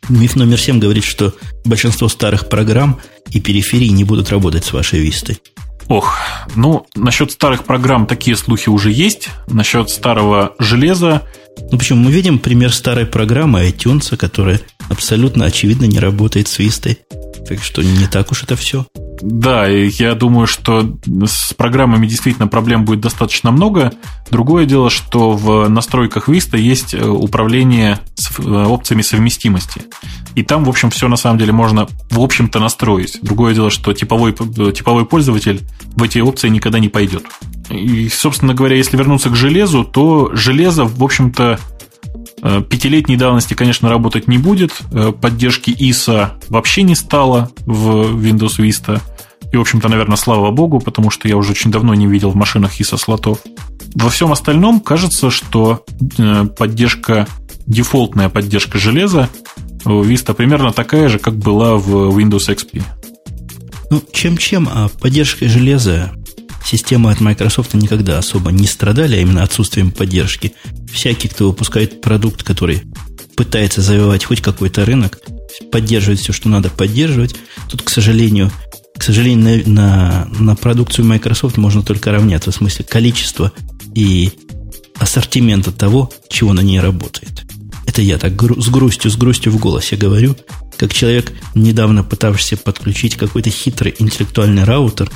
Миф 0.09 0.37
номер 0.37 0.61
7 0.61 0.79
говорит, 0.79 1.05
что 1.05 1.35
большинство 1.65 2.09
старых 2.09 2.49
программ 2.49 3.01
и 3.31 3.41
периферий 3.41 3.91
не 3.91 4.05
будут 4.05 4.31
работать 4.31 4.65
с 4.65 4.73
вашей 4.73 5.01
вистой. 5.01 5.39
Ох, 5.89 6.17
ну, 6.55 6.87
насчет 6.95 7.33
старых 7.33 7.65
программ 7.65 8.07
такие 8.07 8.37
слухи 8.37 8.69
уже 8.69 8.91
есть. 8.91 9.29
Насчет 9.49 9.91
старого 9.91 10.55
железа... 10.59 11.23
Ну, 11.71 11.79
почему? 11.79 12.05
Мы 12.05 12.13
видим 12.13 12.39
пример 12.39 12.73
старой 12.73 13.05
программы 13.05 13.69
iTunes, 13.69 14.17
которая 14.17 14.61
абсолютно 14.89 15.45
очевидно 15.45 15.85
не 15.85 15.99
работает 15.99 16.49
с 16.49 16.59
вистой. 16.59 16.99
Так 17.47 17.63
что 17.63 17.83
не 17.83 18.07
так 18.07 18.31
уж 18.31 18.43
это 18.43 18.57
все. 18.57 18.87
Да, 19.23 19.69
я 19.69 20.17
думаю, 20.17 20.49
что 20.49 20.97
с 21.07 21.55
программами 21.55 22.09
действительно 22.09 22.49
проблем 22.49 22.85
будет 22.85 23.01
достаточно 23.01 23.53
много. 23.53 23.93
Другое 24.33 24.67
дело, 24.67 24.91
что 24.91 25.31
в 25.31 25.69
настройках 25.69 26.29
Vista 26.29 26.59
есть 26.59 26.93
э, 26.93 27.07
управление 27.07 28.01
с 28.17 28.37
э, 28.41 28.43
опциями 28.43 29.03
совместимости. 29.03 29.83
И 30.35 30.43
там, 30.43 30.65
в 30.65 30.69
общем, 30.69 30.91
все 30.91 31.07
на 31.07 31.17
самом 31.17 31.39
деле 31.39 31.53
можно, 31.53 31.87
в 32.11 32.19
общем-то, 32.19 32.59
настроить. 32.59 33.21
Другое 33.23 33.55
дело, 33.55 33.71
что 33.71 33.93
типовой, 33.93 34.33
э, 34.33 34.73
типовой 34.73 35.07
пользователь 35.07 35.61
в 35.95 36.03
эти 36.03 36.19
опции 36.19 36.49
никогда 36.49 36.81
не 36.81 36.89
пойдет. 36.89 37.25
И, 37.71 38.09
собственно 38.09 38.55
говоря, 38.55 38.75
если 38.75 38.97
вернуться 38.97 39.31
к 39.31 39.37
железу, 39.37 39.85
то 39.85 40.31
железо, 40.35 40.85
в 40.85 41.03
общем-то, 41.05 41.61
Пятилетней 42.43 43.17
давности, 43.17 43.55
конечно, 43.55 43.89
работать 43.89 44.27
не 44.27 44.37
будет. 44.37 44.73
Поддержки 45.21 45.71
ISA 45.71 46.31
вообще 46.49 46.83
не 46.83 46.97
стало 46.97 47.51
в 47.67 48.17
Windows 48.21 48.59
Vista. 48.59 49.01
И, 49.53 49.57
в 49.57 49.61
общем-то, 49.61 49.89
наверное, 49.89 50.17
слава 50.17 50.51
богу, 50.51 50.81
потому 50.81 51.11
что 51.11 51.29
я 51.29 51.37
уже 51.37 51.53
очень 51.53 51.71
давно 51.71 51.95
не 51.95 52.07
видел 52.07 52.31
в 52.31 52.37
машинах 52.37 52.81
ISO 52.81 52.99
слотов. 52.99 53.39
Во 53.95 54.09
всем 54.09 54.33
остальном 54.33 54.81
кажется, 54.81 55.31
что 55.31 55.85
э, 56.19 56.45
поддержка, 56.47 57.29
дефолтная 57.67 58.29
поддержка 58.29 58.79
железа 58.79 59.29
Vista 59.85 60.35
примерно 60.35 60.73
такая 60.73 61.09
же, 61.09 61.19
как 61.19 61.37
была 61.37 61.77
в 61.77 62.17
Windows 62.19 62.49
XP. 62.49 62.83
Ну, 63.91 64.03
чем-чем, 64.11 64.69
а 64.73 64.89
поддержкой 64.89 65.49
железа 65.49 66.13
системы 66.65 67.11
от 67.11 67.21
Microsoft 67.21 67.75
никогда 67.75 68.19
особо 68.19 68.51
не 68.51 68.67
страдали, 68.67 69.17
а 69.17 69.21
именно 69.21 69.43
отсутствием 69.43 69.91
поддержки. 69.91 70.53
Всякий, 70.93 71.29
кто 71.29 71.49
выпускает 71.49 72.01
продукт, 72.01 72.43
который 72.43 72.83
пытается 73.37 73.81
завоевать 73.81 74.25
хоть 74.25 74.41
какой-то 74.41 74.85
рынок, 74.85 75.19
поддерживает 75.71 76.21
все, 76.21 76.33
что 76.33 76.49
надо 76.49 76.71
поддерживать. 76.71 77.35
Тут, 77.69 77.83
к 77.83 77.91
сожалению, 77.91 78.51
к 78.97 79.03
сожалению, 79.03 79.69
на, 79.69 79.73
на, 79.73 80.29
на 80.39 80.57
продукцию 80.57 81.07
Microsoft 81.07 81.57
можно 81.57 81.83
только 81.83 82.13
равняться 82.13 82.51
в 82.53 82.55
смысле 82.55 82.85
количества 82.85 83.53
и 83.95 84.33
ассортимента 84.99 85.73
того, 85.73 86.11
чего 86.29 86.53
на 86.53 86.61
ней 86.61 86.81
работает. 86.81 87.43
Это 87.87 88.01
я 88.01 88.19
так 88.19 88.37
гру- 88.37 88.61
с 88.61 88.69
грустью, 88.69 89.11
с 89.11 89.17
грустью 89.17 89.53
в 89.53 89.59
голосе 89.59 89.97
говорю, 89.97 90.37
как 90.77 90.95
человек, 90.95 91.33
недавно 91.55 92.05
пытавшийся 92.05 92.57
подключить 92.57 93.17
какой-то 93.17 93.51
хитрый 93.51 93.95
интеллектуальный 93.99 94.65
раутер, 94.65 95.11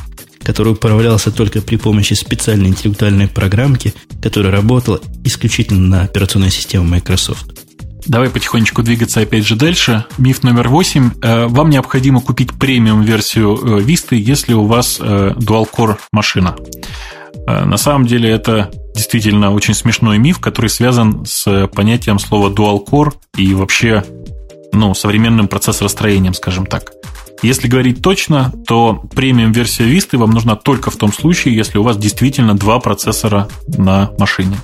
который 0.46 0.74
управлялся 0.74 1.32
только 1.32 1.60
при 1.60 1.74
помощи 1.74 2.14
специальной 2.14 2.68
интеллектуальной 2.68 3.26
программки, 3.26 3.92
которая 4.22 4.52
работала 4.52 5.00
исключительно 5.24 5.88
на 5.88 6.02
операционной 6.04 6.52
системе 6.52 6.84
Microsoft. 6.84 7.64
Давай 8.06 8.30
потихонечку 8.30 8.84
двигаться 8.84 9.22
опять 9.22 9.44
же 9.44 9.56
дальше. 9.56 10.04
Миф 10.18 10.44
номер 10.44 10.68
восемь. 10.68 11.10
Э, 11.20 11.48
вам 11.48 11.68
необходимо 11.68 12.20
купить 12.20 12.52
премиум-версию 12.52 13.80
Vista, 13.80 14.14
э, 14.14 14.18
если 14.18 14.52
у 14.52 14.66
вас 14.66 14.98
э, 15.00 15.32
dual-core 15.36 15.96
машина. 16.12 16.54
На 17.48 17.76
самом 17.76 18.06
деле 18.06 18.30
это 18.30 18.70
действительно 18.94 19.52
очень 19.52 19.74
смешной 19.74 20.18
миф, 20.18 20.38
который 20.38 20.70
связан 20.70 21.24
с 21.26 21.68
понятием 21.68 22.20
слова 22.20 22.50
dual-core 22.50 23.14
и 23.36 23.52
вообще 23.54 24.04
ну, 24.72 24.94
современным 24.94 25.48
процессоростроением, 25.48 26.34
скажем 26.34 26.66
так. 26.66 26.92
Если 27.42 27.68
говорить 27.68 28.02
точно, 28.02 28.52
то 28.66 28.94
премиум-версия 29.14 29.84
Vista 29.84 30.16
вам 30.16 30.30
нужна 30.30 30.56
только 30.56 30.90
в 30.90 30.96
том 30.96 31.12
случае, 31.12 31.54
если 31.54 31.78
у 31.78 31.82
вас 31.82 31.96
действительно 31.96 32.54
два 32.54 32.80
процессора 32.80 33.48
на 33.68 34.10
машине. 34.18 34.56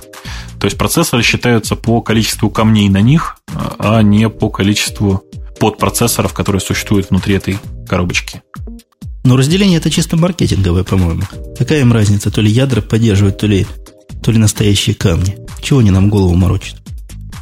То 0.59 0.65
есть 0.65 0.77
процессоры 0.77 1.23
считаются 1.23 1.75
по 1.75 2.01
количеству 2.01 2.49
камней 2.49 2.89
на 2.89 3.01
них, 3.01 3.37
а 3.77 4.01
не 4.01 4.29
по 4.29 4.49
количеству 4.49 5.23
подпроцессоров, 5.59 6.33
которые 6.33 6.61
существуют 6.61 7.09
внутри 7.09 7.35
этой 7.35 7.57
коробочки. 7.87 8.41
Но 9.23 9.37
разделение 9.37 9.77
это 9.77 9.89
чисто 9.89 10.17
маркетинговое, 10.17 10.83
по-моему. 10.83 11.23
Какая 11.57 11.81
им 11.81 11.93
разница, 11.93 12.31
то 12.31 12.41
ли 12.41 12.49
ядра 12.49 12.81
поддерживают, 12.81 13.37
то 13.37 13.47
ли, 13.47 13.65
то 14.21 14.31
ли 14.31 14.37
настоящие 14.37 14.95
камни? 14.95 15.37
Чего 15.61 15.79
они 15.79 15.91
нам 15.91 16.09
голову 16.09 16.35
морочат? 16.35 16.82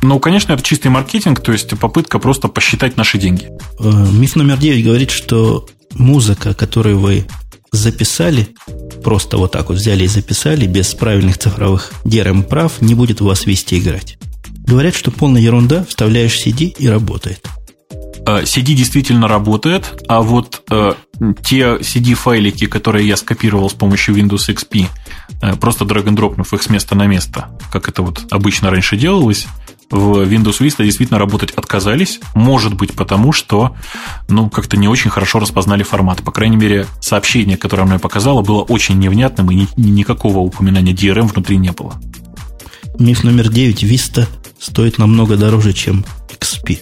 Ну, 0.01 0.19
конечно, 0.19 0.53
это 0.53 0.63
чистый 0.63 0.87
маркетинг, 0.87 1.41
то 1.41 1.51
есть 1.51 1.77
попытка 1.79 2.17
просто 2.19 2.47
посчитать 2.47 2.97
наши 2.97 3.17
деньги. 3.17 3.49
Э, 3.79 4.07
миф 4.11 4.35
номер 4.35 4.57
9 4.57 4.83
говорит, 4.83 5.11
что 5.11 5.67
музыка, 5.93 6.53
которую 6.53 6.99
вы 6.99 7.27
записали, 7.71 8.49
просто 9.03 9.37
вот 9.37 9.51
так 9.51 9.69
вот 9.69 9.77
взяли 9.77 10.03
и 10.03 10.07
записали, 10.07 10.65
без 10.65 10.93
правильных 10.93 11.37
цифровых 11.37 11.91
DRM 12.03 12.43
прав, 12.43 12.81
не 12.81 12.95
будет 12.95 13.21
у 13.21 13.25
вас 13.25 13.45
вести 13.45 13.79
играть. 13.79 14.17
Говорят, 14.67 14.95
что 14.95 15.11
полная 15.11 15.41
ерунда, 15.41 15.85
вставляешь 15.87 16.39
CD 16.45 16.73
и 16.77 16.87
работает. 16.87 17.45
CD 18.25 18.73
э, 18.73 18.75
действительно 18.75 19.27
работает, 19.27 20.03
а 20.07 20.21
вот 20.21 20.63
э, 20.69 20.93
те 21.43 21.77
CD-файлики, 21.77 22.67
которые 22.67 23.07
я 23.07 23.17
скопировал 23.17 23.69
с 23.69 23.73
помощью 23.73 24.15
Windows 24.15 24.53
XP, 24.53 24.87
э, 25.41 25.55
просто 25.55 25.85
драг-н-дропнув 25.85 26.53
их 26.53 26.61
с 26.61 26.69
места 26.69 26.95
на 26.95 27.07
место, 27.07 27.49
как 27.71 27.89
это 27.89 28.01
вот 28.03 28.25
обычно 28.29 28.69
раньше 28.69 28.97
делалось, 28.97 29.47
в 29.91 30.23
Windows 30.23 30.59
Vista 30.61 30.83
действительно 30.83 31.19
работать 31.19 31.51
отказались. 31.51 32.19
Может 32.33 32.73
быть, 32.73 32.93
потому 32.93 33.33
что, 33.33 33.75
ну, 34.29 34.49
как-то 34.49 34.77
не 34.77 34.87
очень 34.87 35.11
хорошо 35.11 35.39
распознали 35.39 35.83
формат. 35.83 36.23
По 36.23 36.31
крайней 36.31 36.57
мере, 36.57 36.87
сообщение, 37.01 37.57
которое 37.57 37.83
мне 37.83 37.99
показало, 37.99 38.41
было 38.41 38.61
очень 38.61 38.97
невнятным, 38.97 39.51
и 39.51 39.55
ни, 39.55 39.67
никакого 39.75 40.39
упоминания 40.39 40.93
DRM 40.93 41.27
внутри 41.27 41.57
не 41.57 41.71
было. 41.71 41.93
Миф 42.97 43.23
номер 43.23 43.49
9. 43.49 43.83
Vista 43.83 44.27
стоит 44.59 44.97
намного 44.97 45.35
дороже, 45.35 45.73
чем 45.73 46.05
XP. 46.39 46.79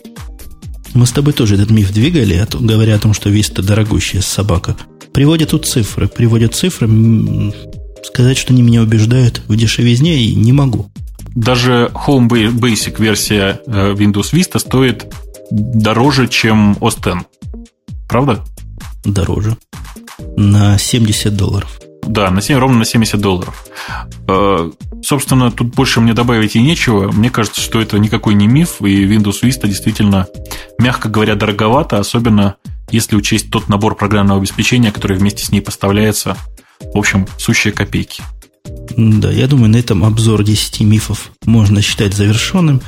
Мы 0.94 1.06
с 1.06 1.12
тобой 1.12 1.34
тоже 1.34 1.56
этот 1.56 1.72
миф 1.72 1.92
двигали, 1.92 2.36
а 2.36 2.48
говоря 2.58 2.96
о 2.96 3.00
том, 3.00 3.14
что 3.14 3.30
Vista 3.30 3.62
дорогущая 3.62 4.22
собака. 4.22 4.78
Приводят 5.14 5.50
тут 5.50 5.66
цифры. 5.68 6.08
Приводят 6.08 6.56
цифры. 6.56 7.54
Сказать, 8.04 8.38
что 8.38 8.54
они 8.54 8.62
меня 8.62 8.82
убеждают 8.82 9.42
в 9.48 9.56
дешевизне, 9.56 10.24
и 10.24 10.36
не 10.36 10.54
могу 10.54 10.90
даже 11.36 11.92
Home 12.08 12.28
Basic 12.28 13.02
версия 13.02 13.62
э, 13.66 13.94
Windows 13.94 14.34
Vista 14.34 14.60
стоит 14.60 15.14
дороже, 15.52 16.28
чем 16.28 16.74
OS 16.80 17.18
X. 17.18 17.26
Правда? 18.08 18.44
Дороже. 19.04 19.58
На 20.36 20.78
70 20.78 21.36
долларов. 21.36 21.80
Да, 22.04 22.32
на 22.32 22.42
7, 22.42 22.58
ровно 22.58 22.80
на 22.80 22.86
70 22.86 23.20
долларов. 23.20 23.66
Э, 24.28 24.72
собственно, 25.04 25.52
тут 25.52 25.76
больше 25.76 26.02
мне 26.02 26.14
добавить 26.14 26.56
и 26.56 26.62
нечего. 26.62 27.12
Мне 27.12 27.30
кажется, 27.30 27.62
что 27.62 27.80
это 27.80 28.00
никакой 28.00 28.34
не 28.34 28.48
миф, 28.48 28.82
и 28.82 29.06
Windows 29.06 29.44
Vista 29.44 29.68
действительно, 29.68 30.28
мягко 30.80 31.10
говоря, 31.10 31.36
дороговато, 31.36 32.00
особенно 32.00 32.56
если 32.92 33.16
учесть 33.16 33.52
тот 33.52 33.70
набор 33.70 33.96
программного 33.96 34.40
обеспечения, 34.40 34.92
который 34.92 35.18
вместе 35.18 35.46
с 35.46 35.52
ней 35.52 35.62
поставляется. 35.62 36.36
В 36.94 36.98
общем, 36.98 37.28
сущие 37.38 37.74
копейки. 37.74 38.24
Да, 38.98 39.32
я 39.32 39.48
думаю, 39.48 39.70
на 39.70 39.78
этом 39.78 40.04
обзор 40.04 40.44
10 40.44 40.82
мифов 40.82 41.32
можно 41.46 41.82
считать 41.82 42.14
завершенным. 42.14 42.82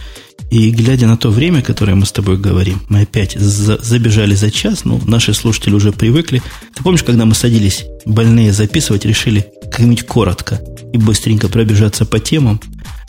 И 0.49 0.69
глядя 0.71 1.07
на 1.07 1.15
то 1.15 1.29
время, 1.29 1.61
которое 1.61 1.95
мы 1.95 2.05
с 2.05 2.11
тобой 2.11 2.37
говорим, 2.37 2.81
мы 2.89 3.01
опять 3.01 3.33
за, 3.33 3.77
забежали 3.81 4.35
за 4.35 4.51
час, 4.51 4.83
ну, 4.83 5.01
наши 5.05 5.33
слушатели 5.33 5.73
уже 5.73 5.93
привыкли. 5.93 6.41
Ты 6.75 6.83
помнишь, 6.83 7.03
когда 7.03 7.25
мы 7.25 7.35
садились 7.35 7.85
больные 8.05 8.51
записывать, 8.51 9.05
решили 9.05 9.47
как-нибудь 9.71 10.05
коротко 10.05 10.59
и 10.91 10.97
быстренько 10.97 11.47
пробежаться 11.47 12.05
по 12.05 12.19
темам, 12.19 12.59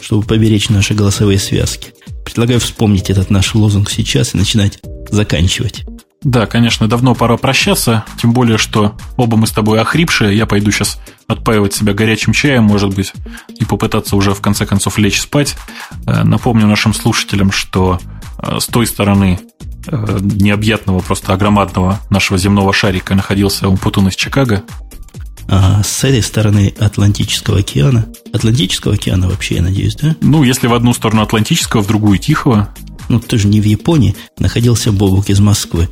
чтобы 0.00 0.24
поберечь 0.24 0.68
наши 0.68 0.94
голосовые 0.94 1.40
связки? 1.40 1.88
Предлагаю 2.24 2.60
вспомнить 2.60 3.10
этот 3.10 3.30
наш 3.30 3.56
лозунг 3.56 3.90
сейчас 3.90 4.34
и 4.34 4.38
начинать 4.38 4.78
заканчивать. 5.10 5.84
Да, 6.24 6.46
конечно, 6.46 6.88
давно 6.88 7.14
пора 7.14 7.36
прощаться, 7.36 8.04
тем 8.16 8.32
более, 8.32 8.56
что 8.56 8.94
оба 9.16 9.36
мы 9.36 9.46
с 9.46 9.50
тобой 9.50 9.80
охрипшие. 9.80 10.36
Я 10.36 10.46
пойду 10.46 10.70
сейчас 10.70 11.00
отпаивать 11.26 11.74
себя 11.74 11.94
горячим 11.94 12.32
чаем, 12.32 12.64
может 12.64 12.94
быть, 12.94 13.12
и 13.48 13.64
попытаться 13.64 14.16
уже 14.16 14.32
в 14.32 14.40
конце 14.40 14.64
концов 14.64 14.98
лечь 14.98 15.20
спать. 15.20 15.56
Э, 16.06 16.22
напомню 16.22 16.66
нашим 16.66 16.94
слушателям, 16.94 17.50
что 17.50 17.98
э, 18.38 18.58
с 18.60 18.66
той 18.66 18.86
стороны 18.86 19.40
э, 19.86 20.18
необъятного, 20.20 21.00
просто 21.00 21.32
огромадного 21.32 22.00
нашего 22.10 22.38
земного 22.38 22.72
шарика 22.72 23.14
находился 23.14 23.68
Умпутун 23.68 24.08
из 24.08 24.14
Чикаго. 24.14 24.62
А 25.48 25.82
с 25.82 26.04
этой 26.04 26.22
стороны 26.22 26.72
Атлантического 26.78 27.58
океана, 27.58 28.06
Атлантического 28.32 28.94
океана 28.94 29.28
вообще, 29.28 29.56
я 29.56 29.62
надеюсь, 29.62 29.96
да? 29.96 30.14
Ну, 30.20 30.44
если 30.44 30.68
в 30.68 30.74
одну 30.74 30.94
сторону 30.94 31.22
Атлантического, 31.22 31.82
в 31.82 31.88
другую 31.88 32.18
Тихого. 32.18 32.72
Ну, 33.12 33.20
ты 33.20 33.36
же 33.36 33.46
не 33.46 33.60
в 33.60 33.64
Японии, 33.64 34.16
находился 34.38 34.90
Бобук 34.90 35.28
из 35.28 35.38
Москвы. 35.38 35.90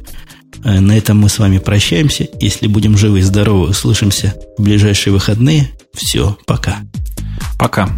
Э, 0.65 0.81
на 0.81 0.97
этом 0.97 1.19
мы 1.19 1.29
с 1.29 1.39
вами 1.39 1.59
прощаемся. 1.59 2.27
Если 2.41 2.67
будем 2.67 2.97
живы 2.97 3.19
и 3.19 3.23
здоровы, 3.23 3.69
услышимся 3.69 4.35
в 4.57 4.63
ближайшие 4.63 5.13
выходные. 5.13 5.71
Все, 5.93 6.39
пока. 6.47 6.79
Пока. 7.59 7.91